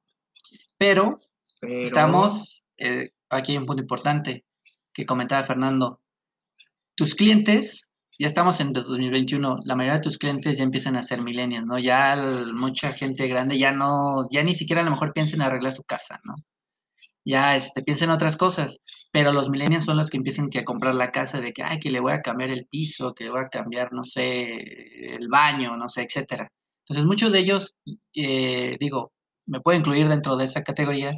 pero 0.78 1.20
Pero- 1.62 1.84
Estamos, 1.84 2.66
eh, 2.78 3.10
aquí 3.30 3.54
hay 3.54 3.58
un 3.58 3.66
punto 3.66 3.82
importante 3.82 4.46
que 4.94 5.06
comentaba 5.06 5.44
Fernando. 5.46 6.02
Tus 6.96 7.16
clientes, 7.16 7.88
ya 8.20 8.28
estamos 8.28 8.60
en 8.60 8.72
2021, 8.74 9.60
la 9.66 9.76
mayoría 9.76 9.98
de 9.98 10.04
tus 10.04 10.18
clientes 10.18 10.58
ya 10.58 10.64
empiezan 10.64 10.96
a 10.98 11.04
ser 11.04 11.22
millennials, 11.22 11.66
¿no? 11.66 11.80
Ya 11.80 12.14
el- 12.14 12.54
mucha 12.54 12.92
gente 12.94 13.28
grande 13.28 13.58
ya 13.58 13.72
no, 13.72 14.28
ya 14.30 14.44
ni 14.44 14.54
siquiera 14.54 14.82
a 14.82 14.86
lo 14.86 14.92
mejor 14.92 15.12
piensa 15.14 15.36
en 15.38 15.42
arreglar 15.44 15.74
su 15.74 15.84
casa, 15.84 16.20
¿no? 16.26 16.34
Ya 17.26 17.56
este, 17.56 17.82
piensa 17.84 18.06
en 18.06 18.12
otras 18.12 18.38
cosas, 18.38 18.80
pero 19.12 19.32
los 19.32 19.50
millennials 19.50 19.86
son 19.86 19.98
los 19.98 20.10
que 20.10 20.18
empiezan 20.18 20.50
que 20.50 20.60
a 20.60 20.66
comprar 20.66 20.96
la 20.96 21.12
casa 21.12 21.42
de 21.42 21.54
que, 21.54 21.64
ay, 21.64 21.80
que 21.80 21.90
le 21.90 22.00
voy 22.00 22.14
a 22.14 22.22
cambiar 22.22 22.52
el 22.52 22.68
piso, 22.68 23.14
que 23.16 23.24
le 23.26 23.32
voy 23.32 23.42
a 23.42 23.50
cambiar, 23.50 23.92
no 23.94 24.04
sé, 24.04 25.16
el 25.16 25.28
baño, 25.30 25.76
no 25.76 25.90
sé, 25.90 26.04
etcétera. 26.04 26.52
Entonces, 26.88 27.06
muchos 27.06 27.32
de 27.32 27.40
ellos, 27.40 27.74
eh, 28.16 28.78
digo, 28.80 29.12
me 29.48 29.60
puedo 29.60 29.78
incluir 29.78 30.08
dentro 30.08 30.38
de 30.38 30.46
esa 30.46 30.62
categoría, 30.64 31.12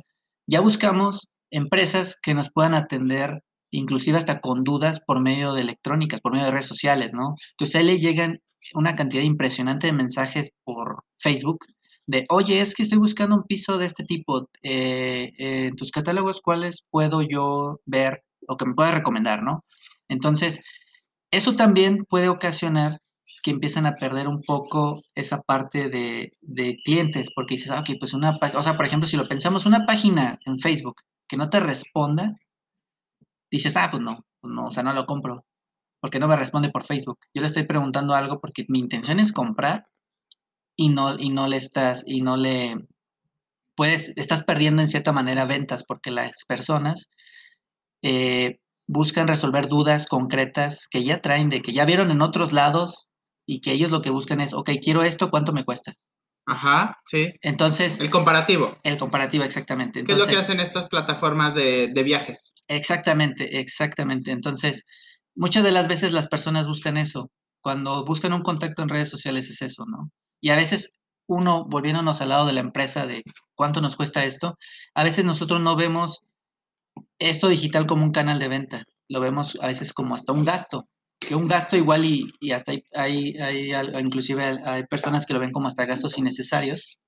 ya 0.47 0.61
buscamos 0.61 1.27
empresas 1.51 2.19
que 2.21 2.33
nos 2.33 2.51
puedan 2.51 2.73
atender, 2.73 3.41
inclusive 3.71 4.17
hasta 4.17 4.39
con 4.39 4.63
dudas 4.63 5.01
por 5.05 5.21
medio 5.21 5.53
de 5.53 5.61
electrónicas, 5.61 6.21
por 6.21 6.31
medio 6.31 6.45
de 6.45 6.51
redes 6.51 6.67
sociales, 6.67 7.13
¿no? 7.13 7.35
Entonces 7.51 7.75
a 7.75 7.79
él 7.81 7.87
le 7.87 7.99
llegan 7.99 8.39
una 8.73 8.95
cantidad 8.95 9.23
impresionante 9.23 9.87
de 9.87 9.93
mensajes 9.93 10.51
por 10.63 11.03
Facebook 11.19 11.59
de, 12.07 12.25
oye, 12.29 12.61
es 12.61 12.73
que 12.75 12.83
estoy 12.83 12.99
buscando 12.99 13.35
un 13.35 13.43
piso 13.43 13.77
de 13.77 13.85
este 13.85 14.03
tipo, 14.05 14.49
eh, 14.63 15.33
eh, 15.37 15.67
en 15.67 15.75
tus 15.75 15.91
catálogos, 15.91 16.41
¿cuáles 16.41 16.85
puedo 16.89 17.21
yo 17.21 17.77
ver 17.85 18.23
o 18.47 18.57
que 18.57 18.65
me 18.65 18.73
puedas 18.75 18.95
recomendar, 18.95 19.43
¿no? 19.43 19.65
Entonces, 20.09 20.63
eso 21.31 21.55
también 21.55 22.05
puede 22.05 22.29
ocasionar 22.29 22.99
que 23.43 23.51
empiezan 23.51 23.85
a 23.85 23.93
perder 23.93 24.27
un 24.27 24.41
poco 24.41 24.97
esa 25.15 25.41
parte 25.41 25.89
de, 25.89 26.31
de 26.41 26.77
clientes, 26.83 27.29
porque 27.35 27.55
dices, 27.55 27.71
ah, 27.71 27.81
ok, 27.81 27.97
pues 27.99 28.13
una 28.13 28.33
página, 28.37 28.59
o 28.59 28.63
sea, 28.63 28.75
por 28.77 28.85
ejemplo, 28.85 29.07
si 29.07 29.17
lo 29.17 29.27
pensamos, 29.27 29.65
una 29.65 29.85
página 29.85 30.39
en 30.45 30.59
Facebook 30.59 31.01
que 31.27 31.37
no 31.37 31.49
te 31.49 31.59
responda, 31.59 32.35
dices, 33.51 33.75
ah, 33.75 33.89
pues 33.91 34.01
no, 34.03 34.25
pues 34.41 34.53
no, 34.53 34.65
o 34.67 34.71
sea, 34.71 34.83
no 34.83 34.93
lo 34.93 35.05
compro. 35.05 35.45
porque 36.01 36.19
no 36.19 36.27
me 36.27 36.37
responde 36.37 36.69
por 36.71 36.85
Facebook. 36.85 37.19
Yo 37.33 37.41
le 37.41 37.47
estoy 37.49 37.65
preguntando 37.65 38.13
algo 38.15 38.39
porque 38.41 38.65
mi 38.69 38.79
intención 38.79 39.19
es 39.19 39.33
comprar 39.33 39.87
y 40.77 40.89
no, 40.89 41.17
y 41.19 41.29
no 41.31 41.47
le 41.49 41.57
estás, 41.57 42.03
y 42.05 42.21
no 42.21 42.37
le 42.37 42.77
puedes, 43.75 44.13
estás 44.15 44.43
perdiendo 44.43 44.81
en 44.81 44.87
cierta 44.87 45.11
manera 45.11 45.45
ventas 45.45 45.83
porque 45.83 46.11
las 46.11 46.45
personas 46.47 47.09
eh, 48.01 48.59
buscan 48.87 49.27
resolver 49.27 49.67
dudas 49.67 50.07
concretas 50.07 50.87
que 50.89 51.03
ya 51.03 51.21
traen, 51.21 51.49
de 51.49 51.61
que 51.61 51.73
ya 51.73 51.83
vieron 51.83 52.11
en 52.11 52.21
otros 52.21 52.53
lados 52.53 53.07
y 53.45 53.59
que 53.59 53.73
ellos 53.73 53.91
lo 53.91 54.01
que 54.01 54.11
buscan 54.11 54.39
es, 54.39 54.53
ok, 54.53 54.69
quiero 54.81 55.03
esto, 55.03 55.29
¿cuánto 55.29 55.51
me 55.51 55.65
cuesta? 55.65 55.93
Ajá, 56.45 56.97
sí. 57.05 57.33
Entonces, 57.41 57.99
El 57.99 58.09
comparativo. 58.09 58.77
el 58.83 58.97
comparativo 58.97 59.43
exactamente. 59.43 60.03
¿Qué 60.05 60.13
es 60.13 60.17
lo 60.17 60.25
que 60.25 60.31
Entonces, 60.31 60.49
hacen 60.49 60.59
estas 60.61 60.87
plataformas 60.87 61.53
de, 61.55 61.91
de 61.93 62.03
viajes? 62.03 62.53
Exactamente, 62.67 63.59
exactamente. 63.59 64.31
Entonces, 64.31 64.85
muchas 65.35 65.63
de 65.63 65.71
las 65.71 65.89
veces 65.89 66.13
las 66.13 66.27
personas 66.27 66.67
buscan 66.67 66.95
eso. 66.97 67.29
Cuando 67.61 68.05
buscan 68.05 68.31
un 68.31 68.43
contacto 68.43 68.81
en 68.81 68.89
redes 68.89 69.09
sociales 69.09 69.49
es 69.49 69.61
eso, 69.61 69.83
¿no? 69.87 70.09
Y 70.41 70.49
a 70.49 70.55
veces 70.55 70.97
uno, 71.27 71.65
volviéndonos 71.65 72.21
al 72.21 72.29
lado 72.29 72.47
de 72.47 72.53
la 72.53 72.61
empresa 72.61 73.05
de 73.05 73.23
cuánto 73.55 73.81
nos 73.81 73.95
cuesta 73.95 74.23
esto, 74.23 74.57
a 74.93 75.03
veces 75.03 75.25
nosotros 75.25 75.59
no 75.61 75.75
vemos 75.75 76.23
esto 77.19 77.47
digital 77.47 77.85
como 77.85 78.03
un 78.03 78.11
canal 78.11 78.39
de 78.39 78.47
venta. 78.47 78.83
Lo 79.09 79.19
vemos 79.19 79.57
a 79.61 79.67
veces 79.67 79.93
como 79.93 80.15
hasta 80.15 80.33
un 80.33 80.45
gasto. 80.45 80.87
Que 81.19 81.35
un 81.35 81.47
gasto 81.47 81.75
igual 81.75 82.05
y, 82.05 82.31
y 82.39 82.51
hasta 82.51 82.73
hay, 82.93 83.35
hay, 83.39 83.73
hay 83.73 84.03
inclusive 84.03 84.43
hay 84.43 84.83
personas 84.85 85.25
que 85.25 85.33
lo 85.33 85.39
ven 85.39 85.51
como 85.51 85.67
hasta 85.67 85.85
gastos 85.85 86.17
innecesarios. 86.17 86.99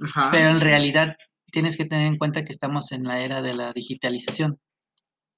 Ajá. 0.00 0.30
Pero 0.32 0.48
en 0.48 0.60
realidad 0.60 1.14
tienes 1.52 1.76
que 1.76 1.84
tener 1.84 2.06
en 2.06 2.18
cuenta 2.18 2.44
que 2.44 2.52
estamos 2.52 2.90
en 2.92 3.04
la 3.04 3.20
era 3.20 3.42
de 3.42 3.54
la 3.54 3.72
digitalización. 3.72 4.58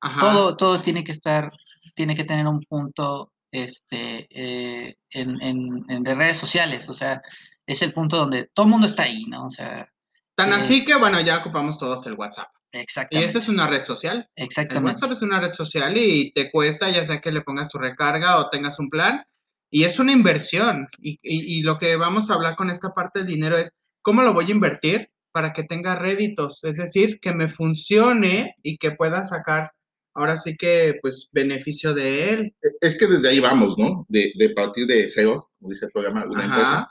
Ajá. 0.01 0.21
todo, 0.21 0.57
todo 0.57 0.81
tiene 0.81 1.03
que 1.03 1.13
estar, 1.13 1.51
tiene 1.95 2.15
que 2.15 2.25
tener 2.25 2.47
un 2.47 2.61
punto 2.61 3.33
este, 3.63 4.27
eh, 4.31 4.97
en, 5.11 5.41
en- 5.43 5.85
en 5.89 6.03
de 6.03 6.15
redes 6.15 6.37
sociales, 6.37 6.89
o 6.89 6.95
sea, 6.95 7.21
es 7.67 7.83
el 7.83 7.93
punto 7.93 8.17
donde 8.17 8.49
todo 8.55 8.67
el 8.67 8.73
mundo 8.73 8.87
está 8.87 9.05
ahí, 9.05 9.25
¿no? 9.29 9.47
O 9.47 9.51
sea, 9.51 9.89
Tan 10.37 10.53
eh, 10.53 10.57
así 10.57 10.85
que, 10.85 10.95
bueno, 10.97 11.21
ya 11.21 11.39
ocupamos 11.39 11.79
todos 11.79 12.07
el 12.07 12.15
WhatsApp. 12.15 12.49
Y 12.73 12.79
exactamente. 12.79 13.29
esa 13.31 13.39
es 13.39 13.49
una 13.49 13.67
red 13.67 13.85
social. 13.85 14.29
El 14.35 14.45
exactamente. 14.45 14.89
WhatsApp 14.91 15.13
es 15.13 15.23
una 15.23 15.41
red 15.41 15.53
social 15.55 15.97
y 15.97 16.31
te 16.33 16.51
cuesta, 16.51 16.91
ya 16.91 17.05
sea 17.05 17.21
que 17.21 17.33
le 17.33 17.41
pongas 17.41 17.71
tu 17.71 17.79
recarga 17.79 18.39
o 18.39 18.51
tengas 18.51 18.79
un 18.79 18.91
plan, 18.91 19.25
y 19.71 19.85
es 19.85 19.99
una 19.99 20.13
inversión. 20.13 20.89
Y, 21.01 21.13
y- 21.23 21.59
y 21.59 21.63
lo 21.63 21.79
que 21.79 21.97
vamos 21.97 22.29
a 22.31 22.35
hablar 22.35 22.55
con 22.57 22.69
esta 22.71 22.91
parte 22.91 23.21
del 23.21 23.29
dinero 23.29 23.57
es 23.57 23.73
cómo 24.03 24.23
lo 24.23 24.35
voy 24.35 24.47
a 24.47 24.51
invertir 24.55 25.09
para 25.33 25.53
que 25.53 25.65
tenga 25.65 25.97
réditos, 25.97 26.63
es 26.65 26.77
decir, 26.77 27.19
que 27.21 27.33
me 27.35 27.49
funcione 27.49 28.55
y 28.63 28.79
que 28.79 28.93
pueda 28.93 29.25
sacar 29.25 29.73
ahora 30.17 30.37
sí 30.37 30.57
que, 30.57 30.99
pues, 31.03 31.29
beneficio 31.33 31.95
de 31.95 32.31
él. 32.31 32.57
Es 32.81 32.99
que 32.99 33.07
desde 33.07 33.29
ahí 33.29 33.41
vamos, 33.41 33.77
¿no? 33.79 34.05
De, 34.09 34.33
de 34.37 34.51
partir 34.51 34.87
de 34.87 35.09
cero, 35.09 35.51
como 35.59 35.71
dice 35.71 35.87
el 35.87 35.93
programa 35.93 36.25
una 36.29 36.45
Ajá. 36.45 36.47
empresa. 36.55 36.91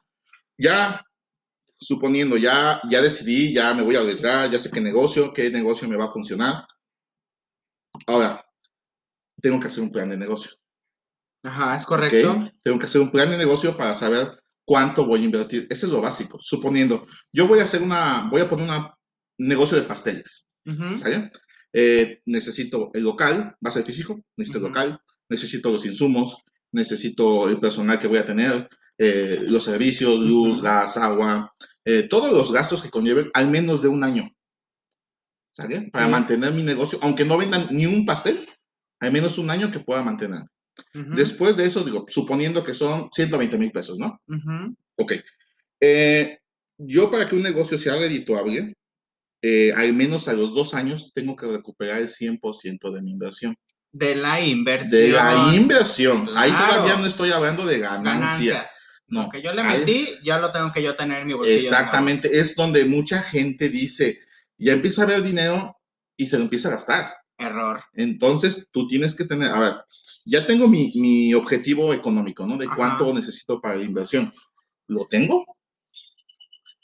Ya, 0.58 1.06
suponiendo, 1.78 2.38
ya, 2.38 2.80
ya 2.90 3.02
decidí, 3.02 3.54
ya 3.54 3.74
me 3.74 3.84
voy 3.84 3.96
a 3.96 4.00
arriesgar, 4.00 4.50
ya 4.50 4.60
sé 4.60 4.72
qué 4.72 4.80
negocio, 4.80 5.34
qué 5.34 5.50
negocio 5.50 5.88
me 5.90 5.98
va 5.98 6.06
a 6.06 6.12
funcionar. 6.12 6.66
Ahora, 8.08 8.46
tengo 9.42 9.60
que 9.60 9.68
hacer 9.68 9.84
un 9.84 9.92
plan 9.92 10.10
de 10.10 10.18
negocio. 10.18 10.52
Ajá, 11.44 11.76
es 11.76 11.86
correcto. 11.86 12.50
Tengo 12.64 12.80
que 12.80 12.86
hacer 12.86 13.02
un 13.02 13.12
plan 13.12 13.30
de 13.30 13.38
negocio 13.38 13.76
para 13.78 13.94
saber 13.94 14.28
cuánto 14.66 15.06
voy 15.06 15.22
a 15.22 15.26
invertir. 15.26 15.68
Eso 15.70 15.86
es 15.86 15.92
lo 15.92 16.02
básico. 16.02 16.38
Suponiendo, 16.42 17.06
yo 17.32 17.48
voy 17.48 17.60
a 17.60 17.64
hacer 17.64 17.82
una, 17.82 18.28
voy 18.32 18.42
a 18.42 18.50
poner 18.50 18.66
una- 18.66 18.96
un 19.38 19.48
negocio 19.48 19.78
de 19.78 19.84
pasteles. 19.84 20.48
Ujú. 20.66 20.96
¿sale? 20.96 21.30
Eh, 21.78 22.22
necesito 22.26 22.90
el 22.94 23.04
local, 23.04 23.56
va 23.64 23.70
a 23.70 23.72
ser 23.72 23.84
físico, 23.84 24.22
necesito 24.38 24.60
el 24.60 24.72
local, 24.72 24.98
necesito 25.30 25.70
los 25.72 25.86
insumos, 25.86 26.42
necesito 26.72 27.50
el 27.50 27.60
personal 27.60 28.00
que 28.00 28.08
voy 28.08 28.20
a 28.20 28.26
tener, 28.26 28.70
eh, 28.98 29.40
los 29.50 29.66
servicios, 29.66 30.22
luz, 30.22 30.62
gas, 30.62 30.96
agua, 30.96 31.54
eh, 31.84 32.04
todos 32.10 32.32
los 32.32 32.54
gastos 32.54 32.82
que 32.82 32.90
conlleven 32.90 33.30
al 33.34 33.50
menos 33.50 33.82
de 33.82 33.90
un 33.90 34.04
año. 34.06 34.30
¿Sale? 35.52 35.90
Para 35.92 36.06
Sí. 36.06 36.12
mantener 36.12 36.54
mi 36.54 36.64
negocio, 36.64 37.00
aunque 37.02 37.26
no 37.26 37.38
vendan 37.38 37.68
ni 37.72 37.86
un 37.86 38.06
pastel, 38.06 38.48
al 39.02 39.12
menos 39.12 39.38
un 39.38 39.50
año 39.50 39.72
que 39.72 39.80
pueda 39.80 40.02
mantener. 40.02 40.44
Ujú. 40.94 41.16
Después 41.16 41.56
de 41.56 41.66
eso, 41.66 41.84
digo, 41.84 42.06
suponiendo 42.08 42.64
que 42.64 42.74
son 42.74 43.10
120 43.14 43.58
mil 43.58 43.72
pesos, 43.72 43.98
¿no? 43.98 44.18
Ujú. 44.28 44.76
Ok. 44.98 45.14
Eh, 45.82 46.40
yo 46.78 47.10
para 47.10 47.28
que 47.28 47.36
un 47.36 47.44
negocio 47.44 47.78
sea 47.78 47.96
redituable, 47.98 48.74
eh, 49.48 49.74
al 49.76 49.94
menos 49.94 50.28
a 50.28 50.34
los 50.34 50.54
dos 50.56 50.74
años 50.74 51.12
tengo 51.14 51.36
que 51.36 51.46
recuperar 51.46 52.02
el 52.02 52.08
100% 52.10 52.92
de 52.92 53.02
mi 53.04 53.12
inversión. 53.12 53.56
De 53.92 54.16
la 54.16 54.42
inversión. 54.42 55.02
De 55.02 55.08
la 55.10 55.54
inversión. 55.56 56.30
Ahí 56.36 56.52
todavía 56.52 56.96
no 56.98 57.06
estoy 57.06 57.32
hablando 57.32 57.64
de 57.66 57.78
ganancias. 57.80 58.24
ganancias. 58.24 58.72
No. 59.08 59.24
Lo 59.24 59.30
que 59.30 59.42
yo 59.44 59.54
le 59.54 59.62
Ahí- 59.62 59.80
metí, 59.80 60.08
ya 60.24 60.40
lo 60.40 60.52
tengo 60.52 60.72
que 60.74 60.82
yo 60.82 60.96
tener 60.96 61.20
en 61.22 61.28
mi 61.28 61.34
bolsillo. 61.34 61.60
Exactamente. 61.60 62.40
Es 62.40 62.56
donde 62.56 62.86
mucha 62.86 63.22
gente 63.22 63.70
dice, 63.70 64.20
ya 64.58 64.74
empieza 64.74 65.04
a 65.04 65.06
ver 65.06 65.22
dinero 65.22 65.78
y 66.18 66.26
se 66.26 66.38
lo 66.38 66.46
empieza 66.46 66.70
a 66.70 66.72
gastar. 66.72 67.14
Error. 67.38 67.82
Entonces, 67.94 68.68
tú 68.72 68.88
tienes 68.88 69.14
que 69.16 69.26
tener, 69.26 69.50
a 69.52 69.60
ver, 69.60 69.74
ya 70.26 70.48
tengo 70.48 70.68
mi, 70.68 70.92
mi 70.96 71.34
objetivo 71.36 71.94
económico, 71.94 72.48
¿no? 72.48 72.58
De 72.58 72.66
Ajá. 72.66 72.76
cuánto 72.76 73.14
necesito 73.14 73.62
para 73.62 73.76
la 73.76 73.84
inversión. 73.84 74.32
¿Lo 74.88 75.06
tengo? 75.08 75.46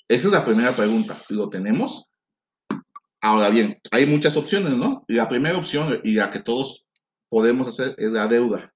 Esa 0.08 0.28
es 0.28 0.34
la 0.34 0.46
primera 0.46 0.72
pregunta. 0.76 1.18
¿Lo 1.30 1.50
tenemos? 1.50 2.06
Ahora 3.22 3.50
bien, 3.50 3.80
hay 3.92 4.06
muchas 4.06 4.36
opciones, 4.36 4.76
¿no? 4.78 5.06
Y 5.08 5.14
la 5.14 5.30
primera 5.30 5.58
opción 5.58 6.00
y 6.04 6.14
la 6.14 6.32
que 6.32 6.40
todos 6.40 6.86
podemos 7.30 7.68
hacer 7.68 7.96
es 7.98 8.12
la 8.12 8.28
deuda. 8.28 8.74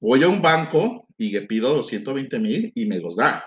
Voy 0.00 0.22
a 0.24 0.28
un 0.28 0.42
banco 0.42 1.06
y 1.16 1.30
le 1.30 1.42
pido 1.42 1.76
los 1.76 1.86
120 1.86 2.38
mil 2.40 2.72
y 2.74 2.86
me 2.86 2.98
los 2.98 3.16
da. 3.16 3.44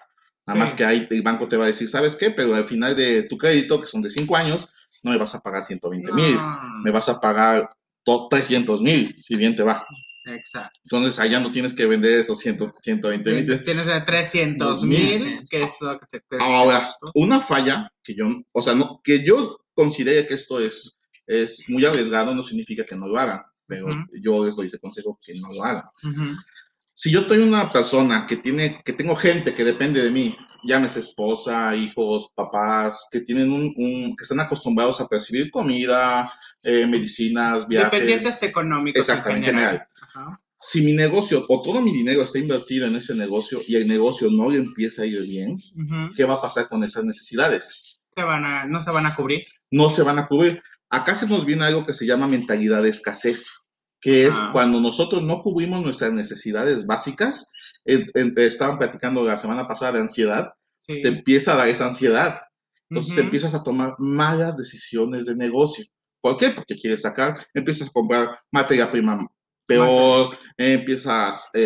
Nada 0.48 0.54
Sí. 0.54 0.58
más 0.60 0.74
que 0.74 0.86
ahí 0.86 1.08
el 1.10 1.22
banco 1.22 1.48
te 1.50 1.58
va 1.58 1.66
a 1.66 1.68
decir, 1.68 1.90
¿sabes 1.90 2.16
qué? 2.16 2.32
Pero 2.32 2.56
al 2.56 2.66
final 2.66 2.96
de 2.96 3.24
tu 3.24 3.38
crédito, 3.38 3.82
que 3.82 3.88
son 3.88 4.02
de 4.02 4.10
5 4.10 4.36
años, 4.38 4.70
no 5.04 5.12
me 5.12 5.18
vas 5.18 5.36
a 5.36 5.42
pagar 5.42 5.64
120 5.64 6.12
mil, 6.14 6.36
No. 6.36 6.60
me 6.84 6.92
vas 6.92 7.10
a 7.10 7.20
pagar 7.20 7.70
to- 8.04 8.28
300 8.30 8.82
mil, 8.82 9.14
si 9.18 9.36
bien 9.36 9.56
te 9.56 9.64
va. 9.64 9.86
Exacto. 10.28 10.80
Entonces 10.86 11.20
allá 11.20 11.40
no 11.40 11.52
tienes 11.52 11.74
que 11.76 11.86
vender 11.86 12.20
esos 12.20 12.40
100, 12.40 12.58
120 12.82 13.34
mil. 13.34 13.64
Tienes 13.64 13.86
de 13.86 14.02
300 14.02 14.80
Sí, 14.82 14.86
mil, 14.88 15.46
que 15.50 15.64
es 15.64 15.76
lo 15.82 16.00
que 16.00 16.06
te 16.08 16.20
que 16.20 16.38
te 16.38 16.44
Ahora, 16.44 16.88
una 17.16 17.40
falla 17.40 17.90
que 18.04 18.16
yo, 18.16 18.28
o 18.54 18.62
sea, 18.62 18.74
no, 18.76 19.02
que 19.04 19.24
yo 19.26 19.58
considere 19.76 20.26
que 20.28 20.34
esto 20.34 20.60
es, 20.60 21.00
es 21.28 21.66
muy 21.70 21.86
arriesgado 21.86 22.34
no 22.34 22.42
significa 22.44 22.84
que 22.86 22.96
no 22.96 23.08
lo 23.08 23.18
hagan, 23.18 23.42
pero 23.68 23.88
yo 24.22 24.44
les 24.46 24.56
doy 24.56 24.68
ese 24.68 24.80
consejo 24.80 25.20
que 25.24 25.34
no 25.40 25.52
lo 25.54 25.64
hagan. 25.64 25.84
Ujú. 26.04 26.36
Si 26.94 27.12
yo 27.12 27.24
soy 27.28 27.40
una 27.40 27.72
persona 27.74 28.26
que 28.28 28.38
tiene, 28.38 28.82
que 28.86 28.94
tengo 28.94 29.16
gente 29.16 29.54
que 29.54 29.66
depende 29.66 30.02
de 30.02 30.12
mí, 30.12 30.36
llámese 30.64 31.00
esposa, 31.00 31.76
hijos, 31.76 32.30
papás, 32.34 33.08
que 33.12 33.20
tienen 33.22 33.52
un, 33.52 33.74
un- 33.76 34.16
que 34.16 34.24
están 34.24 34.40
acostumbrados 34.40 35.02
a 35.02 35.08
percibir 35.08 35.52
comida, 35.52 36.32
eh, 36.64 36.88
medicinas, 36.88 37.68
viajes. 37.68 37.92
Dependientes 37.92 38.42
económicos 38.44 39.08
en 39.10 39.14
Exactamente, 39.16 39.48
general. 39.48 39.88
Ajá. 40.02 40.42
Si 40.58 40.82
mi 40.82 40.94
negocio 40.94 41.46
o 41.50 41.62
todo 41.62 41.82
mi 41.82 41.92
dinero 41.92 42.24
está 42.24 42.40
invertido 42.40 42.88
en 42.88 42.96
ese 42.96 43.14
negocio 43.14 43.60
y 43.68 43.76
el 43.76 43.88
negocio 43.88 44.32
no 44.32 44.50
le 44.50 44.58
empieza 44.58 45.02
a 45.04 45.06
ir 45.06 45.22
bien, 45.22 45.52
Ujú. 45.52 46.14
¿qué 46.16 46.24
va 46.24 46.36
a 46.36 46.42
pasar 46.42 46.70
con 46.70 46.84
esas 46.84 47.04
necesidades? 47.04 48.00
Se 48.10 48.24
van 48.24 48.46
a, 48.46 48.66
no 48.66 48.82
se 48.82 48.90
van 48.92 49.06
a 49.06 49.14
cubrir. 49.16 49.44
No 49.72 49.90
se 49.90 50.04
van 50.04 50.20
a 50.20 50.28
cubrir. 50.28 50.62
Acá 50.90 51.16
se 51.16 51.28
nos 51.28 51.46
viene 51.46 51.66
algo 51.66 51.86
que 51.86 51.94
se 51.94 52.06
llama 52.06 52.28
mentalidad 52.28 52.84
de 52.84 52.90
escasez, 52.90 53.48
que 54.00 54.26
es 54.28 54.36
Ah. 54.36 54.50
cuando 54.54 54.80
nosotros 54.80 55.24
no 55.24 55.42
cubrimos 55.42 55.84
nuestras 55.84 56.14
necesidades 56.14 56.86
básicas. 56.86 57.52
eh, 57.88 58.04
eh, 58.16 58.34
estaban 58.38 58.80
platicando 58.80 59.24
la 59.24 59.38
semana 59.38 59.68
pasada 59.68 59.92
de 59.92 60.00
ansiedad, 60.00 60.50
Sí. 60.80 61.04
te 61.04 61.08
empieza 61.08 61.54
a 61.54 61.58
dar 61.58 61.68
esa 61.68 61.86
ansiedad. 61.86 62.40
Entonces 62.90 63.16
empiezas 63.20 63.54
a 63.54 63.64
tomar 63.64 63.94
malas 64.00 64.58
decisiones 64.58 65.26
de 65.28 65.36
negocio. 65.36 65.86
¿Por 66.20 66.36
qué? 66.38 66.50
Porque 66.50 66.74
quieres 66.74 67.04
sacar, 67.04 67.46
empiezas 67.54 67.90
a 67.90 67.92
comprar 67.92 68.40
materia 68.52 68.92
prima 68.92 69.28
peor, 69.68 70.36
eh, 70.58 70.74
empiezas 70.74 71.50
a 71.54 71.60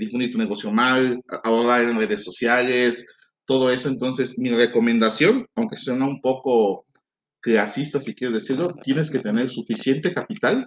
difundir 0.00 0.32
tu 0.32 0.38
negocio 0.38 0.70
mal, 0.72 1.20
a 1.28 1.46
hablar 1.46 1.82
en 1.82 1.98
redes 1.98 2.24
sociales, 2.24 3.06
todo 3.44 3.70
eso. 3.70 3.90
Entonces, 3.90 4.38
mi 4.38 4.48
recomendación, 4.48 5.46
aunque 5.54 5.76
suena 5.76 6.06
un 6.06 6.22
poco 6.22 6.85
clasista, 7.52 8.00
si 8.00 8.14
quieres 8.14 8.34
decirlo, 8.34 8.74
tienes 8.82 9.10
que 9.10 9.20
tener 9.20 9.48
suficiente 9.48 10.12
capital 10.12 10.66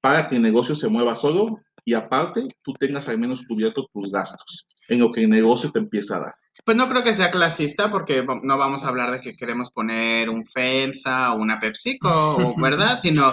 para 0.00 0.28
que 0.28 0.36
el 0.36 0.42
negocio 0.42 0.74
se 0.74 0.88
mueva 0.88 1.14
solo 1.16 1.58
y 1.84 1.94
aparte 1.94 2.46
tú 2.64 2.72
tengas 2.72 3.08
al 3.08 3.18
menos 3.18 3.44
cubierto 3.46 3.86
tus 3.92 4.10
gastos 4.10 4.66
en 4.88 4.98
lo 5.00 5.10
que 5.12 5.22
el 5.22 5.30
negocio 5.30 5.70
te 5.70 5.78
empieza 5.78 6.16
a 6.16 6.20
dar. 6.20 6.34
Pues 6.64 6.76
no 6.76 6.88
creo 6.88 7.02
que 7.04 7.12
sea 7.12 7.30
clasista 7.30 7.90
porque 7.90 8.24
no 8.42 8.56
vamos 8.58 8.84
a 8.84 8.88
hablar 8.88 9.10
de 9.10 9.20
que 9.20 9.34
queremos 9.36 9.70
poner 9.70 10.30
un 10.30 10.42
FEMSA 10.44 11.34
o 11.34 11.36
una 11.36 11.58
PepsiCo, 11.58 12.08
o- 12.08 12.54
¿verdad? 12.60 12.98
Sino 12.98 13.32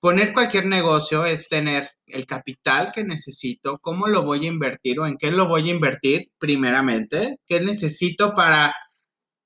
poner 0.00 0.32
cualquier 0.34 0.66
negocio 0.66 1.24
es 1.24 1.48
tener 1.48 1.88
el 2.06 2.26
capital 2.26 2.92
que 2.92 3.04
necesito, 3.04 3.78
cómo 3.80 4.08
lo 4.08 4.22
voy 4.22 4.44
a 4.44 4.48
invertir 4.48 4.98
o 5.00 5.06
en 5.06 5.16
qué 5.16 5.30
lo 5.30 5.48
voy 5.48 5.68
a 5.68 5.74
invertir 5.74 6.28
primeramente, 6.38 7.36
qué 7.46 7.60
necesito 7.60 8.34
para, 8.34 8.74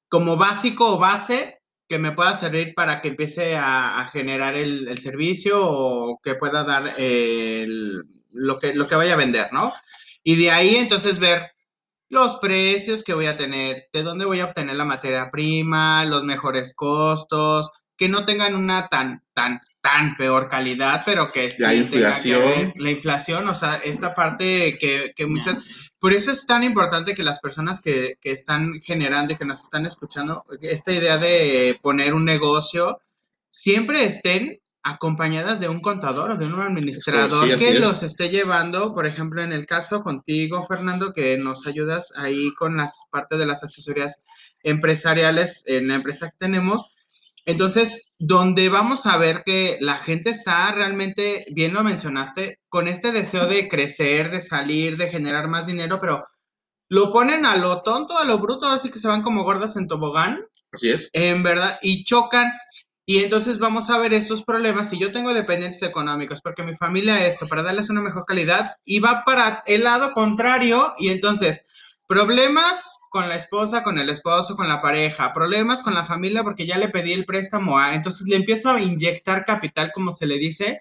como 0.09 0.37
básico 0.37 0.95
o 0.95 0.99
base, 0.99 1.60
que 1.91 1.99
me 1.99 2.13
pueda 2.13 2.35
servir 2.37 2.73
para 2.77 3.01
que 3.01 3.09
empiece 3.09 3.57
a, 3.57 4.09
generar 4.13 4.55
el, 4.55 4.97
servicio 4.99 5.59
o 5.61 6.21
que 6.23 6.37
pueda 6.37 6.63
dar 6.63 6.95
el, 6.97 8.05
lo 8.31 8.61
que, 8.61 8.75
lo 8.75 8.87
que 8.87 8.95
vaya 8.95 9.15
a 9.15 9.17
vender, 9.17 9.53
¿no? 9.53 9.73
Y 10.23 10.37
de 10.37 10.53
ahí 10.53 10.77
entonces 10.77 11.19
ver 11.19 11.51
los 12.09 12.37
precios 12.37 13.03
que 13.03 13.13
voy 13.13 13.27
a 13.27 13.37
tener, 13.37 13.89
de 13.93 14.05
dónde 14.05 14.25
voy 14.25 14.39
a 14.39 14.45
obtener 14.45 14.77
la 14.77 14.85
materia 14.85 15.33
prima, 15.33 16.05
los 16.05 16.23
mejores 16.23 16.75
costos, 16.75 17.73
que 18.01 18.09
no 18.09 18.25
tengan 18.25 18.55
una 18.57 18.89
tan, 18.89 19.23
tan, 19.35 19.61
tan 19.83 20.17
peor 20.17 20.49
calidad, 20.49 21.03
pero 21.05 21.29
que 21.29 21.51
sí 21.51 21.63
La 21.63 21.69
tenga 21.69 21.87
que 21.91 21.97
inflación. 21.97 22.41
ver- 22.43 22.73
la 22.77 22.91
inflación, 22.91 23.47
o 23.47 23.55
sea, 23.55 23.77
esta 23.77 24.15
parte 24.15 24.79
que, 24.81 25.13
que 25.15 25.27
muchas... 25.27 25.63
Por 26.01 26.15
eso 26.15 26.31
es 26.31 26.47
tan 26.47 26.65
importante 26.65 27.13
que 27.13 27.23
las 27.23 27.41
personas 27.41 27.83
que, 27.83 28.15
que 28.23 28.33
están 28.33 28.81
generando 28.81 29.35
y 29.35 29.37
que 29.37 29.45
nos 29.45 29.61
están 29.63 29.85
escuchando, 29.85 30.47
esta 30.63 30.93
idea 30.93 31.19
de 31.19 31.79
poner 31.83 32.15
un 32.15 32.25
negocio, 32.25 33.03
siempre 33.51 34.05
estén 34.07 34.61
acompañadas 34.83 35.61
de 35.61 35.69
un 35.69 35.81
contador 35.83 36.31
o 36.31 36.37
de 36.39 36.47
un 36.47 36.59
administrador 36.59 37.47
Sí, 37.51 37.57
que 37.59 37.69
es. 37.73 37.81
los 37.81 38.03
esté 38.03 38.31
llevando, 38.31 38.95
por 38.95 39.05
ejemplo, 39.05 39.43
en 39.43 39.53
el 39.53 39.67
caso 39.67 40.03
contigo, 40.03 40.67
Fernando, 40.67 41.13
que 41.13 41.37
nos 41.37 41.67
ayudas 41.67 42.15
ahí 42.17 42.55
con 42.55 42.79
las 42.79 43.05
partes 43.11 43.39
de 43.39 43.45
las 43.45 43.63
asesorías 43.63 44.25
empresariales 44.63 45.65
en 45.67 45.89
la 45.89 45.97
empresa 45.97 46.31
que 46.31 46.37
tenemos. 46.39 46.95
Entonces, 47.47 48.13
donde 48.19 48.69
vamos 48.69 49.07
a 49.07 49.17
ver 49.17 49.43
que 49.45 49.79
la 49.81 49.97
gente 49.97 50.31
está 50.31 50.71
realmente, 50.73 51.47
bien 51.53 51.73
lo 51.73 51.83
mencionaste, 51.83 52.59
con 52.69 52.89
este 52.89 53.13
deseo 53.13 53.47
de 53.47 53.69
crecer, 53.69 54.31
de 54.31 54.41
salir, 54.41 54.97
de 54.97 55.09
generar 55.09 55.49
más 55.49 55.67
dinero, 55.67 55.99
pero 56.01 56.25
lo 56.89 57.13
ponen 57.13 57.47
a 57.47 57.57
lo 57.57 57.83
tonto, 57.83 58.19
a 58.19 58.25
lo 58.25 58.39
bruto, 58.39 58.69
así 58.69 58.91
que 58.91 58.99
se 58.99 59.09
van 59.09 59.23
como 59.23 59.45
gordas 59.45 59.77
en 59.77 59.87
tobogán, 59.87 60.45
Así 60.73 60.91
es. 60.91 61.09
en 61.13 61.43
verdad, 61.43 61.79
y 61.83 62.05
chocan. 62.05 62.53
Y 63.07 63.19
entonces 63.25 63.59
vamos 63.59 63.91
a 63.91 63.99
ver 63.99 64.13
estos 64.13 64.45
problemas. 64.45 64.91
Si 64.91 64.99
yo 64.99 65.11
tengo 65.11 65.35
dependientes 65.35 65.83
económicos, 65.83 66.41
porque 66.43 66.63
mi 66.63 66.77
familia 66.77 67.27
esto, 67.27 67.49
para 67.49 67.63
darles 67.63 67.91
una 67.91 68.01
mejor 68.01 68.25
calidad, 68.27 68.77
y 68.85 69.01
va 69.01 69.25
para 69.25 69.63
el 69.67 69.85
lado 69.85 70.13
contrario, 70.13 70.95
y 70.99 71.09
entonces 71.09 71.63
problemas 72.07 73.00
con 73.11 73.29
la 73.29 73.35
esposa, 73.37 73.83
con 73.83 73.99
el 73.99 74.09
esposo, 74.09 74.57
con 74.57 74.69
la 74.69 74.81
pareja, 74.81 75.33
problemas 75.35 75.83
con 75.83 75.93
la 75.95 76.05
familia 76.05 76.43
porque 76.43 76.65
ya 76.67 76.79
le 76.79 76.89
pedí 76.89 77.13
el 77.13 77.27
préstamo 77.27 77.77
a, 77.79 77.95
entonces 77.95 78.27
le 78.29 78.37
empiezo 78.37 78.71
a 78.71 78.81
inyectar 78.81 79.45
capital, 79.45 79.91
como 79.93 80.13
se 80.13 80.27
le 80.27 80.39
dice, 80.39 80.81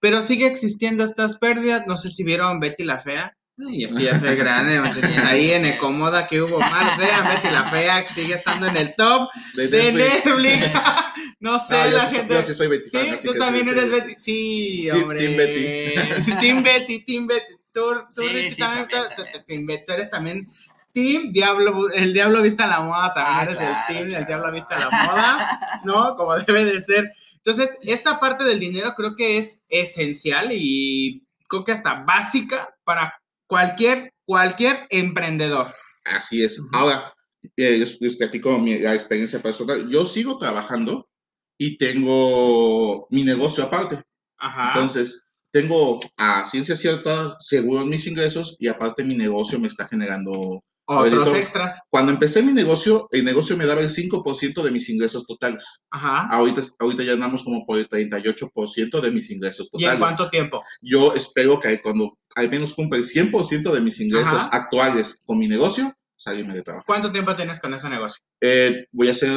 pero 0.00 0.22
sigue 0.22 0.46
existiendo 0.46 1.04
estas 1.04 1.36
pérdidas. 1.38 1.86
No 1.86 1.98
sé 1.98 2.08
si 2.10 2.24
vieron 2.24 2.60
Betty 2.60 2.84
la 2.84 2.98
Fea. 3.00 3.36
Y 3.58 3.84
es 3.84 3.94
que 3.94 4.02
ya 4.04 4.20
soy 4.20 4.36
grande, 4.36 4.78
ahí 5.26 5.52
en. 5.52 5.64
Ecomoda 5.64 6.26
que 6.28 6.42
hubo 6.42 6.60
más. 6.60 6.98
Vean 6.98 7.24
Betty 7.24 7.48
la 7.52 7.64
Fea, 7.64 8.06
que 8.06 8.12
sigue 8.12 8.34
estando 8.34 8.66
en 8.66 8.76
el 8.76 8.94
top 8.96 9.30
De 9.54 9.68
de 9.68 9.92
Netflix. 9.92 10.24
Netflix. 10.26 10.80
no 11.40 11.58
sé, 11.58 11.74
Ah, 11.74 11.88
yo 11.90 11.96
la 11.96 12.04
gente. 12.04 12.34
yo 12.34 12.42
sí 12.42 12.54
soy 12.54 12.68
Betty 12.68 12.88
Sí, 12.90 12.96
fan, 12.98 13.18
tú 13.24 13.34
también 13.38 13.64
sí, 13.64 13.70
eres 13.70 13.84
sí, 13.84 13.90
Betty. 13.90 14.14
Sí, 14.20 14.90
hombre. 14.90 15.18
Team 15.20 15.36
Betty. 15.38 16.32
Team 16.40 16.62
Betty, 16.62 17.04
Team 17.06 17.26
Betty. 17.26 17.54
Tú, 17.72 17.82
tú 18.14 18.22
Sí, 18.22 18.28
Richie, 18.28 18.50
sí, 18.50 18.56
también, 18.58 18.88
también, 18.88 19.08
tú- 19.10 19.16
también. 19.16 19.32
tú- 19.40 19.44
Team 19.46 19.66
Betty, 19.66 19.84
tú 19.86 19.92
eres 19.94 20.10
también 20.10 20.48
Team 20.96 21.30
Diablo, 21.30 21.90
el 21.92 22.14
Diablo 22.14 22.40
Vista 22.40 22.64
a 22.64 22.68
la 22.68 22.80
Moda, 22.80 23.12
también 23.12 23.36
Ah, 23.38 23.42
eres 23.42 23.58
claro, 23.58 23.76
el 23.76 23.94
Team 23.94 24.08
claro. 24.08 24.26
Diablo 24.26 24.52
Vista 24.52 24.76
a 24.76 24.80
la 24.80 24.90
Moda, 24.90 25.82
¿no? 25.84 26.16
Como 26.16 26.34
debe 26.36 26.64
de 26.64 26.80
ser. 26.80 27.12
Entonces, 27.34 27.76
esta 27.82 28.18
parte 28.18 28.44
del 28.44 28.58
dinero 28.58 28.94
creo 28.96 29.14
que 29.14 29.36
es 29.36 29.60
esencial 29.68 30.48
y 30.52 31.22
creo 31.48 31.64
que 31.64 31.72
hasta 31.72 32.02
básica 32.04 32.74
para 32.82 33.14
cualquier, 33.46 34.14
cualquier 34.24 34.86
emprendedor. 34.88 35.66
Así 36.06 36.42
es. 36.42 36.58
Ahora, 36.72 37.12
eh, 37.58 37.76
les, 37.76 38.00
les 38.00 38.16
platico 38.16 38.58
mi 38.58 38.78
la 38.78 38.94
experiencia 38.94 39.38
personal. 39.42 39.90
Yo 39.90 40.06
sigo 40.06 40.38
trabajando 40.38 41.10
y 41.58 41.76
tengo 41.76 43.06
mi 43.10 43.22
negocio 43.22 43.64
aparte. 43.64 44.02
Ajá. 44.38 44.72
Entonces, 44.72 45.26
tengo 45.52 46.00
a 46.16 46.46
ciencia 46.46 46.74
cierta 46.74 47.36
seguros 47.38 47.84
mis 47.84 48.06
ingresos 48.06 48.56
y 48.58 48.68
aparte 48.68 49.04
mi 49.04 49.14
negocio 49.14 49.58
me 49.60 49.68
está 49.68 49.86
generando. 49.86 50.62
Otros 50.88 51.12
Ahorita- 51.28 51.38
extras. 51.38 51.80
Cuando 51.90 52.12
empecé 52.12 52.42
mi 52.42 52.52
negocio, 52.52 53.08
el 53.10 53.24
negocio 53.24 53.56
me 53.56 53.66
daba 53.66 53.80
el 53.80 53.90
5% 53.90 54.62
de 54.62 54.70
mis 54.70 54.88
ingresos 54.88 55.26
totales. 55.26 55.64
Ajá. 55.90 56.28
Ahorita, 56.30 56.62
ahorita 56.78 57.02
ya 57.02 57.12
andamos 57.14 57.42
como 57.42 57.66
por 57.66 57.76
el 57.78 57.88
38% 57.88 59.00
de 59.00 59.10
mis 59.10 59.30
ingresos 59.30 59.66
¿Y 59.72 59.78
totales. 59.78 59.94
en 59.94 59.98
cuánto 60.00 60.30
tiempo? 60.30 60.62
Yo 60.80 61.12
espero 61.14 61.58
que 61.60 61.80
cuando 61.82 62.16
al 62.36 62.48
menos 62.48 62.74
cumpla 62.74 62.98
el 62.98 63.04
100% 63.04 63.72
de 63.72 63.80
mis 63.80 64.00
ingresos 64.00 64.28
Ajá. 64.32 64.50
actuales 64.56 65.22
con 65.26 65.38
mi 65.38 65.48
negocio, 65.48 65.92
salirme 66.14 66.54
de 66.54 66.62
trabajo. 66.62 66.84
¿Cuánto 66.86 67.10
tiempo 67.10 67.34
tienes 67.34 67.60
con 67.60 67.74
ese 67.74 67.88
negocio? 67.90 68.22
Eh, 68.40 68.86
voy 68.92 69.08
a 69.08 69.12
hacer 69.12 69.32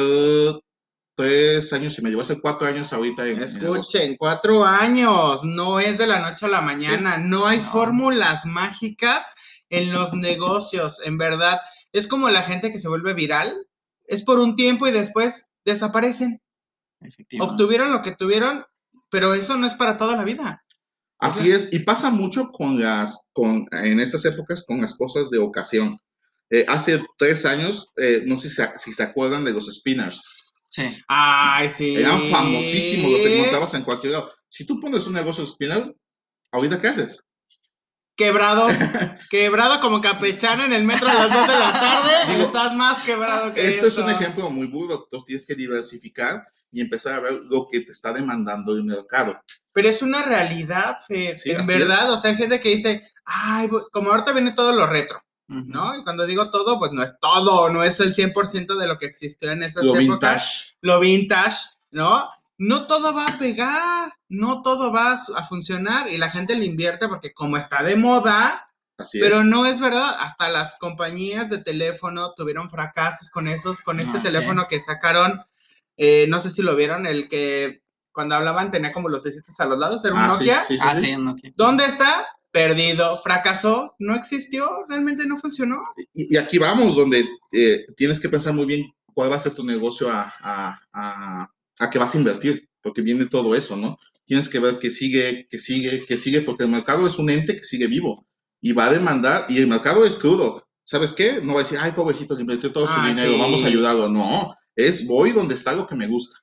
tres 1.16 1.72
años 1.72 1.98
y 1.98 2.02
medio, 2.02 2.16
voy 2.16 2.22
a 2.22 2.24
hacer 2.24 2.38
cuatro 2.40 2.66
años 2.66 2.92
ahorita 2.92 3.26
en, 3.26 3.36
en. 3.38 3.42
Escuchen, 3.42 4.16
cuatro 4.18 4.64
años, 4.64 5.44
no 5.44 5.78
es 5.80 5.98
de 5.98 6.06
la 6.06 6.20
noche 6.20 6.46
a 6.46 6.48
la 6.48 6.60
mañana, 6.62 7.18
no 7.18 7.46
hay 7.46 7.58
No. 7.58 7.64
fórmulas 7.70 8.46
mágicas 8.46 9.26
en 9.70 9.92
los 9.92 10.12
negocios, 10.12 11.00
en 11.04 11.16
verdad. 11.16 11.60
Es 11.92 12.06
como 12.06 12.28
la 12.28 12.42
gente 12.42 12.70
que 12.70 12.78
se 12.78 12.88
vuelve 12.88 13.14
viral, 13.14 13.66
es 14.06 14.22
por 14.22 14.38
un 14.38 14.56
tiempo 14.56 14.86
y 14.86 14.92
después 14.92 15.48
desaparecen. 15.64 16.42
Obtuvieron 17.40 17.92
lo 17.92 18.02
que 18.02 18.14
tuvieron, 18.14 18.64
pero 19.08 19.34
eso 19.34 19.56
no 19.56 19.66
es 19.66 19.74
para 19.74 19.96
toda 19.96 20.16
la 20.16 20.24
vida. 20.24 20.64
Así 21.18 21.50
es, 21.50 21.72
y 21.72 21.80
pasa 21.80 22.10
mucho 22.10 22.50
con 22.50 22.80
las, 22.80 23.28
con, 23.32 23.66
en 23.72 24.00
estas 24.00 24.24
épocas 24.24 24.64
con 24.66 24.80
las 24.80 24.96
cosas 24.96 25.28
de 25.30 25.38
ocasión. 25.38 25.98
Eh, 26.48 26.64
hace 26.66 27.04
tres 27.18 27.44
años, 27.44 27.88
eh, 27.96 28.22
no 28.26 28.38
sé 28.38 28.48
si 28.48 28.56
se, 28.56 28.78
si 28.78 28.92
se 28.92 29.02
acuerdan 29.02 29.44
de 29.44 29.52
los 29.52 29.66
spinners. 29.66 30.24
Sí. 30.68 30.82
Ay, 31.08 31.68
sí. 31.68 31.94
Eran 31.94 32.30
famosísimos, 32.30 33.12
los 33.12 33.20
encontrabas 33.22 33.74
en 33.74 33.82
cualquier 33.82 34.14
lado. 34.14 34.32
Si 34.48 34.64
tú 34.64 34.80
pones 34.80 35.06
un 35.06 35.12
negocio 35.12 35.44
de 35.44 35.50
spinner, 35.50 35.94
¿ahorita 36.52 36.80
qué 36.80 36.88
haces? 36.88 37.26
Quebrado, 38.20 38.68
quebrado 39.30 39.80
como 39.80 40.02
campechano 40.02 40.62
en 40.66 40.74
el 40.74 40.84
metro 40.84 41.08
a 41.08 41.14
las 41.14 41.32
2 41.32 41.46
de 41.48 41.54
la 41.54 41.72
tarde, 41.72 42.12
Digo, 42.34 42.44
estás 42.44 42.74
más 42.74 42.98
quebrado 43.02 43.54
que 43.54 43.66
Este 43.66 43.86
es 43.86 43.94
eso. 43.94 44.04
un 44.04 44.10
ejemplo 44.10 44.50
muy 44.50 44.66
burdo, 44.66 45.04
entonces 45.04 45.26
tienes 45.26 45.46
que 45.46 45.54
diversificar 45.54 46.46
y 46.70 46.82
empezar 46.82 47.14
a 47.14 47.20
ver 47.20 47.32
lo 47.48 47.66
que 47.66 47.80
te 47.80 47.92
está 47.92 48.12
demandando 48.12 48.72
el 48.74 48.84
mercado. 48.84 49.40
Pero 49.72 49.88
es 49.88 50.02
una 50.02 50.22
realidad, 50.22 50.98
Fer. 51.08 51.38
Sí, 51.38 51.50
en 51.50 51.66
verdad, 51.66 52.12
o 52.12 52.18
sea, 52.18 52.32
hay 52.32 52.36
gente 52.36 52.60
que 52.60 52.68
dice, 52.68 53.08
ay, 53.24 53.70
como 53.90 54.10
ahorita 54.10 54.32
viene 54.32 54.52
todo 54.52 54.72
lo 54.72 54.86
retro. 54.86 55.22
¿no? 55.48 55.98
Y 55.98 56.04
cuando 56.04 56.26
digo 56.26 56.50
todo, 56.50 56.78
pues 56.78 56.92
no 56.92 57.02
es 57.02 57.14
todo, 57.18 57.70
no 57.70 57.82
es 57.82 57.98
el 58.00 58.14
100% 58.14 58.76
de 58.76 58.86
lo 58.86 58.98
que 58.98 59.06
existió 59.06 59.50
en 59.50 59.62
esas 59.62 59.84
Lo 59.84 59.96
épocas. 59.96 60.06
vintage. 60.20 60.76
Lo 60.82 61.00
vintage, 61.00 61.56
¿no? 61.90 62.28
No 62.60 62.86
todo 62.86 63.14
va 63.14 63.24
a 63.24 63.38
pegar, 63.38 64.12
no 64.28 64.60
todo 64.60 64.92
va 64.92 65.12
a, 65.12 65.44
funcionar 65.44 66.10
y 66.10 66.18
la 66.18 66.28
gente 66.28 66.54
le 66.56 66.66
invierte 66.66 67.08
porque 67.08 67.32
como 67.32 67.56
está 67.56 67.82
de 67.82 67.96
moda, 67.96 68.70
Así 68.98 69.18
pero 69.18 69.40
es. 69.40 69.46
no 69.46 69.64
es 69.64 69.80
verdad. 69.80 70.14
Hasta 70.20 70.50
las 70.50 70.76
compañías 70.76 71.48
de 71.48 71.56
teléfono 71.56 72.34
tuvieron 72.34 72.68
fracasos 72.68 73.30
con 73.30 73.48
esos, 73.48 73.80
con 73.80 73.98
este 73.98 74.18
Ah, 74.18 74.20
sí. 74.20 74.26
teléfono 74.26 74.66
que 74.68 74.78
sacaron, 74.78 75.40
eh, 75.96 76.26
no 76.28 76.38
sé 76.38 76.50
si 76.50 76.60
lo 76.60 76.76
vieron, 76.76 77.06
el 77.06 77.30
que 77.30 77.80
cuando 78.12 78.34
hablaban 78.34 78.70
tenía 78.70 78.92
como 78.92 79.08
los 79.08 79.22
cesitos 79.22 79.58
a 79.58 79.64
los 79.64 79.78
lados, 79.78 80.04
era 80.04 80.12
un 80.14 80.20
Ah, 80.20 80.26
Nokia. 80.26 80.62
sí, 80.62 80.76
sí, 80.76 80.82
Ah, 80.84 80.94
sí. 80.96 81.06
sí, 81.06 81.16
no, 81.18 81.36
que- 81.36 81.54
¿Dónde 81.56 81.86
está? 81.86 82.26
Perdido, 82.50 83.22
fracasó, 83.22 83.94
no 83.98 84.14
existió, 84.14 84.68
realmente 84.86 85.24
no 85.24 85.38
funcionó. 85.38 85.78
Y, 86.12 86.34
y 86.34 86.36
aquí 86.36 86.58
vamos, 86.58 86.94
donde 86.94 87.26
eh, 87.52 87.86
tienes 87.96 88.20
que 88.20 88.28
pensar 88.28 88.52
muy 88.52 88.66
bien 88.66 88.92
cuál 89.14 89.32
va 89.32 89.36
a 89.36 89.40
ser 89.40 89.54
tu 89.54 89.64
negocio 89.64 90.10
a, 90.10 90.30
a, 90.40 90.78
a, 90.92 91.50
a 91.80 91.90
qué 91.90 91.98
vas 91.98 92.14
a 92.14 92.18
invertir, 92.18 92.68
porque 92.82 93.02
viene 93.02 93.26
todo 93.26 93.54
eso, 93.54 93.76
¿no? 93.76 93.98
Tienes 94.26 94.48
que 94.48 94.60
ver 94.60 94.78
que 94.78 94.90
sigue, 94.92 95.48
que 95.50 95.58
sigue, 95.58 96.06
que 96.06 96.16
sigue, 96.18 96.42
porque 96.42 96.64
el 96.64 96.70
mercado 96.70 97.06
es 97.06 97.18
un 97.18 97.30
ente 97.30 97.56
que 97.56 97.64
sigue 97.64 97.88
vivo 97.88 98.26
y 98.60 98.72
va 98.72 98.86
a 98.86 98.92
demandar, 98.92 99.46
y 99.48 99.58
el 99.58 99.66
mercado 99.66 100.04
es 100.04 100.16
crudo. 100.16 100.68
¿Sabes 100.84 101.12
qué? 101.12 101.40
No 101.42 101.54
va 101.54 101.60
a 101.60 101.62
decir, 101.62 101.78
ay, 101.80 101.92
pobrecito, 101.92 102.34
le 102.34 102.42
invirtió 102.42 102.72
todo 102.72 102.86
su 102.86 102.92
Ah, 102.96 103.08
dinero, 103.08 103.32
sí. 103.32 103.38
vamos 103.38 103.64
a 103.64 103.68
ayudarlo. 103.68 104.08
No, 104.08 104.54
es 104.76 105.06
voy 105.06 105.32
donde 105.32 105.54
está 105.54 105.72
lo 105.72 105.86
que 105.86 105.94
me 105.94 106.06
gusta. 106.06 106.36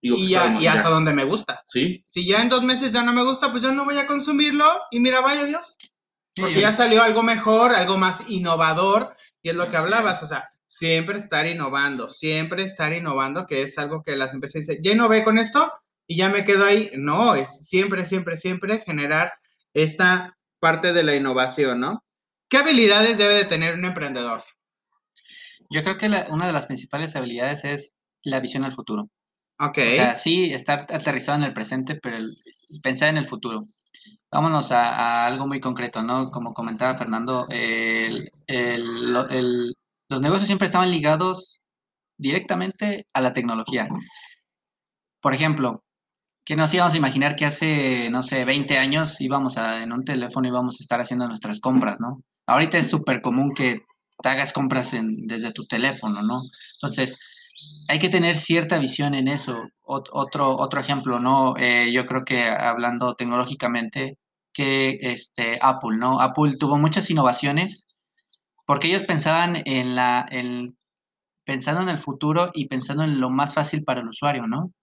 Y, 0.00 0.14
que 0.14 0.26
ya, 0.28 0.58
y 0.60 0.66
hasta 0.66 0.88
donde 0.88 1.12
me 1.12 1.24
gusta. 1.24 1.64
¿Sí? 1.66 2.02
Si 2.06 2.24
ya 2.24 2.40
en 2.40 2.48
dos 2.48 2.62
meses 2.62 2.92
ya 2.92 3.02
no 3.02 3.12
me 3.12 3.24
gusta, 3.24 3.50
pues 3.50 3.62
ya 3.64 3.72
no 3.72 3.84
voy 3.84 3.98
a 3.98 4.06
consumirlo 4.06 4.64
y 4.90 5.00
mira, 5.00 5.20
vaya 5.20 5.44
Dios. 5.44 5.76
Sí, 6.30 6.40
Porque 6.42 6.60
ya 6.60 6.72
salió 6.72 7.02
algo 7.02 7.22
mejor, 7.22 7.74
algo 7.74 7.98
más 7.98 8.22
innovador, 8.28 9.14
y 9.42 9.48
es 9.50 9.56
lo 9.56 9.68
que 9.70 9.76
hablabas, 9.76 10.22
o 10.22 10.26
sea, 10.26 10.48
siempre 10.68 11.18
estar 11.18 11.46
innovando, 11.46 12.10
siempre 12.10 12.62
estar 12.62 12.92
innovando, 12.92 13.46
que 13.46 13.62
es 13.62 13.78
algo 13.78 14.04
que 14.04 14.14
las 14.16 14.32
empresas 14.34 14.60
dicen, 14.60 14.78
ya 14.82 14.92
innové 14.92 15.24
con 15.24 15.38
esto 15.38 15.72
y 16.06 16.16
ya 16.18 16.28
me 16.28 16.44
quedo 16.44 16.64
ahí. 16.64 16.90
No, 16.96 17.34
es 17.34 17.66
siempre, 17.66 18.04
siempre, 18.04 18.36
siempre 18.36 18.80
generar 18.82 19.32
esta 19.74 20.36
parte 20.60 20.92
de 20.92 21.02
la 21.02 21.16
innovación, 21.16 21.80
¿no? 21.80 22.04
¿Qué 22.48 22.58
habilidades 22.58 23.18
debe 23.18 23.34
de 23.34 23.44
tener 23.46 23.74
un 23.74 23.84
emprendedor? 23.84 24.44
Yo 25.70 25.82
creo 25.82 25.96
que 25.96 26.08
la- 26.08 26.28
una 26.30 26.46
de 26.46 26.52
las 26.52 26.66
principales 26.66 27.14
habilidades 27.16 27.64
es 27.64 27.94
la 28.22 28.40
visión 28.40 28.64
al 28.64 28.72
futuro. 28.72 29.10
Ok. 29.60 29.78
O 29.78 29.92
sea, 29.92 30.16
sí, 30.16 30.52
estar 30.52 30.86
aterrizado 30.88 31.38
en 31.38 31.44
el 31.44 31.52
presente, 31.52 31.98
pero 32.00 32.16
el- 32.16 32.36
pensar 32.82 33.08
en 33.08 33.18
el 33.18 33.26
futuro. 33.26 33.64
Vámonos 34.30 34.70
a, 34.72 34.90
a 35.24 35.26
algo 35.26 35.46
muy 35.46 35.60
concreto, 35.60 36.02
¿no? 36.02 36.30
Como 36.30 36.54
comentaba 36.54 36.96
Fernando, 36.98 37.46
el- 37.50 38.30
el- 38.46 39.74
los 40.08 40.20
negocios 40.20 40.46
siempre 40.46 40.66
estaban 40.66 40.90
ligados 40.90 41.60
directamente 42.18 43.06
a 43.12 43.20
la 43.20 43.32
tecnología. 43.32 43.88
Por 45.20 45.34
ejemplo, 45.34 45.84
que 46.44 46.56
nos 46.56 46.72
íbamos 46.72 46.94
a 46.94 46.96
imaginar 46.96 47.36
que 47.36 47.44
hace, 47.44 48.08
no 48.10 48.22
sé, 48.22 48.44
20 48.44 48.78
años 48.78 49.20
íbamos 49.20 49.58
a, 49.58 49.82
en 49.82 49.92
un 49.92 50.04
teléfono 50.04 50.48
íbamos 50.48 50.76
a 50.80 50.82
estar 50.82 51.00
haciendo 51.00 51.28
nuestras 51.28 51.60
compras, 51.60 51.98
¿no? 52.00 52.22
Ahorita 52.46 52.78
es 52.78 52.88
súper 52.88 53.20
común 53.20 53.52
que 53.54 53.82
te 54.22 54.28
hagas 54.28 54.52
compras 54.52 54.94
en, 54.94 55.26
desde 55.26 55.52
tu 55.52 55.66
teléfono, 55.66 56.22
¿no? 56.22 56.40
Entonces, 56.76 57.18
hay 57.88 57.98
que 57.98 58.08
tener 58.08 58.34
cierta 58.36 58.78
visión 58.78 59.14
en 59.14 59.28
eso. 59.28 59.62
otro, 59.82 60.56
otro 60.56 60.80
ejemplo, 60.80 61.20
¿no? 61.20 61.54
Eh, 61.58 61.92
yo 61.92 62.06
creo 62.06 62.24
que 62.24 62.48
hablando 62.48 63.14
tecnológicamente, 63.14 64.18
que 64.52 64.98
este, 65.02 65.58
Apple, 65.60 65.98
¿no? 65.98 66.20
Apple 66.20 66.54
tuvo 66.58 66.78
muchas 66.78 67.10
innovaciones 67.10 67.86
porque 68.68 68.88
ellos 68.88 69.04
pensaban 69.04 69.62
en 69.64 69.96
la, 69.96 70.26
en, 70.30 70.76
pensando 71.46 71.80
en 71.80 71.88
el 71.88 71.98
futuro 71.98 72.50
y 72.52 72.68
pensando 72.68 73.02
en 73.02 73.18
lo 73.18 73.30
más 73.30 73.54
fácil 73.54 73.82
para 73.82 74.02
el 74.02 74.08
usuario, 74.08 74.46
¿no? 74.46 74.74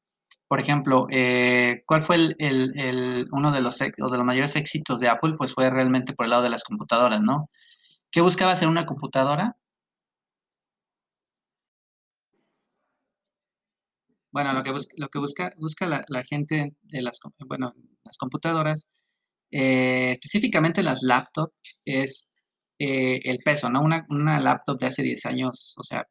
Por 0.47 0.59
ejemplo, 0.59 1.05
eh, 1.11 1.83
¿cuál 1.85 2.01
fue 2.01 2.15
el, 2.39 3.27
uno 3.31 3.51
de 3.51 3.61
los, 3.61 3.77
de 3.77 3.93
los 3.95 4.23
mayores 4.25 4.55
éxitos 4.55 4.99
de 4.99 5.09
Apple? 5.09 5.35
Pues 5.37 5.53
fue 5.53 5.69
realmente 5.69 6.13
por 6.13 6.25
el 6.25 6.31
lado 6.31 6.41
de 6.41 6.49
las 6.49 6.63
computadoras, 6.63 7.21
¿no? 7.21 7.51
¿Qué 8.11 8.21
buscaba 8.21 8.53
hacer 8.53 8.67
una 8.67 8.87
computadora? 8.87 9.55
Bueno, 14.31 14.51
lo 14.53 14.63
que, 14.63 14.71
busca, 14.71 14.93
lo 14.97 15.09
que 15.09 15.19
busca, 15.19 15.51
busca 15.59 15.85
la, 15.85 16.23
gente 16.23 16.75
de 16.81 17.01
las, 17.03 17.19
bueno, 17.47 17.75
las 18.03 18.17
computadoras, 18.17 18.87
eh, 19.51 20.13
específicamente 20.13 20.81
las 20.81 21.03
laptops, 21.03 21.81
es 21.85 22.29
eh, 22.79 23.19
el 23.23 23.37
peso, 23.43 23.69
¿no? 23.69 23.81
Una, 23.81 24.05
una 24.09 24.39
laptop 24.39 24.79
de 24.79 24.87
hace 24.87 25.03
10 25.03 25.25
años, 25.25 25.75
o 25.77 25.83
sea, 25.83 26.05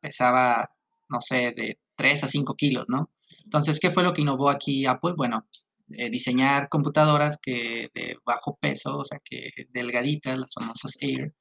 pesaba, 0.00 0.70
no 1.08 1.20
sé, 1.20 1.52
de 1.56 1.78
3 1.96 2.24
a 2.24 2.28
5 2.28 2.54
kilos, 2.54 2.86
¿no? 2.88 3.10
Entonces, 3.44 3.78
¿qué 3.80 3.90
fue 3.90 4.02
lo 4.02 4.12
que 4.12 4.22
innovó 4.22 4.50
aquí 4.50 4.86
Apple? 4.86 5.14
Bueno, 5.16 5.46
eh, 5.90 6.10
diseñar 6.10 6.68
computadoras 6.68 7.38
que 7.40 7.90
de 7.94 8.18
bajo 8.24 8.58
peso, 8.60 8.98
o 8.98 9.04
sea, 9.04 9.20
que 9.24 9.50
delgaditas, 9.70 10.38
las 10.38 10.52
famosas 10.54 10.96
Air, 11.00 11.34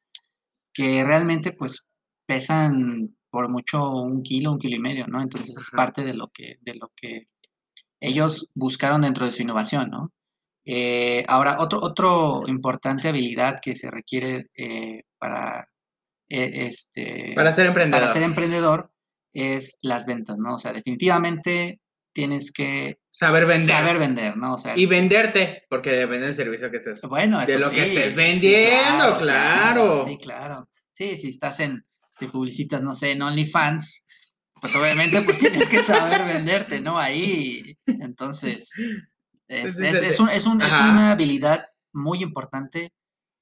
que 0.74 1.04
realmente 1.04 1.54
pues 1.54 1.86
pesan 2.26 3.18
por 3.30 3.50
mucho 3.50 3.92
un 3.94 4.24
kilo, 4.24 4.52
un 4.52 4.58
kilo 4.60 4.76
y 4.76 4.80
medio, 4.80 5.08
¿no? 5.08 5.22
Entonces 5.22 5.56
es 5.58 5.70
parte 5.72 6.04
de 6.04 6.14
lo 6.14 6.30
que, 6.30 6.58
de 6.62 6.76
lo 6.76 6.92
que 6.96 7.28
ellos 8.00 8.50
buscaron 8.54 9.02
dentro 9.02 9.26
de 9.26 9.32
su 9.32 9.42
innovación, 9.42 9.90
¿no? 9.90 10.14
Eh, 10.70 11.24
ahora, 11.30 11.62
otro, 11.62 11.80
otro 11.82 12.44
importante 12.46 13.08
habilidad 13.08 13.62
que 13.62 13.74
se 13.74 13.90
requiere 13.90 14.48
eh, 14.58 15.04
para, 15.18 15.66
este, 16.28 17.32
para 17.36 17.54
ser 17.54 17.68
emprendedor. 17.68 18.02
Para 18.02 18.14
ser 18.14 18.24
emprendedor 18.24 18.92
es 19.32 19.78
las 19.82 20.06
ventas, 20.06 20.36
¿no? 20.38 20.56
O 20.56 20.58
sea, 20.58 20.74
definitivamente 20.74 21.80
tienes 22.12 22.52
que 22.52 23.00
saber 23.10 23.46
vender. 23.46 23.78
Saber 23.78 23.98
vender, 23.98 24.36
¿no? 24.36 24.56
O 24.56 24.58
sea, 24.58 24.78
y 24.78 24.86
venderte, 24.88 25.64
porque 25.70 25.92
depende 25.92 26.26
del 26.26 26.36
servicio 26.36 26.70
que 26.70 26.78
estés. 26.78 27.02
Bueno, 27.04 27.46
de 27.46 27.60
lo 27.60 27.72
que 27.72 27.84
estés 27.84 28.14
vendiendo, 28.14 29.18
claro, 29.20 30.06
Sí, 30.06 30.18
claro. 30.18 30.68
Sí, 30.92 31.16
si 31.16 31.30
estás 31.30 31.62
en, 31.62 31.86
te 32.20 32.28
publicitas, 32.28 32.82
no 32.82 32.92
sé, 32.92 33.12
en 33.12 33.22
OnlyFans, 33.22 34.04
pues 34.60 34.76
obviamente 34.76 35.22
pues 35.22 35.38
tienes 35.38 35.70
que 35.70 35.80
saber 35.80 36.26
venderte, 36.26 36.82
¿no? 36.82 37.00
Ahí, 37.00 37.78
entonces, 37.86 38.70
es, 39.48 39.80
es, 39.80 40.20
un, 40.20 40.30
es, 40.30 40.46
un, 40.46 40.62
es 40.62 40.74
una 40.74 41.12
habilidad 41.12 41.66
muy 41.94 42.22
importante 42.22 42.92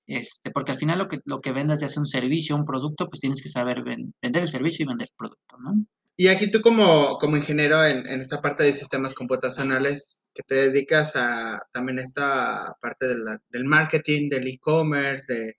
este, 0.07 0.51
porque 0.51 0.71
al 0.71 0.77
final 0.77 0.99
lo 0.99 1.07
que, 1.07 1.19
lo 1.25 1.41
que 1.41 1.51
vendas 1.51 1.81
ya 1.81 1.89
sea 1.89 2.01
un 2.01 2.07
servicio, 2.07 2.55
un 2.55 2.65
producto, 2.65 3.09
pues 3.09 3.21
tienes 3.21 3.41
que 3.41 3.49
saber 3.49 3.83
vender 3.83 4.43
el 4.43 4.47
servicio 4.47 4.83
y 4.83 4.87
vender 4.87 5.07
el 5.09 5.15
producto, 5.17 5.57
¿no? 5.57 5.85
Y 6.17 6.27
aquí 6.27 6.49
tú 6.49 6.61
como, 6.61 7.17
como 7.17 7.35
ingeniero 7.35 7.83
en, 7.83 8.07
en, 8.07 8.21
esta 8.21 8.41
parte 8.41 8.63
de 8.63 8.71
sistemas 8.71 9.13
computacionales, 9.13 10.23
que 10.33 10.43
te 10.43 10.69
dedicas 10.69 11.15
a 11.15 11.59
también 11.73 11.99
esta 11.99 12.73
parte 12.79 13.07
del 13.07 13.65
marketing, 13.65 14.29
del 14.29 14.47
e-commerce, 14.47 15.33
de 15.33 15.57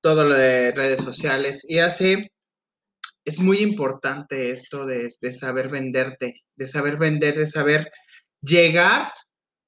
todo 0.00 0.24
lo 0.24 0.34
de 0.34 0.72
redes 0.72 1.02
sociales, 1.02 1.66
y 1.68 1.80
así 1.80 2.30
es 3.26 3.40
muy 3.40 3.58
importante 3.58 4.50
esto 4.50 4.86
de, 4.86 5.12
de 5.20 5.32
saber 5.32 5.70
venderte, 5.70 6.42
de 6.56 6.66
saber 6.66 6.96
vender, 6.96 7.36
de 7.36 7.46
saber 7.46 7.90
llegar, 8.40 9.12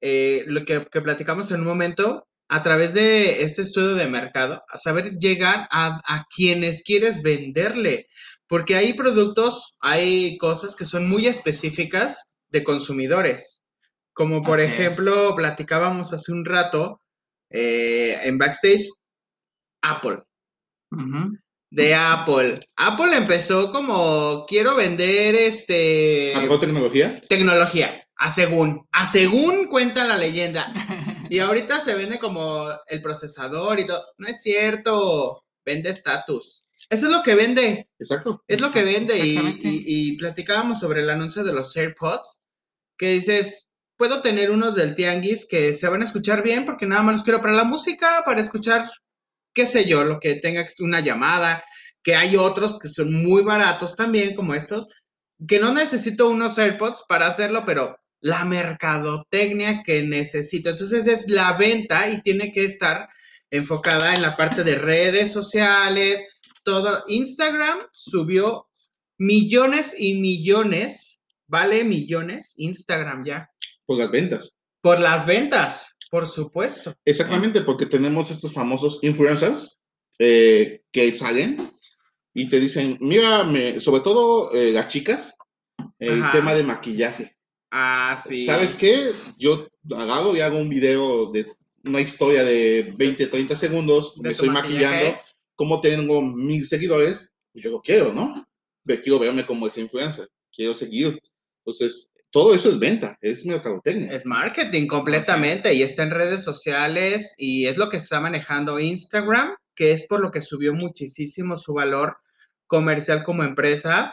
eh, 0.09 0.45
lo 0.47 0.65
que, 0.65 0.87
que, 0.89 1.03
platicamos 1.03 1.51
en 1.51 1.63
un 1.63 1.67
momento, 1.67 2.29
a 2.49 2.63
través 2.63 2.95
de 2.95 3.43
este 3.43 3.63
estudio 3.63 3.97
de 3.97 4.07
mercado, 4.07 4.63
a 4.69 4.79
saber 4.79 5.19
llegar 5.19 5.67
a, 5.73 6.01
a 6.07 6.27
quienes 6.33 6.85
quieres 6.85 7.23
venderle, 7.23 8.07
porque 8.47 8.77
hay 8.77 8.93
productos, 8.93 9.75
hay 9.81 10.39
cosas 10.39 10.77
que 10.77 10.85
son 10.85 11.09
muy 11.09 11.27
específicas 11.27 12.23
de 12.51 12.63
consumidores. 12.63 13.65
Como 14.13 14.43
por 14.43 14.61
ejemplo, 14.61 15.35
platicábamos 15.35 16.13
hace 16.13 16.31
un 16.31 16.45
rato 16.45 17.01
eh, 17.51 18.17
en 18.23 18.39
backstage, 18.39 18.89
Apple. 19.83 20.23
De 21.73 21.97
Apple. 21.97 22.61
Apple 22.77 23.17
empezó 23.17 23.73
como 23.73 24.47
quiero 24.47 24.77
vender 24.77 25.35
este. 25.35 26.33
¿Algo 26.37 26.61
tecnología? 26.61 27.21
Tecnología. 27.29 28.06
A 28.17 28.31
según. 28.31 28.87
A 28.93 29.07
según 29.07 29.67
cuenta 29.67 30.05
la 30.05 30.17
leyenda. 30.17 30.73
Y 31.29 31.41
ahorita 31.41 31.81
se 31.81 31.97
vende 31.97 32.21
como 32.21 32.69
el 32.87 33.03
procesador 33.03 33.81
y 33.81 33.87
todo. 33.87 34.01
No 34.17 34.29
es 34.29 34.43
cierto. 34.43 35.43
Vende 35.65 35.91
estatus. 35.91 36.67
Eso 36.89 37.07
es 37.07 37.13
lo 37.13 37.23
que 37.23 37.35
vende. 37.35 37.89
Exacto. 37.99 38.45
Es 38.47 38.61
lo 38.61 38.71
que 38.71 38.85
vende. 38.85 39.19
Y, 39.19 40.17
platicábamos 40.17 40.81
sobre 40.81 41.03
el 41.03 41.11
anuncio 41.11 41.43
de 41.43 41.53
los 41.53 41.77
AirPods, 41.77 42.41
que 42.97 43.11
dices, 43.11 43.73
puedo 43.97 44.23
tener 44.23 44.51
unos 44.51 44.75
del 44.75 44.95
Tianguis 44.95 45.47
que 45.47 45.75
se 45.75 45.89
van 45.89 46.03
a 46.03 46.05
escuchar 46.05 46.43
bien 46.43 46.65
porque 46.65 46.87
nada 46.87 47.03
más 47.03 47.15
los 47.17 47.25
quiero 47.25 47.41
para 47.41 47.55
la 47.55 47.65
música, 47.65 48.23
para 48.25 48.41
escuchar, 48.41 48.89
qué 49.53 49.67
sé 49.67 49.89
yo, 49.89 50.05
lo 50.05 50.21
que 50.21 50.37
tenga 50.37 50.65
una 50.79 51.01
llamada, 51.01 51.65
que 52.03 52.15
hay 52.15 52.37
otros 52.37 52.79
que 52.79 52.89
son 52.89 53.13
muy 53.13 53.43
baratos 53.43 53.97
también, 53.97 54.37
como 54.37 54.55
estos, 54.55 54.87
que 55.47 55.59
no 55.59 55.73
necesito 55.73 56.29
unos 56.29 56.57
AirPods 56.57 57.05
para 57.09 57.27
hacerlo, 57.27 57.65
pero 57.65 57.99
la 58.21 58.45
mercadotecnia 58.45 59.83
que 59.83 60.03
necesito. 60.03 60.71
Entonces 60.71 61.07
es 61.07 61.29
la 61.29 61.57
venta 61.57 62.09
y 62.11 62.23
tiene 62.23 62.53
que 62.53 62.65
estar 62.65 63.09
enfocada 63.51 64.15
en 64.15 64.23
la 64.23 64.37
parte 64.37 64.65
de 64.65 64.77
redes 64.77 65.33
sociales, 65.33 66.21
todo. 66.63 67.05
Instagram 67.07 67.79
subió 67.93 68.69
millones 69.19 69.95
y 69.97 70.21
millones, 70.21 71.23
vale 71.47 71.85
millones, 71.85 72.55
Instagram 72.57 73.25
ya. 73.25 73.51
Por 73.85 73.99
las 73.99 74.11
ventas. 74.11 74.57
Por 74.81 75.01
las 75.01 75.27
ventas, 75.27 75.97
por 76.11 76.27
supuesto. 76.27 76.95
Exactamente, 77.05 77.63
porque 77.63 77.87
tenemos 77.87 78.31
estos 78.31 78.53
famosos 78.53 78.99
influencers 79.03 79.81
eh, 80.19 80.83
que 80.91 81.13
salen 81.13 81.73
y 82.35 82.49
te 82.49 82.61
dicen, 82.61 82.99
mira, 83.01 83.45
sobre 83.81 84.03
todo 84.03 84.53
eh, 84.55 84.73
las 84.73 84.89
chicas, 84.89 85.37
el 85.99 86.23
tema 86.33 86.55
de 86.55 86.63
maquillaje. 86.63 87.36
Ah, 87.71 88.21
sí. 88.23 88.47
¿Sabes 88.47 88.75
qué? 88.75 89.13
Yo 89.39 89.69
agarro 89.97 90.37
y 90.37 90.41
hago 90.41 90.59
un 90.59 90.69
video 90.69 91.31
de 91.33 91.47
una 91.85 92.01
historia 92.01 92.45
de 92.45 92.95
20, 92.97 93.27
30 93.27 93.57
segundos, 93.57 94.17
me 94.19 94.31
estoy 94.31 94.51
maquillando 94.51 95.19
como 95.57 95.81
tengo 95.81 96.23
mil 96.23 96.67
seguidores, 96.67 97.33
pues 97.53 97.65
yo 97.65 97.71
lo 97.71 97.81
quiero, 97.81 98.13
¿no? 98.13 98.47
Yo 98.85 99.01
quiero 99.01 99.19
verme 99.19 99.45
como 99.45 99.67
esa 99.67 99.81
influencer, 99.81 100.29
quiero 100.55 100.75
seguir. 100.75 101.21
Entonces, 101.65 102.13
todo 102.31 102.55
eso 102.55 102.69
es 102.69 102.79
venta, 102.79 103.17
es 103.21 103.47
mercadotecnia. 103.47 104.13
Es 104.13 104.27
marketing 104.27 104.87
completamente 104.87 105.73
y 105.73 105.83
está 105.83 106.03
en 106.03 106.11
redes 106.11 106.45
sociales 106.45 107.35
y 107.39 107.67
es 107.67 107.79
lo 107.79 107.89
que 107.89 107.97
está 107.97 108.21
manejando 108.21 108.79
Instagram, 108.79 109.57
que 109.75 109.93
es 109.93 110.07
por 110.07 110.21
lo 110.21 110.31
que 110.31 110.43
subió 110.43 110.75
muchísimo 110.75 111.57
su 111.57 111.73
valor 111.73 112.19
comercial 112.67 113.25
como 113.25 113.43
empresa. 113.43 114.13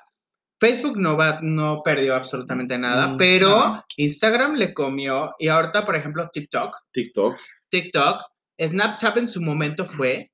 Facebook 0.59 0.97
no 0.97 1.17
va, 1.17 1.39
no 1.41 1.81
perdió 1.83 2.15
absolutamente 2.15 2.77
nada, 2.77 3.09
mm, 3.09 3.17
pero 3.17 3.83
Instagram 3.97 4.55
le 4.55 4.73
comió 4.73 5.33
y 5.39 5.47
ahorita, 5.47 5.85
por 5.85 5.95
ejemplo, 5.95 6.29
TikTok. 6.31 6.75
TikTok. 6.91 7.37
TikTok. 7.69 8.21
Snapchat 8.59 9.17
en 9.17 9.27
su 9.27 9.41
momento 9.41 9.85
fue 9.85 10.31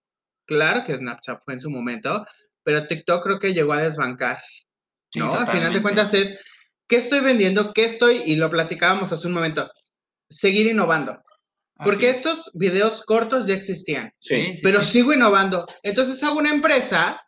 Claro 0.50 0.84
que 0.84 0.98
Snapchat 0.98 1.44
fue 1.46 1.54
en 1.54 1.60
su 1.60 1.70
momento, 1.70 2.26
pero 2.64 2.88
TikTok 2.88 3.24
creo 3.24 3.38
que 3.38 3.54
llegó 3.54 3.74
a 3.74 3.84
desbancar. 3.84 4.40
¿No? 5.14 5.32
Al 5.32 5.48
final 5.48 5.72
de 5.72 5.82
cuentas 5.84 6.16
es, 6.16 6.40
¿qué 6.88 6.96
estoy 6.96 7.20
vendiendo? 7.20 7.72
¿Qué 7.72 7.86
estoy? 7.86 8.24
Y 8.26 8.36
lo 8.36 8.50
platicábamos 8.50 9.12
hace 9.12 9.28
un 9.28 9.34
momento. 9.34 9.70
Seguir 10.28 10.66
innovando. 10.66 11.22
Porque 11.84 12.10
estos 12.10 12.50
videos 12.56 13.06
cortos 13.06 13.46
ya 13.46 13.54
existían. 13.54 14.12
Sí. 14.20 14.56
pero 14.64 14.82
sigo 14.82 15.14
innovando. 15.14 15.68
Entonces 15.84 16.22
hago 16.24 16.40
una 16.40 16.50
empresa 16.50 17.22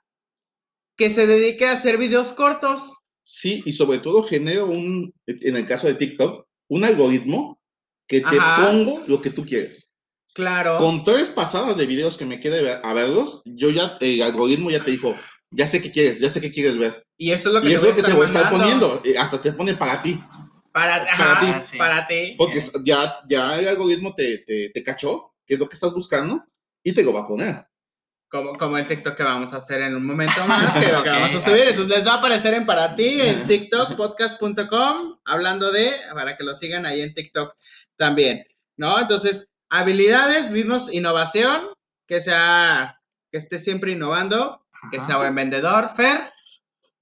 que 0.96 1.10
se 1.10 1.28
dedique 1.28 1.66
a 1.66 1.72
hacer 1.74 1.98
videos 1.98 2.34
cortos. 2.34 2.94
Sí, 3.24 3.62
y 3.66 3.74
sobre 3.74 4.00
todo 4.00 4.24
genero 4.24 4.66
un, 4.68 5.14
en 5.26 5.56
el 5.56 5.66
caso 5.66 5.88
de 5.88 5.96
TikTok, 5.96 6.46
un 6.70 6.84
algoritmo 6.84 7.60
que 8.08 8.22
te 8.22 8.38
pongo 8.58 9.04
lo 9.08 9.22
que 9.22 9.30
tú 9.30 9.46
quieres. 9.46 9.94
Claro. 10.34 10.78
Con 10.78 11.04
tres 11.04 11.30
pasadas 11.30 11.78
de 11.78 11.86
videos 11.86 12.18
que 12.18 12.26
me 12.26 12.40
quede 12.40 12.80
a 12.84 12.94
verlos, 12.94 13.42
yo 13.46 13.70
ya, 13.70 13.98
el 14.00 14.22
algoritmo 14.22 14.70
ya 14.70 14.84
te 14.84 14.92
dijo, 14.92 15.16
ya 15.52 15.68
sé 15.68 15.82
qué 15.82 15.92
quieres, 15.92 16.20
ya 16.20 16.30
sé 16.30 16.42
qué 16.42 16.52
quieres 16.52 16.78
ver. 16.78 17.06
Y 17.18 17.32
esto 17.32 17.50
es 17.50 17.56
lo 17.56 17.62
que, 17.62 17.70
te, 17.70 17.78
voy 18.14 18.24
a 18.24 18.26
estar 18.26 18.50
poniendo, 18.50 19.02
hasta 19.20 19.42
te 19.42 19.52
pone 19.52 19.76
para 19.76 20.02
ti. 20.02 20.20
Para, 20.72 21.00
Para 21.06 21.12
ajá, 21.34 21.60
ti. 21.60 21.66
Sí. 21.72 21.78
para 21.78 22.08
ti. 22.08 22.36
Porque 22.38 22.60
es- 22.60 22.72
ya, 22.84 23.20
ya 23.30 23.60
el 23.60 23.68
algoritmo 23.68 24.16
te, 24.16 24.40
te, 24.40 24.70
te 24.70 24.84
cachó, 24.84 25.34
qué 25.46 25.56
es 25.56 25.60
lo 25.60 25.68
que 25.68 25.76
estás 25.76 25.94
buscando, 25.94 26.44
y 26.84 26.94
te 26.94 27.04
lo 27.04 27.14
va 27.14 27.22
a 27.22 27.28
poner. 27.28 27.66
Como, 28.32 28.54
como 28.58 28.78
el 28.78 28.88
TikTok 28.88 29.18
que 29.18 29.24
vamos 29.24 29.52
a 29.54 29.58
hacer 29.58 29.82
en 29.82 29.94
un 29.94 30.06
momento 30.06 30.44
más, 30.48 30.74
que, 30.74 30.86
que 30.86 30.96
Ok, 30.96 31.06
vamos 31.06 31.36
a 31.36 31.42
subir. 31.42 31.64
Entonces 31.68 31.96
les 31.98 32.08
va 32.08 32.14
a 32.14 32.18
aparecer 32.20 32.54
en 32.54 32.66
para 32.66 32.96
ti, 32.96 33.20
en 33.20 33.46
TikTokpodcast.com, 33.46 35.20
hablando 35.26 35.72
de, 35.72 35.92
para 36.14 36.38
que 36.38 36.44
lo 36.44 36.56
sigan 36.56 36.86
ahí 36.86 37.02
en 37.02 37.14
TikTok 37.14 37.56
también, 37.98 38.46
¿no? 38.78 39.00
Entonces, 39.00 39.50
habilidades, 39.70 40.52
vimos 40.52 40.94
innovación, 40.94 41.68
que 42.08 42.22
sea, 42.22 43.00
que 43.32 43.38
esté 43.38 43.60
siempre 43.60 43.92
innovando, 43.92 44.66
que 44.92 44.98
Ajá. 44.98 45.06
sea 45.06 45.18
buen 45.18 45.36
vendedor. 45.36 45.90
Fer, 45.96 46.32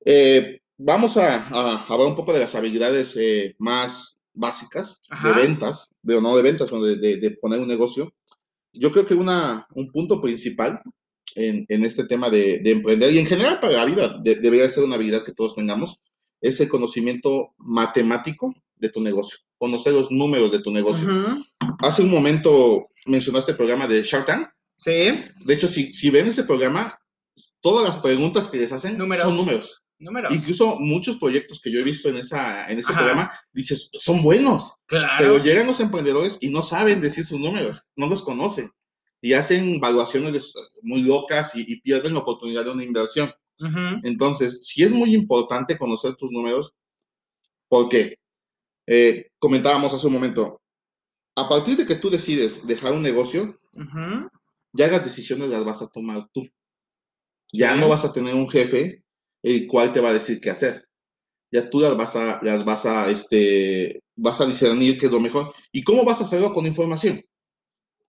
Eh, 0.06 0.62
vamos 0.78 1.18
a, 1.18 1.36
a 1.36 1.84
hablar 1.84 2.08
un 2.08 2.16
poco 2.16 2.34
de 2.34 2.40
las 2.40 2.56
habilidades 2.56 3.16
eh, 3.18 3.56
más 3.60 4.18
básicas 4.34 5.02
Ajá. 5.10 5.30
de 5.34 5.42
ventas, 5.48 5.94
de, 6.02 6.22
no 6.22 6.36
de 6.36 6.42
ventas, 6.44 6.70
sino 6.70 6.82
de, 6.84 6.96
de- 6.96 7.18
de 7.18 7.32
poner 7.32 7.60
un 7.60 7.68
negocio. 7.68 8.14
Yo 8.74 8.92
creo 8.92 9.06
que 9.06 9.14
una, 9.14 9.66
un 9.76 9.88
punto 9.90 10.22
principal 10.22 10.82
en, 11.36 11.66
en 11.70 11.86
este 11.86 12.06
tema 12.06 12.30
de, 12.30 12.60
de 12.60 12.72
emprender 12.72 13.14
y 13.14 13.20
en 13.20 13.26
general 13.26 13.60
para 13.60 13.74
la 13.74 13.86
vida, 13.86 14.18
de- 14.22 14.36
debería 14.36 14.68
ser 14.70 14.84
una 14.84 14.96
habilidad 14.96 15.24
que 15.24 15.34
todos 15.34 15.56
tengamos, 15.56 16.00
es 16.42 16.60
el 16.62 16.70
conocimiento 16.70 17.54
matemático 17.58 18.54
de 18.76 18.90
tu 18.90 19.02
negocio, 19.02 19.38
conocer 19.58 19.94
los 19.94 20.10
números 20.12 20.52
de 20.52 20.60
tu 20.62 20.72
negocio. 20.72 21.08
Ujú, 21.08 21.44
Hace 21.80 22.02
un 22.04 22.10
momento 22.12 22.88
mencionaste 23.06 23.52
el 23.52 23.58
programa 23.58 23.88
de 23.88 24.02
Shark 24.04 24.26
Tank. 24.26 24.48
sí, 24.76 24.92
De 25.46 25.54
hecho, 25.54 25.68
si, 25.68 25.94
si 25.94 26.10
ven 26.10 26.28
ese 26.28 26.44
programa, 26.44 26.98
todas 27.62 27.88
las 27.88 28.02
preguntas 28.02 28.48
que 28.48 28.58
les 28.58 28.72
hacen 28.72 28.98
Números. 28.98 29.24
son 29.26 29.36
números. 29.38 29.84
números. 30.00 30.34
Incluso 30.34 30.78
muchos 30.80 31.18
proyectos 31.18 31.60
que 31.62 31.72
yo 31.72 31.80
he 31.80 31.84
visto 31.84 32.08
en, 32.10 32.18
esa, 32.18 32.70
en 32.72 32.80
ese 32.80 32.92
Ajá. 32.92 33.00
programa, 33.02 33.32
dices, 33.52 33.90
son 33.94 34.22
buenos, 34.24 34.76
pero 34.88 35.02
Claro. 35.08 35.44
llegan 35.44 35.68
los 35.68 35.80
emprendedores 35.82 36.38
y 36.40 36.50
no 36.50 36.64
saben 36.64 37.02
decir 37.02 37.26
sus 37.26 37.40
números, 37.40 37.82
no 37.98 38.08
los 38.08 38.24
conocen. 38.24 38.72
Y 39.22 39.34
hacen 39.34 39.80
valuaciones 39.80 40.54
muy 40.82 41.02
locas 41.04 41.56
y, 41.56 41.62
y 41.68 41.82
pierden 41.82 42.14
la 42.14 42.20
oportunidad 42.22 42.66
de 42.66 42.72
una 42.72 42.84
inversión. 42.84 43.32
Ujú, 43.60 44.00
Entonces, 44.04 44.66
sí 44.66 44.84
es 44.84 44.92
muy 44.92 45.14
importante 45.14 45.78
conocer 45.78 46.16
tus 46.16 46.32
números, 46.32 46.74
porque 47.68 48.16
eh, 48.88 49.28
comentábamos 49.40 49.94
hace 49.94 50.08
un 50.08 50.14
momento, 50.14 50.62
a 51.36 51.50
partir 51.50 51.78
de 51.78 51.86
que 51.86 51.96
tú 51.96 52.10
decides 52.10 52.68
dejar 52.68 52.94
un 52.94 53.02
negocio, 53.04 53.60
ujú, 53.74 54.30
ya 54.74 54.88
las 54.88 55.04
decisiones 55.06 55.50
las 55.50 55.66
vas 55.66 55.82
a 55.82 55.88
tomar 55.90 56.28
tú. 56.34 56.48
Ya 57.52 57.74
Sí. 57.74 57.80
no 57.80 57.90
vas 57.90 58.06
a 58.06 58.14
tener 58.14 58.36
un 58.36 58.50
jefe 58.50 59.04
el 59.44 59.68
cual 59.68 59.94
te 59.94 60.00
va 60.02 60.10
a 60.10 60.14
decir 60.14 60.40
qué 60.42 60.50
hacer. 60.52 60.86
Ya 61.52 61.70
tú 61.70 61.80
las 61.82 61.98
vas 61.98 62.16
a, 62.16 62.40
las 62.44 62.66
vas 62.66 62.86
a, 62.86 63.10
este, 63.10 64.02
vas 64.16 64.42
a 64.42 64.46
discernir 64.48 64.98
qué 65.00 65.08
es 65.08 65.12
lo 65.12 65.20
mejor. 65.20 65.54
¿Y 65.72 65.84
cómo 65.84 66.04
vas 66.06 66.22
a 66.22 66.26
hacerlo 66.26 66.54
con 66.54 66.66
información? 66.68 67.24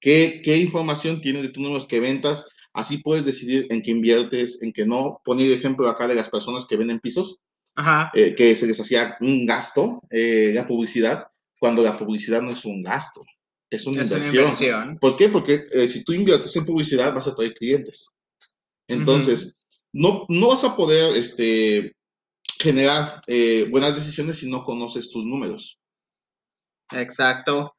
¿Qué, 0.01 0.41
qué 0.45 0.57
información 0.57 1.21
tienes 1.21 1.43
de 1.43 1.49
tus 1.51 1.63
números 1.63 1.87
que 1.87 2.01
ventas? 2.01 2.49
Así 2.73 2.99
puedes 2.99 3.25
decidir 3.25 3.67
en 3.71 3.83
qué 3.83 3.91
inviertes, 3.91 4.63
en 4.63 4.73
qué 4.73 4.87
no. 4.87 5.21
Poner 5.25 5.51
ejemplo 5.53 5.89
acá 5.89 6.09
de 6.09 6.15
las 6.15 6.29
personas 6.29 6.67
que 6.67 6.77
venden 6.77 7.01
pisos, 7.01 7.39
Ajá. 7.75 8.11
eh, 8.15 8.35
que 8.35 8.57
se 8.57 8.67
les 8.67 8.81
hacía 8.81 9.17
un 9.21 9.45
gasto, 9.47 10.01
eh, 10.11 10.53
la 10.55 10.67
publicidad, 10.67 11.27
cuando 11.59 11.83
la 11.83 11.99
publicidad 11.99 12.41
no 12.41 12.51
es 12.51 12.65
un 12.65 12.83
gasto, 12.83 13.23
es 13.69 13.87
una 13.87 14.03
Es 14.03 14.11
una 14.11 14.17
inversión. 14.19 14.45
inversión. 14.45 14.99
¿Por 14.99 15.17
qué? 15.17 15.29
Porque 15.29 15.65
eh, 15.73 15.89
si 15.89 16.03
tú 16.05 16.13
inviertes 16.13 16.55
en 16.57 16.65
publicidad 16.65 17.15
vas 17.15 17.29
a 17.29 17.35
traer 17.35 17.55
clientes. 17.55 18.15
Entonces, 18.89 19.57
no, 19.93 20.25
no 20.29 20.49
vas 20.49 20.65
a 20.65 20.75
poder 20.75 21.17
este, 21.17 21.95
generar 22.59 23.23
eh, 23.27 23.67
buenas 23.71 23.95
decisiones 23.95 24.39
si 24.39 24.51
no 24.51 24.65
conoces 24.65 25.11
tus 25.11 25.25
números. 25.25 25.79
Exacto. 26.93 27.75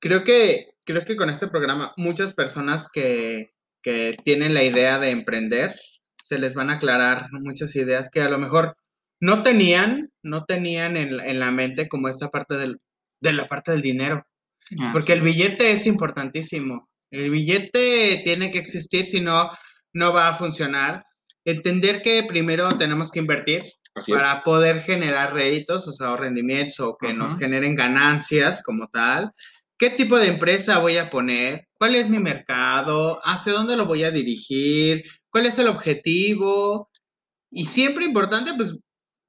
Creo 0.00 0.24
que, 0.24 0.74
creo 0.88 1.04
que 1.04 1.16
con 1.16 1.28
este 1.28 1.48
programa 1.48 1.92
muchas 1.98 2.32
personas 2.32 2.88
que, 2.90 3.50
que 3.82 4.16
tienen 4.24 4.54
la 4.54 4.64
idea 4.64 4.98
de 4.98 5.10
emprender, 5.10 5.78
se 6.22 6.38
les 6.38 6.54
van 6.54 6.70
a 6.70 6.74
aclarar 6.74 7.26
muchas 7.30 7.76
ideas 7.76 8.08
que 8.10 8.22
a 8.22 8.30
lo 8.30 8.38
mejor 8.38 8.74
no 9.20 9.42
tenían, 9.42 10.10
no 10.22 10.44
tenían 10.44 10.96
en, 10.96 11.20
en 11.20 11.40
la 11.40 11.50
mente 11.50 11.88
como 11.88 12.08
esta 12.08 12.28
parte 12.28 12.54
del, 12.54 12.78
de 13.20 13.32
la 13.34 13.46
parte 13.46 13.72
del 13.72 13.82
dinero. 13.82 14.24
Ah, 14.80 14.90
Porque 14.92 15.12
el 15.12 15.20
billete 15.20 15.72
es 15.72 15.86
importantísimo. 15.86 16.88
El 17.10 17.30
billete 17.30 18.22
tiene 18.24 18.50
que 18.50 18.58
existir, 18.58 19.04
si 19.04 19.20
no, 19.20 19.50
no 19.92 20.14
va 20.14 20.28
a 20.28 20.34
funcionar. 20.34 21.02
Entender 21.44 22.00
que 22.00 22.24
primero 22.24 22.78
tenemos 22.78 23.10
que 23.10 23.18
invertir, 23.18 23.62
Así 23.94 24.12
es. 24.12 24.18
para 24.18 24.42
poder 24.42 24.80
generar 24.80 25.34
réditos, 25.34 25.86
o 25.86 25.92
sea, 25.92 26.12
o 26.12 26.16
rendimientos, 26.16 26.80
o 26.80 26.96
que 26.98 27.12
nos 27.12 27.32
Ajá. 27.34 27.40
generen 27.40 27.74
ganancias 27.74 28.62
como 28.62 28.86
tal. 28.88 29.32
¿Qué 29.78 29.90
tipo 29.90 30.18
de 30.18 30.26
empresa 30.26 30.78
voy 30.78 30.96
a 30.96 31.08
poner? 31.08 31.68
¿Cuál 31.78 31.94
es 31.94 32.08
mi 32.08 32.18
mercado? 32.18 33.20
¿Hacia 33.24 33.52
dónde 33.52 33.76
lo 33.76 33.86
voy 33.86 34.02
a 34.02 34.10
dirigir? 34.10 35.04
¿Cuál 35.30 35.46
es 35.46 35.58
el 35.58 35.68
objetivo? 35.68 36.90
Y 37.50 37.66
siempre 37.66 38.04
importante, 38.04 38.52
pues, 38.56 38.76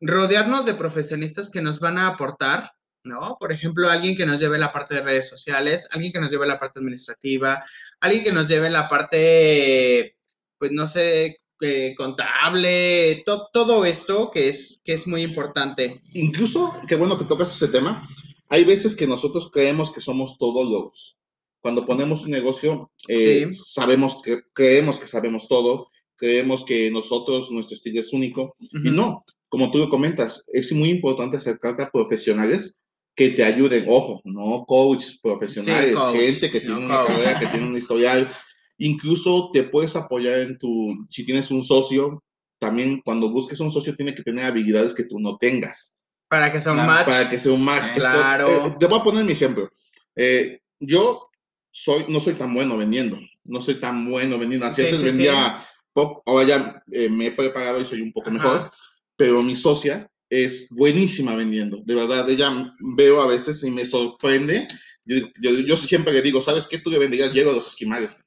rodearnos 0.01 0.65
de 0.65 0.73
profesionistas 0.73 1.51
que 1.51 1.61
nos 1.61 1.79
van 1.79 1.97
a 1.99 2.07
aportar, 2.07 2.71
¿no? 3.03 3.37
Por 3.39 3.51
ejemplo, 3.51 3.89
alguien 3.89 4.17
que 4.17 4.25
nos 4.25 4.39
lleve 4.39 4.57
la 4.57 4.71
parte 4.71 4.95
de 4.95 5.01
redes 5.01 5.29
sociales, 5.29 5.87
alguien 5.91 6.11
que 6.11 6.19
nos 6.19 6.31
lleve 6.31 6.47
la 6.47 6.57
parte 6.59 6.79
administrativa, 6.79 7.63
alguien 7.99 8.23
que 8.23 8.31
nos 8.31 8.47
lleve 8.47 8.69
la 8.71 8.87
parte, 8.87 10.15
pues, 10.57 10.71
no 10.71 10.87
sé, 10.87 11.37
eh, 11.61 11.93
contable, 11.95 13.21
to- 13.25 13.49
todo 13.51 13.83
esto 13.85 14.31
que 14.31 14.49
es, 14.49 14.81
que 14.83 14.93
es 14.93 15.05
muy 15.07 15.21
importante. 15.23 16.01
Incluso, 16.13 16.73
qué 16.87 16.95
bueno 16.95 17.17
que 17.19 17.25
tocas 17.25 17.53
ese 17.53 17.67
tema, 17.67 18.01
hay 18.49 18.63
veces 18.65 18.95
que 18.95 19.07
nosotros 19.07 19.49
creemos 19.51 19.91
que 19.91 20.01
somos 20.01 20.37
todólogos. 20.37 21.17
Cuando 21.61 21.85
ponemos 21.85 22.25
un 22.25 22.31
negocio, 22.31 22.91
eh, 23.07 23.47
Sí. 23.51 23.59
sabemos 23.65 24.21
que, 24.23 24.41
creemos 24.53 24.97
que 24.97 25.07
sabemos 25.07 25.47
todo, 25.47 25.89
creemos 26.15 26.65
que 26.65 26.89
nosotros, 26.91 27.51
nuestro 27.51 27.75
estilo 27.75 27.99
es 28.01 28.11
único, 28.13 28.55
Y 28.59 28.89
no, 28.91 29.23
como 29.49 29.71
tú 29.71 29.77
lo 29.77 29.89
comentas, 29.89 30.43
es 30.47 30.71
muy 30.73 30.89
importante 30.89 31.37
acercarte 31.37 31.83
a 31.83 31.89
profesionales 31.91 32.77
que 33.15 33.29
te 33.29 33.43
ayuden. 33.43 33.85
Ojo, 33.87 34.21
no 34.23 34.63
coach 34.65 35.05
profesionales, 35.21 35.89
Sí, 35.91 35.95
coach, 35.95 36.15
gente 36.15 36.51
que 36.51 36.59
no 36.61 36.65
tiene 36.77 36.85
una 36.85 36.97
coach. 36.99 37.07
carrera, 37.07 37.39
que 37.39 37.47
tiene 37.47 37.67
un 37.67 37.77
historial. 37.77 38.29
Incluso 38.77 39.51
te 39.53 39.63
puedes 39.63 39.95
apoyar 39.97 40.39
en 40.39 40.57
tu, 40.57 41.05
si 41.09 41.25
tienes 41.25 41.51
un 41.51 41.63
socio, 41.63 42.23
también 42.59 43.01
cuando 43.03 43.29
busques 43.29 43.59
un 43.59 43.71
socio 43.71 43.95
tiene 43.95 44.15
que 44.15 44.23
tener 44.23 44.45
habilidades 44.45 44.93
que 44.93 45.03
tú 45.03 45.19
no 45.19 45.37
tengas 45.37 45.98
Para 46.29 46.51
que 46.51 46.61
sea 46.61 46.71
un 46.73 46.77
Claro, 46.77 46.93
match. 46.93 47.05
para 47.07 47.29
que 47.29 47.39
sea 47.39 47.51
un 47.51 47.63
match. 47.65 47.83
Eh, 47.85 47.97
Esto- 47.97 47.99
claro. 47.99 48.47
eh, 48.67 48.75
te 48.79 48.85
voy 48.85 48.99
a 48.99 49.03
poner 49.03 49.25
mi 49.25 49.31
ejemplo. 49.33 49.69
Eh, 50.15 50.61
yo 50.79 51.29
soy, 51.71 52.05
no 52.07 52.19
soy 52.19 52.33
tan 52.35 52.53
bueno 52.53 52.77
vendiendo, 52.77 53.17
no 53.45 53.61
soy 53.61 53.75
tan 53.79 54.09
bueno 54.09 54.37
vendiendo. 54.37 54.65
Así 54.67 54.81
Sí, 54.81 54.87
antes 54.87 54.99
sí, 54.99 55.05
vendía 55.05 55.65
poco, 55.91 56.23
ahora 56.25 56.45
ya 56.47 56.83
eh, 56.91 57.09
me 57.09 57.27
he 57.27 57.31
preparado 57.31 57.81
y 57.81 57.85
soy 57.85 58.01
un 58.01 58.11
poco 58.13 58.29
Ajá. 58.29 58.37
mejor, 58.37 58.71
pero 59.15 59.41
mi 59.41 59.55
socia 59.55 60.07
es 60.29 60.67
buenísima 60.69 61.33
vendiendo. 61.35 61.79
De 61.83 61.95
verdad, 61.95 62.29
ella 62.29 62.51
veo 62.79 63.21
a 63.21 63.27
veces 63.27 63.63
y 63.63 63.71
me 63.71 63.85
sorprende. 63.85 64.67
Yo, 65.05 65.17
yo, 65.41 65.51
yo 65.51 65.75
siempre 65.75 66.13
le 66.13 66.21
digo, 66.21 66.39
¿sabes 66.41 66.67
qué? 66.67 66.77
Tú 66.77 66.91
le 66.91 66.99
venderías 66.99 67.33
hielo 67.33 67.49
a 67.49 67.53
los 67.55 67.67
esquimales. 67.67 68.23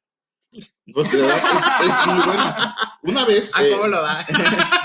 Porque 0.92 1.16
de 1.16 1.22
verdad 1.22 1.38
es, 1.82 1.88
es 1.88 2.06
muy 2.06 2.22
buena. 2.24 2.76
Una 3.04 3.24
vez, 3.24 3.52
Ah, 3.54 3.62
¿cómo 3.70 3.86
lo 3.86 4.02
da? 4.02 4.26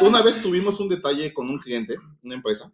una 0.00 0.22
vez 0.22 0.42
tuvimos 0.42 0.80
un 0.80 0.88
detalle 0.88 1.32
con 1.32 1.48
un 1.48 1.58
cliente, 1.58 1.96
una 2.22 2.34
empresa, 2.34 2.72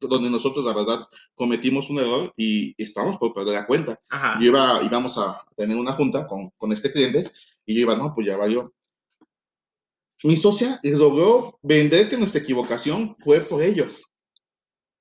donde 0.00 0.30
nosotros, 0.30 0.64
la 0.64 0.72
verdad, 0.72 1.06
cometimos 1.34 1.88
un 1.90 1.98
error 1.98 2.32
y 2.36 2.74
estábamos 2.82 3.18
por 3.18 3.32
perder 3.32 3.54
la 3.54 3.66
cuenta. 3.66 4.00
Ajá. 4.08 4.38
Yo 4.40 4.46
iba, 4.46 4.82
íbamos 4.82 5.16
a 5.18 5.44
tener 5.56 5.76
una 5.76 5.92
junta 5.92 6.26
con, 6.26 6.50
con 6.56 6.72
este 6.72 6.92
cliente 6.92 7.30
y 7.64 7.74
yo 7.74 7.82
iba, 7.82 7.96
no, 7.96 8.12
pues 8.12 8.26
ya 8.26 8.36
valió. 8.36 8.72
Mi 10.24 10.36
socia 10.36 10.78
les 10.82 10.98
logró 10.98 11.58
vender 11.62 12.08
que 12.08 12.16
nuestra 12.16 12.40
equivocación 12.40 13.16
fue 13.18 13.40
por 13.40 13.62
ellos. 13.62 14.14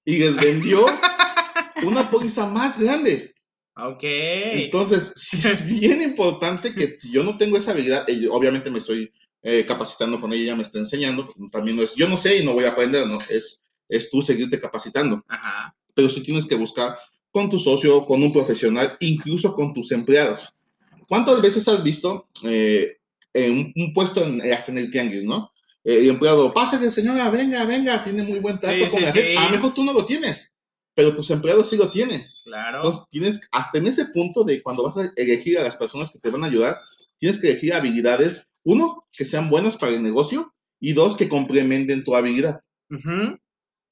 Y 0.03 0.17
les 0.17 0.35
vendió 0.35 0.85
una 1.85 2.09
póliza 2.09 2.47
más 2.47 2.79
grande. 2.79 3.33
Ok. 3.75 4.03
Entonces, 4.03 5.13
sí 5.15 5.37
es 5.47 5.65
bien 5.65 6.01
importante 6.01 6.73
que 6.73 6.97
yo 7.11 7.23
no 7.23 7.37
tengo 7.37 7.57
esa 7.57 7.71
habilidad, 7.71 8.05
obviamente 8.31 8.69
me 8.69 8.79
estoy 8.79 9.11
eh, 9.43 9.65
capacitando 9.65 10.19
con 10.19 10.31
ella, 10.33 10.43
ella 10.43 10.55
me 10.55 10.63
está 10.63 10.79
enseñando, 10.79 11.27
también 11.51 11.77
no 11.77 11.83
es, 11.83 11.95
yo 11.95 12.07
no 12.07 12.17
sé 12.17 12.37
y 12.37 12.45
no 12.45 12.53
voy 12.53 12.65
a 12.65 12.69
aprender, 12.71 13.07
¿no? 13.07 13.17
Es, 13.29 13.63
es 13.89 14.09
tú 14.09 14.21
seguirte 14.21 14.59
capacitando, 14.59 15.23
Ajá. 15.27 15.75
pero 15.93 16.09
sí 16.09 16.21
tienes 16.21 16.45
que 16.45 16.55
buscar 16.55 16.97
con 17.31 17.49
tu 17.49 17.57
socio, 17.59 18.05
con 18.05 18.21
un 18.21 18.31
profesional, 18.33 18.97
incluso 18.99 19.53
con 19.55 19.73
tus 19.73 19.91
empleados. 19.91 20.53
¿Cuántas 21.07 21.41
veces 21.41 21.67
has 21.67 21.83
visto 21.83 22.27
eh, 22.43 22.97
en 23.33 23.71
un, 23.75 23.93
puesto 23.93 24.23
en, 24.25 24.41
en 24.41 24.77
el 24.77 24.91
tianguis, 24.91 25.25
¿no? 25.25 25.51
Eh, 25.83 25.99
el 25.99 26.09
empleado, 26.09 26.53
pásale 26.53 26.91
señora, 26.91 27.29
venga, 27.29 27.65
venga, 27.65 28.03
tiene 28.03 28.23
muy 28.23 28.39
buen 28.39 28.59
trato 28.59 28.75
Sí, 28.75 28.81
con 28.81 28.99
sí, 28.99 29.05
la 29.05 29.11
gente. 29.11 29.31
sí. 29.31 29.35
A 29.37 29.45
lo 29.45 29.49
mejor 29.51 29.73
tú 29.73 29.83
no 29.83 29.93
lo 29.93 30.05
tienes, 30.05 30.55
pero 30.93 31.15
tus 31.15 31.29
empleados 31.31 31.69
sí 31.69 31.77
lo 31.77 31.89
tienen. 31.89 32.25
Claro. 32.43 32.77
Entonces, 32.77 33.03
tienes, 33.09 33.41
hasta 33.51 33.77
en 33.79 33.87
ese 33.87 34.05
punto 34.05 34.43
de 34.43 34.61
cuando 34.61 34.83
vas 34.83 34.97
a 34.97 35.11
elegir 35.15 35.57
a 35.57 35.63
las 35.63 35.75
personas 35.75 36.11
que 36.11 36.19
te 36.19 36.29
van 36.29 36.43
a 36.43 36.47
ayudar, 36.47 36.77
tienes 37.17 37.39
que 37.39 37.49
elegir 37.51 37.73
habilidades, 37.73 38.47
uno, 38.63 39.07
que 39.11 39.25
sean 39.25 39.49
buenas 39.49 39.77
para 39.77 39.93
el 39.93 40.03
negocio 40.03 40.53
y 40.79 40.93
dos, 40.93 41.17
que 41.17 41.29
complementen 41.29 42.03
tu 42.03 42.15
habilidad. 42.15 42.61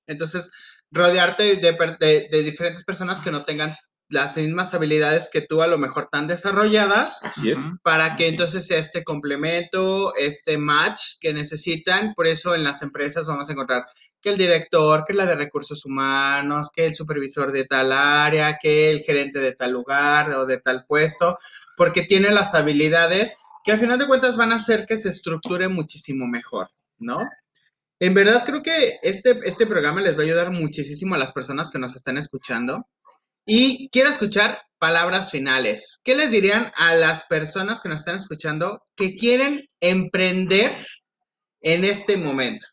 Entonces, 0.07 0.51
rodearte 0.91 1.55
de, 1.57 2.27
de, 2.29 2.43
diferentes 2.43 2.83
personas 2.83 3.21
que 3.21 3.31
no 3.31 3.45
tengan 3.45 3.75
las 4.09 4.37
mismas 4.37 4.73
habilidades 4.73 5.29
que 5.31 5.41
tú 5.41 5.61
a 5.61 5.67
lo 5.67 5.77
mejor 5.77 6.07
tan 6.11 6.27
desarrolladas. 6.27 7.23
Así 7.23 7.51
es. 7.51 7.59
Para 7.83 8.15
que 8.15 8.27
entonces 8.27 8.65
sea 8.65 8.79
este 8.79 9.03
complemento, 9.03 10.15
este 10.15 10.57
match 10.57 11.19
que 11.21 11.31
necesitan. 11.31 12.15
Por 12.15 12.25
eso 12.25 12.55
en 12.55 12.63
las 12.63 12.81
empresas 12.81 13.27
vamos 13.27 13.49
a 13.49 13.51
encontrar 13.51 13.85
que 14.19 14.29
el 14.29 14.37
director, 14.37 15.05
que 15.05 15.13
la 15.13 15.27
de 15.27 15.35
recursos 15.35 15.85
humanos, 15.85 16.71
que 16.73 16.87
el 16.87 16.95
supervisor 16.95 17.51
de 17.51 17.65
tal 17.65 17.91
área, 17.91 18.57
que 18.59 18.89
el 18.89 19.01
gerente 19.01 19.39
de 19.39 19.53
tal 19.53 19.71
lugar 19.71 20.31
o 20.31 20.45
de 20.47 20.59
tal 20.59 20.85
puesto, 20.87 21.37
porque 21.77 22.01
tiene 22.01 22.31
las 22.31 22.55
habilidades 22.55 23.37
que 23.63 23.71
al 23.71 23.79
final 23.79 23.99
de 23.99 24.07
cuentas 24.07 24.37
van 24.37 24.51
a 24.51 24.55
hacer 24.55 24.85
que 24.85 24.97
se 24.97 25.09
estructure 25.09 25.67
muchísimo 25.67 26.27
mejor, 26.27 26.69
¿no? 26.97 27.19
En 27.99 28.13
verdad 28.13 28.45
creo 28.45 28.61
que 28.61 28.97
este, 29.01 29.39
este 29.43 29.67
programa 29.67 30.01
les 30.01 30.17
va 30.17 30.21
a 30.21 30.25
ayudar 30.25 30.51
muchísimo 30.51 31.15
a 31.15 31.17
las 31.17 31.33
personas 31.33 31.69
que 31.69 31.79
nos 31.79 31.95
están 31.95 32.17
escuchando. 32.17 32.87
Y 33.45 33.89
quiero 33.89 34.09
escuchar 34.09 34.59
palabras 34.77 35.31
finales. 35.31 35.99
¿Qué 36.03 36.15
les 36.15 36.31
dirían 36.31 36.71
a 36.75 36.95
las 36.95 37.25
personas 37.25 37.81
que 37.81 37.89
nos 37.89 37.99
están 37.99 38.15
escuchando 38.15 38.83
que 38.95 39.15
quieren 39.15 39.67
emprender 39.81 40.71
en 41.61 41.83
este 41.83 42.15
momento? 42.15 42.65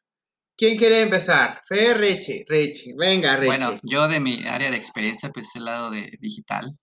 ¿Quién 0.56 0.78
quiere 0.78 1.02
empezar? 1.02 1.60
Fe, 1.66 1.92
Richie, 1.94 2.44
Richie, 2.48 2.94
venga, 2.96 3.36
Richie. 3.36 3.46
Bueno, 3.46 3.80
yo 3.82 4.08
de 4.08 4.20
mi 4.20 4.46
área 4.46 4.70
de 4.70 4.76
experiencia, 4.76 5.30
pues 5.30 5.48
el 5.54 5.64
lado 5.64 5.90
de 5.90 6.16
digital. 6.20 6.78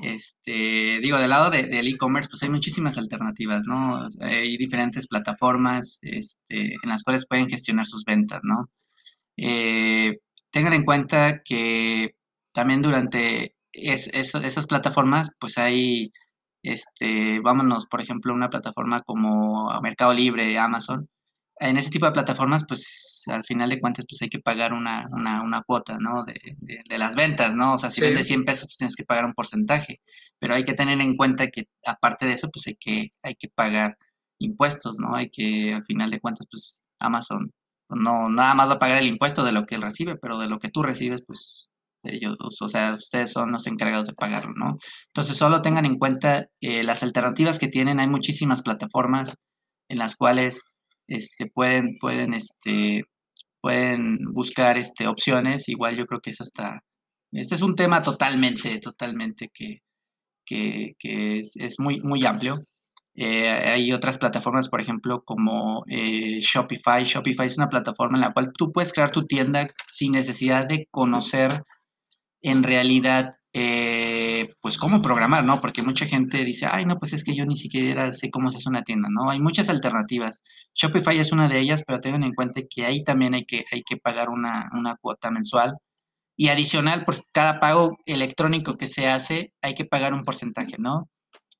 Este, 0.00 1.00
digo, 1.00 1.18
del 1.18 1.30
lado 1.30 1.50
del 1.50 1.88
e-commerce, 1.88 2.28
pues 2.30 2.42
hay 2.42 2.50
muchísimas 2.50 2.98
alternativas, 2.98 3.66
¿no? 3.66 4.06
Hay 4.20 4.56
diferentes 4.56 5.08
plataformas 5.08 5.98
este, 6.02 6.74
en 6.74 6.88
las 6.88 7.02
cuales 7.02 7.26
pueden 7.26 7.48
gestionar 7.48 7.86
sus 7.86 8.04
ventas, 8.04 8.40
¿no? 8.44 8.68
Eh, 9.36 10.18
tengan 10.50 10.72
en 10.74 10.84
cuenta 10.84 11.42
que 11.44 12.14
también 12.52 12.82
durante 12.82 13.54
esas 13.72 14.66
plataformas, 14.66 15.30
pues 15.38 15.58
hay, 15.58 16.12
este, 16.62 17.40
vámonos, 17.40 17.86
por 17.86 18.00
ejemplo, 18.00 18.34
una 18.34 18.50
plataforma 18.50 19.02
como 19.02 19.70
Mercado 19.80 20.14
Libre, 20.14 20.58
Amazon, 20.58 21.08
en 21.60 21.76
ese 21.76 21.90
tipo 21.90 22.06
de 22.06 22.12
plataformas, 22.12 22.64
pues 22.66 23.24
al 23.28 23.44
final 23.44 23.70
de 23.70 23.78
cuentas, 23.80 24.04
pues 24.08 24.22
hay 24.22 24.28
que 24.28 24.40
pagar 24.40 24.72
una, 24.72 25.06
una, 25.10 25.42
una 25.42 25.62
cuota, 25.62 25.96
¿no? 25.98 26.24
De, 26.24 26.34
de, 26.60 26.98
las 26.98 27.16
ventas, 27.16 27.54
¿no? 27.54 27.74
O 27.74 27.78
sea, 27.78 27.90
si 27.90 28.00
vendes 28.00 28.26
100 28.26 28.44
pesos, 28.44 28.66
pues 28.66 28.78
tienes 28.78 28.96
que 28.96 29.04
pagar 29.04 29.24
un 29.24 29.34
porcentaje. 29.34 30.00
Pero 30.38 30.54
hay 30.54 30.64
que 30.64 30.74
tener 30.74 31.00
en 31.00 31.16
cuenta 31.16 31.48
que 31.48 31.68
aparte 31.84 32.26
de 32.26 32.34
eso, 32.34 32.50
pues 32.50 32.66
hay 32.68 32.76
que, 32.76 33.12
hay 33.22 33.34
que 33.34 33.48
pagar 33.48 33.96
impuestos, 34.38 34.98
¿no? 35.00 35.14
Hay 35.14 35.30
que, 35.30 35.72
al 35.74 35.84
final 35.84 36.10
de 36.10 36.20
cuentas, 36.20 36.46
pues 36.50 36.82
Amazon 36.98 37.52
no 37.90 38.28
nada 38.28 38.54
más 38.54 38.68
va 38.68 38.74
a 38.74 38.78
pagar 38.78 38.98
el 38.98 39.06
impuesto 39.06 39.44
de 39.44 39.52
lo 39.52 39.66
que 39.66 39.76
él 39.76 39.82
recibe, 39.82 40.16
pero 40.16 40.38
de 40.38 40.48
lo 40.48 40.58
que 40.58 40.68
tú 40.68 40.82
recibes, 40.82 41.22
pues 41.26 41.70
ellos, 42.04 42.36
o 42.60 42.68
sea, 42.68 42.94
ustedes 42.94 43.32
son 43.32 43.52
los 43.52 43.66
encargados 43.66 44.06
de 44.06 44.14
pagarlo, 44.14 44.52
¿no? 44.56 44.76
Entonces, 45.08 45.36
solo 45.36 45.62
tengan 45.62 45.84
en 45.86 45.98
cuenta 45.98 46.48
eh, 46.60 46.84
las 46.84 47.02
alternativas 47.02 47.58
que 47.58 47.68
tienen. 47.68 48.00
Hay 48.00 48.08
muchísimas 48.08 48.62
plataformas 48.62 49.36
en 49.88 49.98
las 49.98 50.16
cuales 50.16 50.62
este, 51.08 51.46
pueden, 51.46 51.96
pueden, 51.98 52.34
este, 52.34 53.04
pueden 53.60 54.18
buscar 54.32 54.78
este, 54.78 55.08
opciones. 55.08 55.68
Igual 55.68 55.96
yo 55.96 56.06
creo 56.06 56.20
que 56.20 56.30
es 56.30 56.40
hasta, 56.40 56.84
este 57.32 57.54
es 57.56 57.62
un 57.62 57.74
tema 57.74 58.02
totalmente, 58.02 58.78
totalmente 58.78 59.50
que, 59.52 59.80
que, 60.46 60.94
es, 61.40 61.74
muy, 61.78 62.00
muy 62.00 62.24
amplio. 62.24 62.58
Eh, 63.14 63.48
hay 63.48 63.92
otras 63.92 64.18
plataformas, 64.18 64.68
por 64.68 64.80
ejemplo, 64.80 65.22
como 65.24 65.84
eh, 65.88 66.38
Shopify. 66.40 67.04
Shopify 67.04 67.46
es 67.46 67.56
una 67.56 67.68
plataforma 67.68 68.16
en 68.16 68.22
la 68.22 68.32
cual 68.32 68.52
tú 68.56 68.72
puedes 68.72 68.92
crear 68.92 69.10
tu 69.10 69.26
tienda 69.26 69.68
sin 69.88 70.12
necesidad 70.12 70.68
de 70.68 70.86
conocer 70.90 71.64
en 72.42 72.62
realidad 72.62 73.34
eh, 73.52 73.87
pues 74.68 74.76
cómo 74.76 75.00
programar, 75.00 75.44
¿no? 75.44 75.62
Porque 75.62 75.82
mucha 75.82 76.04
gente 76.04 76.44
dice, 76.44 76.66
ay, 76.70 76.84
no, 76.84 76.98
pues 76.98 77.14
es 77.14 77.24
que 77.24 77.34
yo 77.34 77.46
ni 77.46 77.56
siquiera 77.56 78.12
sé 78.12 78.30
cómo 78.30 78.50
se 78.50 78.58
hace 78.58 78.68
una 78.68 78.82
tienda, 78.82 79.08
¿no? 79.10 79.30
Hay 79.30 79.40
muchas 79.40 79.70
alternativas. 79.70 80.42
Shopify 80.74 81.18
es 81.18 81.32
una 81.32 81.48
de 81.48 81.58
ellas, 81.58 81.82
pero 81.86 82.00
tengan 82.00 82.22
en 82.22 82.34
cuenta 82.34 82.60
que 82.68 82.84
ahí 82.84 83.02
también 83.02 83.32
hay 83.32 83.46
que, 83.46 83.64
hay 83.72 83.82
que 83.82 83.96
pagar 83.96 84.28
una, 84.28 84.68
cuota 85.00 85.30
mensual. 85.30 85.78
Y 86.36 86.48
adicional, 86.48 87.06
por 87.06 87.16
cada 87.32 87.60
pago 87.60 87.96
electrónico 88.04 88.76
que 88.76 88.88
se 88.88 89.08
hace, 89.08 89.54
hay 89.62 89.74
que 89.74 89.86
pagar 89.86 90.12
un 90.12 90.22
porcentaje, 90.22 90.76
¿no? 90.78 91.08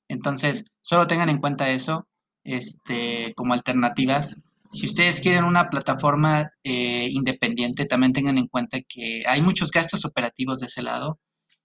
Entonces, 0.07 0.65
solo 0.79 1.07
tengan 1.07 1.29
en 1.29 1.39
cuenta 1.39 1.71
eso 1.71 2.07
este, 2.43 3.33
como 3.35 3.55
alternativas. 3.55 4.37
Si 4.71 4.85
ustedes 4.85 5.19
quieren 5.19 5.45
una 5.45 5.71
plataforma 5.71 6.51
eh, 6.63 7.07
independiente, 7.09 7.85
también 7.85 8.13
tengan 8.13 8.37
en 8.37 8.45
cuenta 8.45 8.77
que 8.87 9.23
hay 9.25 9.41
muchos 9.41 9.71
gastos 9.71 10.05
operativos 10.05 10.59
de 10.59 10.67
ese 10.67 10.83
lado 10.83 11.19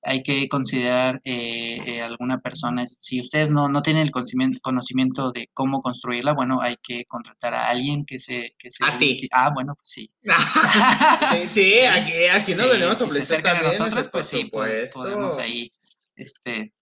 hay 0.05 0.23
que 0.23 0.49
considerar 0.49 1.21
eh, 1.25 1.79
eh, 1.87 2.03
alguna 2.03 2.41
persona, 2.41 2.85
si 2.87 3.21
ustedes 3.21 3.51
no, 3.51 3.69
no 3.69 3.83
tienen 3.83 4.03
el 4.03 4.11
conocimiento, 4.11 5.33
de 5.33 5.49
cómo 5.55 5.81
construirla, 5.83 6.35
bueno, 6.35 6.61
hay 6.61 6.77
que 6.83 7.05
contratar 7.07 7.55
a 7.55 7.69
alguien 7.69 8.05
que 8.05 8.19
se... 8.19 8.55
Que 8.59 8.71
se 8.71 8.85
a 8.85 8.99
ti. 8.99 9.29
Ah, 9.33 9.51
bueno, 9.55 9.75
pues 9.75 9.89
sí. 9.89 10.11
sí, 11.51 11.81
aquí, 11.91 12.27
aquí 12.33 12.55
nos 12.55 12.71
venimos 12.71 13.01
a 13.01 13.11
si 13.11 13.27
se 13.27 13.37
a 13.37 13.63
nosotros, 13.63 14.09
pues 14.13 14.27
sí, 14.27 14.51
podemos 14.51 15.39
ahí 15.39 15.71
este, 16.17 16.73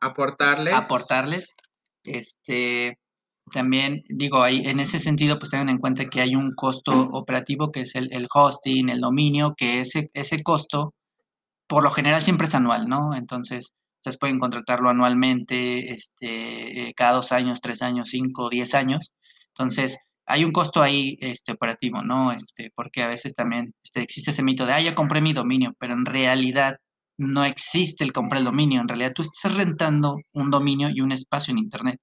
aportarles. 0.00 0.74
Aportarles. 0.74 1.54
Este, 2.04 2.98
también 3.52 4.04
digo, 4.08 4.42
ahí 4.42 4.62
en 4.66 4.80
ese 4.80 4.98
sentido, 4.98 5.38
pues 5.38 5.50
tengan 5.50 5.68
en 5.68 5.78
cuenta 5.78 6.08
que 6.08 6.20
hay 6.20 6.34
un 6.34 6.54
costo 6.54 6.92
operativo 7.12 7.70
que 7.70 7.82
es 7.82 7.94
el, 7.94 8.08
el 8.12 8.28
hosting, 8.32 8.88
el 8.88 9.00
dominio, 9.00 9.54
que 9.56 9.80
ese, 9.80 10.10
ese 10.14 10.42
costo 10.42 10.94
por 11.66 11.82
lo 11.82 11.90
general 11.90 12.22
siempre 12.22 12.46
es 12.46 12.54
anual, 12.54 12.88
¿no? 12.88 13.14
Entonces, 13.14 13.72
ustedes 14.00 14.18
pueden 14.18 14.38
contratarlo 14.40 14.90
anualmente, 14.90 15.92
este, 15.92 16.88
eh, 16.88 16.94
cada 16.94 17.14
dos 17.14 17.32
años, 17.32 17.60
tres 17.60 17.82
años, 17.82 18.08
cinco, 18.10 18.50
diez 18.50 18.74
años. 18.74 19.12
Entonces, 19.48 19.98
hay 20.26 20.44
un 20.44 20.52
costo 20.52 20.82
ahí 20.82 21.16
este, 21.20 21.52
operativo, 21.52 22.02
¿no? 22.02 22.32
Este, 22.32 22.70
porque 22.74 23.02
a 23.02 23.08
veces 23.08 23.34
también 23.34 23.74
este, 23.84 24.02
existe 24.02 24.30
ese 24.32 24.42
mito 24.42 24.66
de, 24.66 24.72
ah, 24.72 24.80
ya 24.80 24.94
compré 24.94 25.20
mi 25.20 25.32
dominio, 25.32 25.74
pero 25.78 25.94
en 25.94 26.06
realidad 26.06 26.76
no 27.18 27.44
existe 27.44 28.04
el 28.04 28.12
comprar 28.12 28.40
el 28.40 28.46
dominio. 28.46 28.80
En 28.80 28.88
realidad 28.88 29.12
tú 29.14 29.22
estás 29.22 29.54
rentando 29.54 30.16
un 30.32 30.50
dominio 30.50 30.88
y 30.92 31.00
un 31.00 31.12
espacio 31.12 31.52
en 31.52 31.58
Internet. 31.58 32.00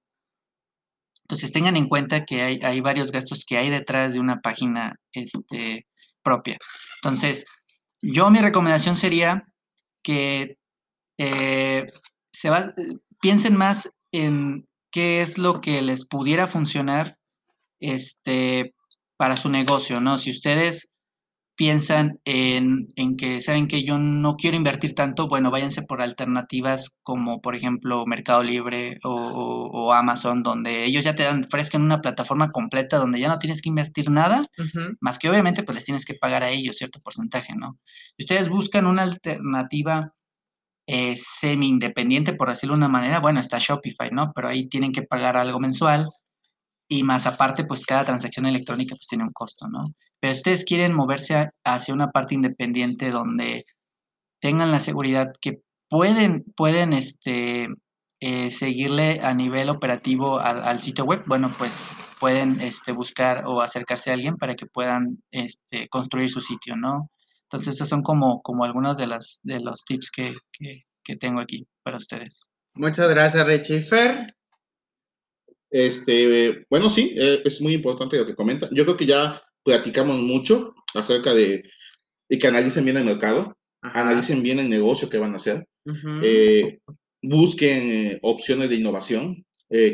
Entonces 1.24 1.52
tengan 1.52 1.76
en 1.76 1.88
cuenta 1.88 2.24
que 2.24 2.42
hay, 2.42 2.60
hay 2.62 2.80
varios 2.80 3.12
gastos 3.12 3.44
que 3.46 3.56
hay 3.56 3.70
detrás 3.70 4.14
de 4.14 4.20
una 4.20 4.40
página 4.40 4.92
este, 5.12 5.86
propia. 6.22 6.58
Entonces, 7.02 7.46
yo 8.02 8.30
mi 8.30 8.40
recomendación 8.40 8.96
sería 8.96 9.44
que 10.02 10.58
eh, 11.18 11.86
se 12.32 12.50
piensen 13.20 13.56
más 13.56 13.94
en 14.12 14.68
qué 14.90 15.22
es 15.22 15.38
lo 15.38 15.60
que 15.60 15.82
les 15.82 16.06
pudiera 16.06 16.46
funcionar 16.46 17.16
este, 17.80 18.74
para 19.16 19.36
su 19.36 19.48
negocio, 19.48 20.00
¿no? 20.00 20.18
Si 20.18 20.30
ustedes 20.30 20.90
piensan 21.60 22.18
en, 22.24 22.88
que 23.18 23.42
saben 23.42 23.68
que 23.68 23.82
yo 23.82 23.98
no 23.98 24.36
quiero 24.36 24.56
invertir 24.56 24.94
tanto, 24.94 25.28
bueno, 25.28 25.50
váyanse 25.50 25.82
por 25.82 26.00
alternativas 26.00 26.96
como 27.02 27.42
por 27.42 27.54
ejemplo 27.54 28.06
Mercado 28.06 28.42
Libre 28.42 28.98
o, 29.04 29.92
Amazon, 29.92 30.42
donde 30.42 30.86
ellos 30.86 31.04
ya 31.04 31.14
te 31.14 31.24
dan, 31.24 31.44
ofrezcan 31.44 31.82
una 31.82 32.00
plataforma 32.00 32.50
completa 32.50 32.96
donde 32.96 33.20
ya 33.20 33.28
no 33.28 33.38
tienes 33.38 33.60
que 33.60 33.68
invertir 33.68 34.10
nada, 34.10 34.42
más 35.02 35.18
que 35.18 35.28
obviamente 35.28 35.62
pues 35.62 35.74
les 35.74 35.84
tienes 35.84 36.06
que 36.06 36.14
pagar 36.14 36.42
a 36.44 36.48
ellos 36.48 36.78
cierto 36.78 36.98
porcentaje, 37.04 37.54
¿no? 37.54 37.78
Si 38.16 38.24
ustedes 38.24 38.48
buscan 38.48 38.86
una 38.86 39.02
alternativa 39.02 40.14
eh, 40.86 41.14
semi-independiente, 41.18 42.32
por 42.32 42.48
decirlo 42.48 42.74
de 42.74 42.78
una 42.78 42.88
manera, 42.88 43.20
bueno, 43.20 43.38
está 43.38 43.58
Shopify, 43.58 44.10
¿no? 44.10 44.32
Pero 44.34 44.48
ahí 44.48 44.66
tienen 44.66 44.92
que 44.92 45.02
pagar 45.02 45.36
algo 45.36 45.60
mensual 45.60 46.08
y 46.88 47.02
más 47.02 47.26
aparte, 47.26 47.64
pues 47.64 47.84
cada 47.84 48.06
transacción 48.06 48.46
electrónica 48.46 48.94
pues 48.94 49.08
tiene 49.08 49.24
un 49.24 49.32
costo, 49.34 49.68
¿no? 49.68 49.84
Pero 50.20 50.34
ustedes 50.34 50.64
quieren 50.64 50.94
moverse 50.94 51.50
hacia 51.64 51.94
una 51.94 52.10
parte 52.10 52.34
independiente 52.34 53.10
donde 53.10 53.64
tengan 54.40 54.70
la 54.70 54.80
seguridad 54.80 55.32
que 55.40 55.62
pueden, 55.88 56.44
pueden 56.56 56.92
este, 56.92 57.68
eh, 58.20 58.50
seguirle 58.50 59.20
a 59.20 59.32
nivel 59.34 59.70
operativo 59.70 60.38
al, 60.38 60.78
sitio 60.80 61.04
web, 61.04 61.22
bueno, 61.26 61.50
pues 61.56 61.92
pueden 62.18 62.60
este, 62.60 62.92
buscar 62.92 63.44
o 63.46 63.62
acercarse 63.62 64.10
a 64.10 64.14
alguien 64.14 64.36
para 64.36 64.54
que 64.54 64.66
puedan 64.66 65.22
este, 65.30 65.88
construir 65.88 66.28
su 66.28 66.42
sitio, 66.42 66.76
¿no? 66.76 67.10
Entonces, 67.44 67.74
esos 67.74 67.88
son 67.88 68.02
como, 68.02 68.42
como 68.42 68.64
algunos 68.64 68.98
de, 68.98 69.06
las, 69.06 69.40
de 69.42 69.60
los 69.60 69.84
tips 69.84 70.10
que, 70.10 70.34
tengo 71.18 71.40
aquí 71.40 71.66
para 71.82 71.96
ustedes. 71.96 72.46
Muchas 72.74 73.10
gracias, 73.10 73.44
Richie. 73.44 73.82
Fer, 73.82 74.26
este, 75.70 76.66
bueno, 76.70 76.88
sí, 76.88 77.12
eh, 77.16 77.42
es 77.44 77.60
muy 77.60 77.74
importante 77.74 78.16
lo 78.16 78.26
que 78.26 78.36
comenta. 78.36 78.68
Yo 78.70 78.84
creo 78.84 78.96
que 78.96 79.06
ya 79.06 79.42
platicamos 79.64 80.18
mucho 80.18 80.74
acerca 80.94 81.34
de, 81.34 81.64
que 82.28 82.46
analicen 82.46 82.84
bien 82.84 82.96
el 82.96 83.04
mercado, 83.04 83.56
analicen 83.82 84.42
bien 84.42 84.58
el 84.58 84.68
negocio 84.68 85.08
que 85.08 85.18
van 85.18 85.32
a 85.34 85.36
hacer, 85.36 85.66
eh, 86.22 86.78
busquen 87.22 87.90
eh, 87.90 88.18
opciones 88.22 88.68
de 88.68 88.76
innovación, 88.76 89.44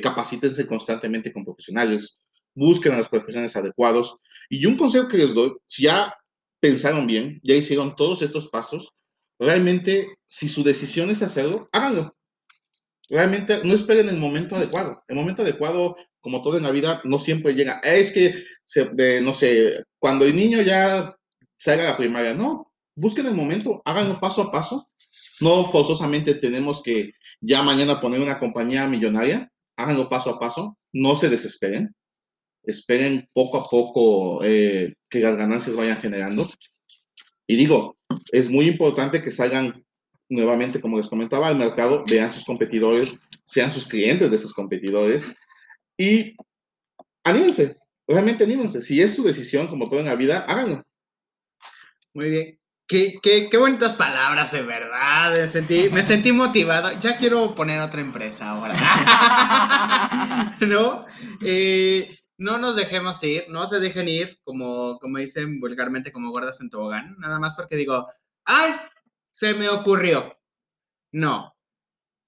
capacítense 0.03 0.67
constantemente 0.67 1.33
con 1.33 1.45
profesionales, 1.45 2.19
busquen 2.55 2.93
a 2.95 2.99
los 2.99 3.09
profesionales 3.09 3.55
adecuados. 3.57 4.19
Y 4.49 4.65
un 4.67 4.77
consejo 4.77 5.07
que 5.07 5.19
les 5.19 5.35
doy, 5.35 5.53
si 5.67 5.85
ya 5.85 6.13
pensaron 6.59 7.07
bien, 7.07 7.41
ya 7.43 7.55
hicieron 7.55 7.95
todos 7.95 8.23
estos 8.23 8.49
pasos, 8.49 8.95
realmente, 9.39 10.19
si 10.25 10.49
su 10.49 10.65
decisión 10.65 11.11
es 11.11 11.23
hacerlo, 11.23 11.69
háganlo. 11.73 12.17
Realmente 13.09 13.61
no 13.63 13.75
esperen 13.75 14.09
el 14.09 14.17
momento 14.17 14.57
adecuado. 14.57 15.05
El 15.07 15.17
momento 15.17 15.43
adecuado, 15.43 15.97
como 16.27 16.43
todo 16.43 16.57
en 16.57 16.65
la 16.65 16.73
vida, 16.73 17.01
no 17.05 17.21
siempre 17.21 17.55
llega. 17.55 17.79
Es 17.85 18.11
que, 18.11 18.35
se, 18.65 19.21
no 19.21 19.33
sé, 19.33 19.85
cuando 19.97 20.25
el 20.25 20.35
niño 20.35 20.61
ya 20.61 21.17
salga 21.57 21.85
a 21.85 21.91
la 21.93 21.97
primaria, 21.97 22.35
no, 22.35 22.73
busquen 22.97 23.27
el 23.27 23.35
momento, 23.35 23.81
háganlo 23.85 24.19
paso 24.19 24.43
a 24.43 24.51
paso. 24.51 24.91
No 25.41 25.71
forzosamente 25.71 26.35
tenemos 26.35 26.83
que 26.83 27.13
ya 27.41 27.63
mañana 27.63 28.01
poner 28.01 28.21
una 28.21 28.41
compañía 28.41 28.89
millonaria, 28.89 29.49
háganlo 29.77 30.09
paso 30.09 30.31
a 30.31 30.41
paso, 30.41 30.77
no 30.93 31.15
se 31.15 31.29
desesperen, 31.29 31.95
esperen 32.65 33.29
poco 33.33 33.59
a 33.59 33.63
poco 33.63 34.43
eh, 34.43 34.95
que 35.09 35.21
las 35.21 35.37
ganancias 35.37 35.77
vayan 35.77 35.99
generando. 35.99 36.51
Y 37.47 37.55
digo, 37.55 37.99
es 38.33 38.51
muy 38.51 38.67
importante 38.67 39.23
que 39.23 39.31
salgan 39.31 39.85
nuevamente, 40.29 40.81
como 40.81 40.97
les 40.97 41.07
comentaba, 41.07 41.47
al 41.47 41.57
mercado, 41.57 42.03
vean 42.11 42.33
sus 42.33 42.45
competidores, 42.45 43.17
sean 43.45 43.71
sus 43.71 43.87
clientes 43.87 44.29
de 44.29 44.35
esos 44.35 44.53
competidores 44.53 45.33
y 45.99 46.37
anímense, 47.25 47.79
realmente 48.07 48.45
anímense. 48.45 48.81
Si 48.83 49.01
es 49.01 49.15
su 49.15 49.25
decisión, 49.25 49.69
como 49.69 49.89
todo 49.89 50.01
en 50.01 50.07
la 50.07 50.15
vida, 50.15 50.45
háganlo. 50.49 50.83
Muy 52.15 52.31
bien. 52.31 52.59
Qué, 52.89 53.19
qué, 53.21 53.49
qué 53.51 53.57
bonitas 53.57 53.95
palabras, 53.95 54.53
de 54.53 54.63
verdad. 54.63 55.33
Me 55.33 55.47
sentí, 55.47 55.89
me 55.91 56.03
sentí 56.05 56.31
motivado. 56.31 56.93
Ya 57.01 57.17
quiero 57.17 57.55
poner 57.55 57.81
otra 57.81 58.01
empresa 58.01 58.51
ahora. 58.51 58.75
¿No? 60.61 61.05
Eh, 61.43 62.17
no 62.39 62.59
nos 62.59 62.77
dejemos 62.77 63.23
ir, 63.25 63.47
no 63.49 63.67
se 63.67 63.81
dejen 63.81 64.09
ir, 64.09 64.39
como, 64.45 64.99
como 64.99 65.19
dicen 65.19 65.59
vulgarmente, 65.59 66.13
como 66.13 66.31
gordas 66.31 66.61
en 66.61 66.71
tobogán. 66.71 67.17
Nada 67.19 67.41
más 67.41 67.57
porque 67.57 67.77
digo, 67.77 68.07
¡ay! 68.45 68.75
Se 69.31 69.55
me 69.55 69.69
ocurrió. 69.69 70.39
No. 71.13 71.57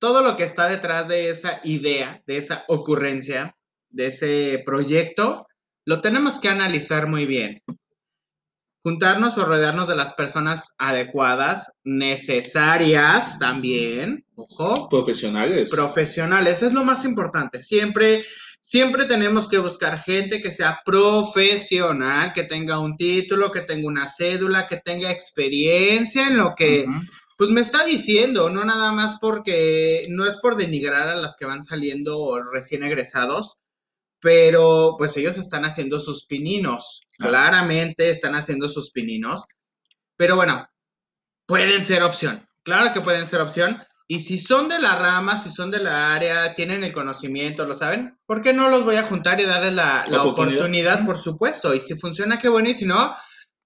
Todo 0.00 0.22
lo 0.22 0.36
que 0.36 0.44
está 0.44 0.68
detrás 0.68 1.08
de 1.08 1.28
esa 1.28 1.60
idea, 1.62 2.22
de 2.26 2.36
esa 2.36 2.64
ocurrencia, 2.68 3.56
de 3.90 4.06
ese 4.06 4.62
proyecto, 4.64 5.46
lo 5.84 6.00
tenemos 6.00 6.40
que 6.40 6.48
analizar 6.48 7.08
muy 7.08 7.26
bien 7.26 7.62
juntarnos 8.88 9.36
o 9.36 9.44
rodearnos 9.44 9.86
de 9.86 9.96
las 9.96 10.14
personas 10.14 10.74
adecuadas, 10.78 11.72
necesarias 11.84 13.38
también, 13.38 14.24
ojo. 14.34 14.88
Profesionales. 14.88 15.68
Profesionales, 15.68 16.62
es 16.62 16.72
lo 16.72 16.84
más 16.84 17.04
importante. 17.04 17.60
Siempre, 17.60 18.24
siempre 18.60 19.04
tenemos 19.04 19.46
que 19.46 19.58
buscar 19.58 20.00
gente 20.00 20.40
que 20.40 20.50
sea 20.50 20.80
profesional, 20.86 22.32
que 22.32 22.44
tenga 22.44 22.78
un 22.78 22.96
título, 22.96 23.52
que 23.52 23.60
tenga 23.60 23.88
una 23.88 24.08
cédula, 24.08 24.66
que 24.66 24.78
tenga 24.78 25.10
experiencia 25.10 26.26
en 26.26 26.38
lo 26.38 26.54
que... 26.56 26.86
Pues 27.36 27.50
me 27.50 27.60
está 27.60 27.84
diciendo, 27.84 28.50
no 28.50 28.64
nada 28.64 28.90
más 28.90 29.18
porque 29.20 30.06
no 30.08 30.26
es 30.26 30.38
por 30.38 30.56
denigrar 30.56 31.08
a 31.08 31.14
las 31.14 31.36
que 31.36 31.44
van 31.44 31.62
saliendo 31.62 32.42
recién 32.52 32.82
egresados, 32.82 33.58
pero 34.20 34.94
pues 34.98 35.16
ellos 35.16 35.38
están 35.38 35.64
haciendo 35.64 36.00
sus 36.00 36.26
pininos, 36.26 37.06
claramente 37.18 38.10
están 38.10 38.34
haciendo 38.34 38.68
sus 38.68 38.90
pininos, 38.90 39.44
pero 40.16 40.36
bueno, 40.36 40.68
pueden 41.46 41.84
ser 41.84 42.02
opción, 42.02 42.48
claro 42.62 42.92
que 42.92 43.00
pueden 43.00 43.26
ser 43.26 43.40
opción, 43.40 43.82
y 44.10 44.20
si 44.20 44.38
son 44.38 44.68
de 44.70 44.80
la 44.80 44.96
rama, 44.96 45.36
si 45.36 45.50
son 45.50 45.70
de 45.70 45.80
la 45.80 46.14
área, 46.14 46.54
tienen 46.54 46.82
el 46.82 46.94
conocimiento, 46.94 47.66
lo 47.66 47.74
saben, 47.74 48.18
¿por 48.24 48.40
qué 48.40 48.54
no 48.54 48.70
los 48.70 48.84
voy 48.84 48.96
a 48.96 49.02
juntar 49.02 49.38
y 49.38 49.44
darles 49.44 49.74
la, 49.74 50.06
oportunidad? 50.24 51.04
Por 51.04 51.18
supuesto, 51.18 51.74
y 51.74 51.80
si 51.80 51.94
funciona, 51.94 52.38
qué 52.38 52.48
bueno, 52.48 52.70
y 52.70 52.74
si 52.74 52.86
no, 52.86 53.14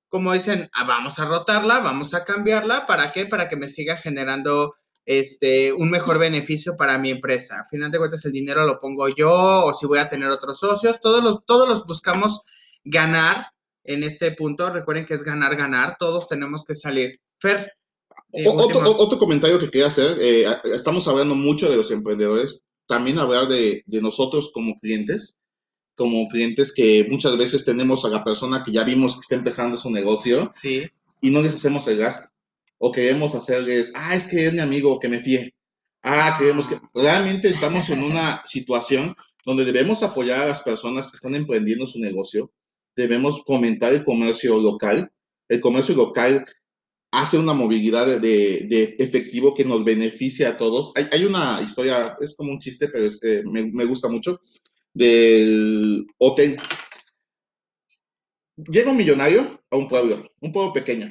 como 0.08 0.32
dicen, 0.32 0.68
ah, 0.74 0.84
vamos 0.84 1.20
a 1.20 1.26
rotarla, 1.26 1.78
vamos 1.78 2.12
a 2.12 2.24
cambiarla, 2.24 2.86
¿para 2.86 3.12
qué? 3.12 3.26
Para 3.26 3.48
que 3.48 3.56
me 3.56 3.68
siga 3.68 3.96
generando 3.96 4.74
este, 5.04 5.72
un 5.72 5.90
mejor 5.90 6.18
beneficio 6.18 6.76
para 6.76 6.98
mi 6.98 7.10
empresa. 7.10 7.60
A 7.60 7.64
final 7.64 7.90
de 7.90 7.98
cuentas, 7.98 8.24
el 8.24 8.32
dinero 8.32 8.66
lo 8.66 8.78
pongo 8.78 9.08
yo 9.08 9.64
o 9.64 9.74
si 9.74 9.86
voy 9.86 9.98
a 9.98 10.08
tener 10.08 10.28
otros 10.30 10.58
socios. 10.58 11.00
Todos 11.00 11.22
los, 11.22 11.44
todos 11.44 11.68
los 11.68 11.86
buscamos 11.86 12.42
ganar 12.84 13.46
en 13.84 14.04
este 14.04 14.32
punto. 14.32 14.72
Recuerden 14.72 15.06
que 15.06 15.14
es 15.14 15.24
ganar, 15.24 15.56
ganar. 15.56 15.96
Todos 15.98 16.28
tenemos 16.28 16.64
que 16.64 16.74
salir. 16.74 17.20
Fer. 17.38 17.72
Eh, 18.32 18.44
otro, 18.46 19.18
comentario 19.18 19.58
que 19.58 19.70
quería 19.70 19.88
hacer. 19.88 20.16
Eh, 20.20 20.46
estamos 20.72 21.06
hablando 21.08 21.34
mucho 21.34 21.70
de 21.70 21.76
los 21.76 21.90
emprendedores. 21.90 22.64
También 22.86 23.18
hablar 23.18 23.48
de, 23.48 23.82
de 23.86 24.02
nosotros 24.02 24.50
como 24.52 24.78
clientes 24.78 25.42
como 25.94 26.26
clientes 26.28 26.72
que 26.72 27.06
muchas 27.10 27.36
veces 27.36 27.66
tenemos 27.66 28.04
a 28.04 28.08
la 28.08 28.24
persona 28.24 28.62
que 28.64 28.72
ya 28.72 28.82
vimos 28.82 29.14
que 29.14 29.20
está 29.20 29.34
empezando 29.34 29.76
su 29.76 29.90
negocio 29.90 30.50
sí. 30.56 30.90
y 31.20 31.30
no 31.30 31.42
les 31.42 31.54
hacemos 31.54 31.86
el 31.86 31.98
gasto 31.98 32.32
o 32.84 32.90
queremos 32.90 33.32
hacerles, 33.36 33.92
ah, 33.94 34.16
es 34.16 34.26
que 34.26 34.46
es 34.46 34.52
mi 34.52 34.58
amigo, 34.58 34.98
que 34.98 35.08
me 35.08 35.20
fíe. 35.20 35.54
Ah, 36.02 36.34
queremos 36.36 36.66
que... 36.66 36.80
Realmente 36.92 37.48
estamos 37.48 37.88
en 37.90 38.02
una 38.02 38.42
situación 38.44 39.14
donde 39.46 39.64
debemos 39.64 40.02
apoyar 40.02 40.40
a 40.40 40.48
las 40.48 40.62
personas 40.62 41.06
que 41.06 41.14
están 41.14 41.36
emprendiendo 41.36 41.86
su 41.86 42.00
negocio, 42.00 42.50
debemos 42.96 43.44
fomentar 43.46 43.92
el 43.92 44.04
comercio 44.04 44.58
local. 44.58 45.12
El 45.48 45.60
comercio 45.60 45.94
local 45.94 46.44
hace 47.12 47.38
una 47.38 47.52
movilidad 47.52 48.20
de, 48.20 48.96
efectivo 48.98 49.54
que 49.54 49.64
nos 49.64 49.84
beneficia 49.84 50.48
a 50.48 50.56
todos. 50.56 50.92
Hay, 50.96 51.24
una 51.24 51.60
historia, 51.62 52.16
es 52.20 52.34
como 52.34 52.50
un 52.50 52.58
chiste, 52.58 52.88
pero 52.88 53.08
me, 53.44 53.70
me, 53.70 53.84
gusta 53.84 54.08
mucho, 54.08 54.40
del 54.92 56.04
hotel. 56.18 56.56
Llega 58.56 58.90
un 58.90 58.96
millonario 58.96 59.62
a 59.70 59.76
un 59.76 59.88
pueblo, 59.88 60.28
un 60.40 60.50
pueblo 60.50 60.72
pequeño, 60.72 61.08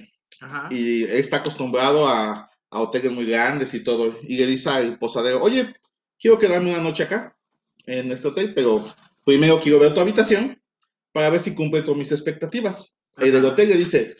y 0.69 1.03
está 1.03 1.37
acostumbrado 1.37 2.07
a, 2.07 2.49
a, 2.69 2.79
hoteles 2.79 3.11
muy 3.11 3.25
grandes 3.25 3.73
y 3.73 3.83
todo. 3.83 4.17
Y 4.23 4.37
le 4.37 4.47
dice 4.47 4.69
al 4.69 4.97
posadero, 4.97 5.41
oye, 5.41 5.73
quiero 6.19 6.39
quedarme 6.39 6.71
una 6.71 6.81
noche 6.81 7.03
acá, 7.03 7.35
en 7.85 8.11
este 8.11 8.27
hotel, 8.27 8.53
pero 8.53 8.85
primero 9.25 9.59
quiero 9.59 9.79
ver 9.79 9.93
tu 9.93 9.99
habitación 9.99 10.61
para 11.11 11.29
ver 11.29 11.39
si 11.39 11.55
cumple 11.55 11.83
con 11.83 11.97
mis 11.97 12.11
expectativas. 12.11 12.95
El 13.17 13.33
del 13.33 13.45
hotel 13.45 13.69
le 13.69 13.77
dice, 13.77 14.15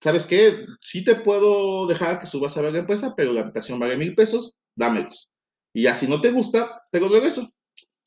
¿sabes 0.00 0.26
qué? 0.26 0.64
Sí 0.80 1.04
te 1.04 1.16
puedo 1.16 1.86
dejar 1.86 2.18
que 2.18 2.26
subas 2.26 2.56
a 2.56 2.62
ver 2.62 2.72
la 2.72 2.80
empresa, 2.80 3.14
pero 3.16 3.32
la 3.32 3.42
habitación 3.42 3.78
vale 3.78 3.96
mil 3.96 4.14
pesos, 4.14 4.54
dámelos. 4.74 5.28
Y 5.72 5.82
ya 5.82 5.96
si 5.96 6.06
no 6.06 6.20
te 6.20 6.30
gusta, 6.30 6.82
te 6.90 7.00
los 7.00 7.10
regreso. 7.10 7.48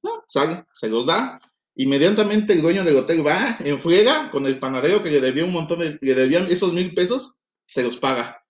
No, 0.03 0.23
sale, 0.27 0.65
se 0.73 0.89
los 0.89 1.05
da. 1.05 1.39
Inmediatamente 1.75 2.53
el 2.53 2.61
dueño 2.61 2.83
del 2.83 2.97
hotel 2.97 3.25
va 3.25 3.57
en 3.59 3.79
friega 3.79 4.29
con 4.31 4.45
el 4.45 4.59
panadero 4.59 5.03
que 5.03 5.11
le 5.11 5.21
debía 5.21 5.45
un 5.45 5.53
montón 5.53 5.79
de, 5.79 5.97
le 6.01 6.15
debían 6.15 6.47
esos 6.47 6.73
mil 6.73 6.93
pesos 6.93 7.39
se 7.71 7.83
los 7.83 7.97
paga. 7.97 8.43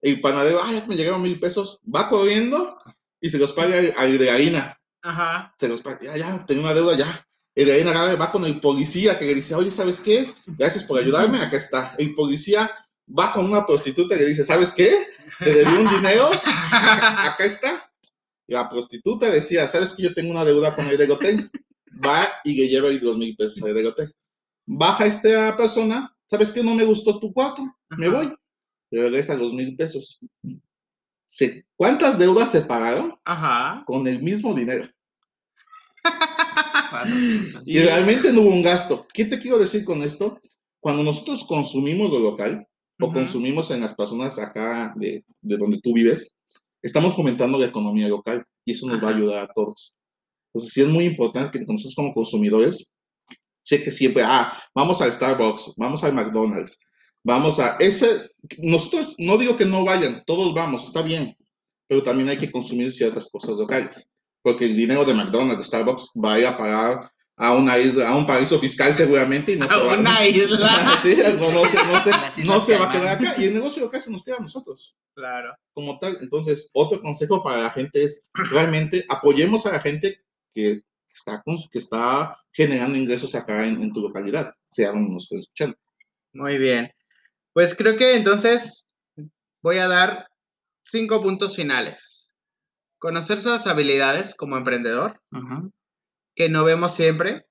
El 0.00 0.20
panadero, 0.22 0.60
ay, 0.62 0.82
me 0.88 0.96
llegaron 0.96 1.20
mil 1.20 1.38
pesos, 1.38 1.80
va 1.94 2.08
corriendo 2.08 2.78
y 3.20 3.28
se 3.28 3.38
los 3.38 3.52
paga 3.52 3.76
al 3.98 4.16
de 4.16 4.30
harina. 4.30 4.80
Ajá. 5.02 5.54
Se 5.60 5.68
los 5.68 5.82
paga, 5.82 6.00
ya, 6.00 6.16
ya, 6.16 6.46
tengo 6.46 6.62
una 6.62 6.72
deuda 6.72 6.96
ya. 6.96 7.28
El 7.54 7.66
de 7.66 7.74
harina 7.74 8.14
va 8.14 8.32
con 8.32 8.46
el 8.46 8.58
policía 8.60 9.18
que 9.18 9.26
le 9.26 9.34
dice, 9.34 9.54
oye, 9.54 9.70
¿sabes 9.70 10.00
qué? 10.00 10.32
Gracias 10.46 10.84
por 10.84 10.98
ayudarme, 10.98 11.38
acá 11.38 11.58
está. 11.58 11.94
El 11.98 12.14
policía 12.14 12.70
va 13.06 13.34
con 13.34 13.44
una 13.44 13.66
prostituta 13.66 14.14
y 14.14 14.20
le 14.20 14.26
dice, 14.26 14.42
¿sabes 14.42 14.72
qué? 14.72 15.06
Te 15.38 15.52
debí 15.52 15.72
un 15.72 15.88
dinero, 15.88 16.30
acá 16.72 17.44
está. 17.44 17.92
La 18.46 18.70
prostituta 18.70 19.30
decía, 19.30 19.68
¿sabes 19.68 19.92
que 19.92 20.04
yo 20.04 20.14
tengo 20.14 20.30
una 20.30 20.46
deuda 20.46 20.74
con 20.74 20.86
el 20.86 20.96
de 20.96 21.12
hotel? 21.12 21.50
Va 22.04 22.26
y 22.42 22.54
le 22.54 22.68
lleva 22.68 22.88
los 22.88 23.18
mil 23.18 23.36
pesos 23.36 23.62
al 23.62 23.74
de 23.74 23.86
hotel. 23.86 24.14
Baja 24.64 25.04
esta 25.04 25.54
persona, 25.58 26.16
¿sabes 26.24 26.52
qué? 26.52 26.62
No 26.62 26.74
me 26.74 26.84
gustó 26.84 27.20
tu 27.20 27.34
cuarto, 27.34 27.62
me 27.90 28.08
voy 28.08 28.34
regresa 29.02 29.34
los 29.34 29.52
mil 29.52 29.76
pesos. 29.76 30.20
¿Cuántas 31.76 32.18
deudas 32.18 32.52
se 32.52 32.62
pagaron? 32.62 33.14
Ajá. 33.24 33.84
Con 33.86 34.06
el 34.06 34.22
mismo 34.22 34.54
dinero. 34.54 34.88
y 37.64 37.78
realmente 37.80 38.32
no 38.32 38.42
hubo 38.42 38.50
un 38.50 38.62
gasto. 38.62 39.06
¿Qué 39.12 39.24
te 39.24 39.38
quiero 39.38 39.58
decir 39.58 39.84
con 39.84 40.02
esto? 40.02 40.40
Cuando 40.80 41.02
nosotros 41.02 41.44
consumimos 41.44 42.12
lo 42.12 42.20
local 42.20 42.66
o 43.00 43.12
consumimos 43.12 43.70
en 43.70 43.80
las 43.80 43.94
personas 43.94 44.38
acá 44.38 44.94
de, 44.96 45.24
donde 45.40 45.80
tú 45.80 45.92
vives, 45.92 46.36
estamos 46.82 47.14
fomentando 47.14 47.58
la 47.58 47.66
economía 47.66 48.08
local 48.08 48.44
y 48.64 48.72
eso 48.72 48.86
nos 48.86 49.02
va 49.02 49.10
a 49.10 49.16
ayudar 49.16 49.42
a 49.42 49.52
todos. 49.52 49.94
Entonces, 50.48 50.72
sí 50.72 50.82
es 50.82 50.88
muy 50.88 51.04
importante 51.04 51.58
que 51.58 51.66
nosotros 51.66 51.94
como 51.94 52.14
consumidores, 52.14 52.92
sé 53.62 53.82
que 53.82 53.90
siempre, 53.90 54.22
ah, 54.24 54.56
vamos 54.74 55.02
al 55.02 55.12
Starbucks, 55.12 55.74
vamos 55.76 56.04
al 56.04 56.14
McDonald's, 56.14 56.80
Vamos 57.26 57.58
a 57.58 57.76
ese, 57.80 58.30
nosotros 58.58 59.16
no 59.18 59.36
digo 59.36 59.56
que 59.56 59.64
no 59.64 59.84
vayan, 59.84 60.22
todos 60.24 60.54
vamos, 60.54 60.84
está 60.84 61.02
bien, 61.02 61.36
pero 61.88 62.00
también 62.00 62.28
hay 62.28 62.38
que 62.38 62.52
consumir 62.52 62.92
ciertas 62.92 63.28
cosas 63.28 63.56
locales, 63.56 64.08
porque 64.42 64.66
el 64.66 64.76
dinero 64.76 65.04
de 65.04 65.12
McDonald's, 65.12 65.58
de 65.58 65.64
Starbucks, 65.64 66.12
va 66.24 66.34
a 66.34 66.38
ir 66.38 66.46
a 66.46 66.56
parar 66.56 67.10
a 67.36 67.52
una 67.52 67.78
isla, 67.78 68.10
a 68.10 68.16
un 68.16 68.28
paraíso 68.28 68.60
fiscal 68.60 68.94
seguramente 68.94 69.50
y 69.50 69.56
no 69.56 69.64
a 69.64 69.68
se 69.68 69.76
va 69.76 69.98
una 69.98 70.24
isla. 70.24 70.98
sí, 71.02 71.16
no, 71.36 71.50
no, 71.50 71.64
se, 71.64 71.84
no, 71.84 72.00
se, 72.00 72.44
no 72.44 72.60
se 72.60 72.78
va 72.78 72.88
a 72.88 72.92
quedar 72.92 73.16
acá 73.16 73.34
y 73.38 73.46
el 73.46 73.54
negocio 73.54 73.82
local 73.82 74.00
se 74.00 74.10
nos 74.12 74.22
queda 74.22 74.36
a 74.36 74.42
nosotros. 74.42 74.94
Claro. 75.12 75.52
Como 75.74 75.98
tal, 75.98 76.16
entonces, 76.20 76.70
otro 76.74 77.02
consejo 77.02 77.42
para 77.42 77.60
la 77.60 77.70
gente 77.70 78.04
es 78.04 78.24
realmente 78.34 79.04
apoyemos 79.08 79.66
a 79.66 79.72
la 79.72 79.80
gente 79.80 80.20
que 80.54 80.80
está, 81.12 81.42
que 81.72 81.78
está 81.80 82.38
generando 82.52 82.96
ingresos 82.96 83.34
acá 83.34 83.66
en, 83.66 83.92
tu 83.92 84.00
localidad, 84.00 84.54
sea 84.70 84.92
donde 84.92 85.12
nos 85.12 85.24
estén 85.24 85.40
escuchando. 85.40 85.76
Muy 86.32 86.56
bien. 86.56 86.92
Pues 87.56 87.74
creo 87.74 87.96
que 87.96 88.16
entonces 88.16 88.90
voy 89.62 89.78
a 89.78 89.88
dar 89.88 90.28
cinco 90.82 91.22
puntos 91.22 91.56
finales. 91.56 92.30
Conocer 92.98 93.40
sus 93.40 93.66
habilidades 93.66 94.34
como 94.34 94.58
emprendedor, 94.58 95.22
que 96.34 96.50
no 96.50 96.64
vemos 96.64 96.94
siempre. 96.94 97.46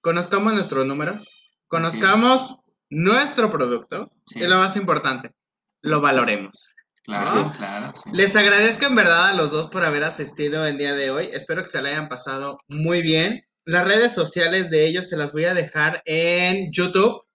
Conozcamos 0.00 0.54
nuestros 0.54 0.86
números. 0.86 1.52
Conozcamos 1.68 2.56
nuestro 2.88 3.50
producto. 3.50 4.10
Sí. 4.24 4.38
Y 4.38 4.46
lo 4.46 4.56
más 4.56 4.76
importante, 4.76 5.34
lo 5.82 6.00
valoremos. 6.00 6.74
Claro, 7.04 7.44
claro. 7.58 7.92
sí. 8.02 8.10
Les 8.14 8.34
agradezco 8.36 8.86
en 8.86 8.94
verdad 8.94 9.28
a 9.28 9.34
los 9.34 9.50
dos 9.50 9.68
por 9.68 9.84
haber 9.84 10.04
asistido 10.04 10.64
el 10.64 10.78
día 10.78 10.94
de 10.94 11.10
hoy. 11.10 11.28
Espero 11.34 11.60
que 11.60 11.68
se 11.68 11.82
la 11.82 11.90
hayan 11.90 12.08
pasado 12.08 12.56
muy 12.68 13.02
bien. 13.02 13.44
Las 13.66 13.84
redes 13.84 14.14
sociales 14.14 14.70
de 14.70 14.86
ellos 14.86 15.06
se 15.06 15.18
las 15.18 15.34
voy 15.34 15.44
a 15.44 15.52
dejar 15.52 16.00
en 16.06 16.72
YouTube 16.72 17.26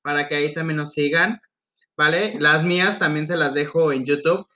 para 0.00 0.28
que 0.28 0.36
ahí 0.36 0.54
también 0.54 0.78
nos 0.78 0.92
sigan, 0.92 1.42
¿vale? 1.96 2.36
Las 2.40 2.64
mías 2.64 2.98
también 2.98 3.26
se 3.26 3.36
las 3.36 3.54
dejo 3.54 3.92
en 3.92 4.04
YouTube. 4.04 4.46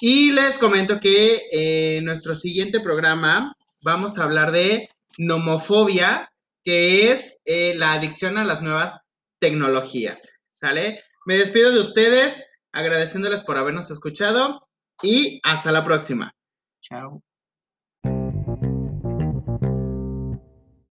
Y 0.00 0.32
les 0.32 0.58
comento 0.58 1.00
que 1.00 1.42
en 1.50 2.04
nuestro 2.04 2.34
siguiente 2.34 2.80
programa 2.80 3.56
vamos 3.82 4.18
a 4.18 4.24
hablar 4.24 4.52
de 4.52 4.88
nomofobia, 5.16 6.32
que 6.64 7.10
es 7.10 7.40
eh, 7.44 7.74
la 7.76 7.94
adicción 7.94 8.38
a 8.38 8.44
las 8.44 8.62
nuevas 8.62 9.00
tecnologías, 9.40 10.32
¿sale? 10.48 11.02
Me 11.26 11.36
despido 11.36 11.72
de 11.72 11.80
ustedes 11.80 12.46
agradeciéndoles 12.72 13.42
por 13.42 13.56
habernos 13.56 13.90
escuchado 13.90 14.68
y 15.02 15.40
hasta 15.42 15.72
la 15.72 15.84
próxima. 15.84 16.34
Chao. 16.80 17.22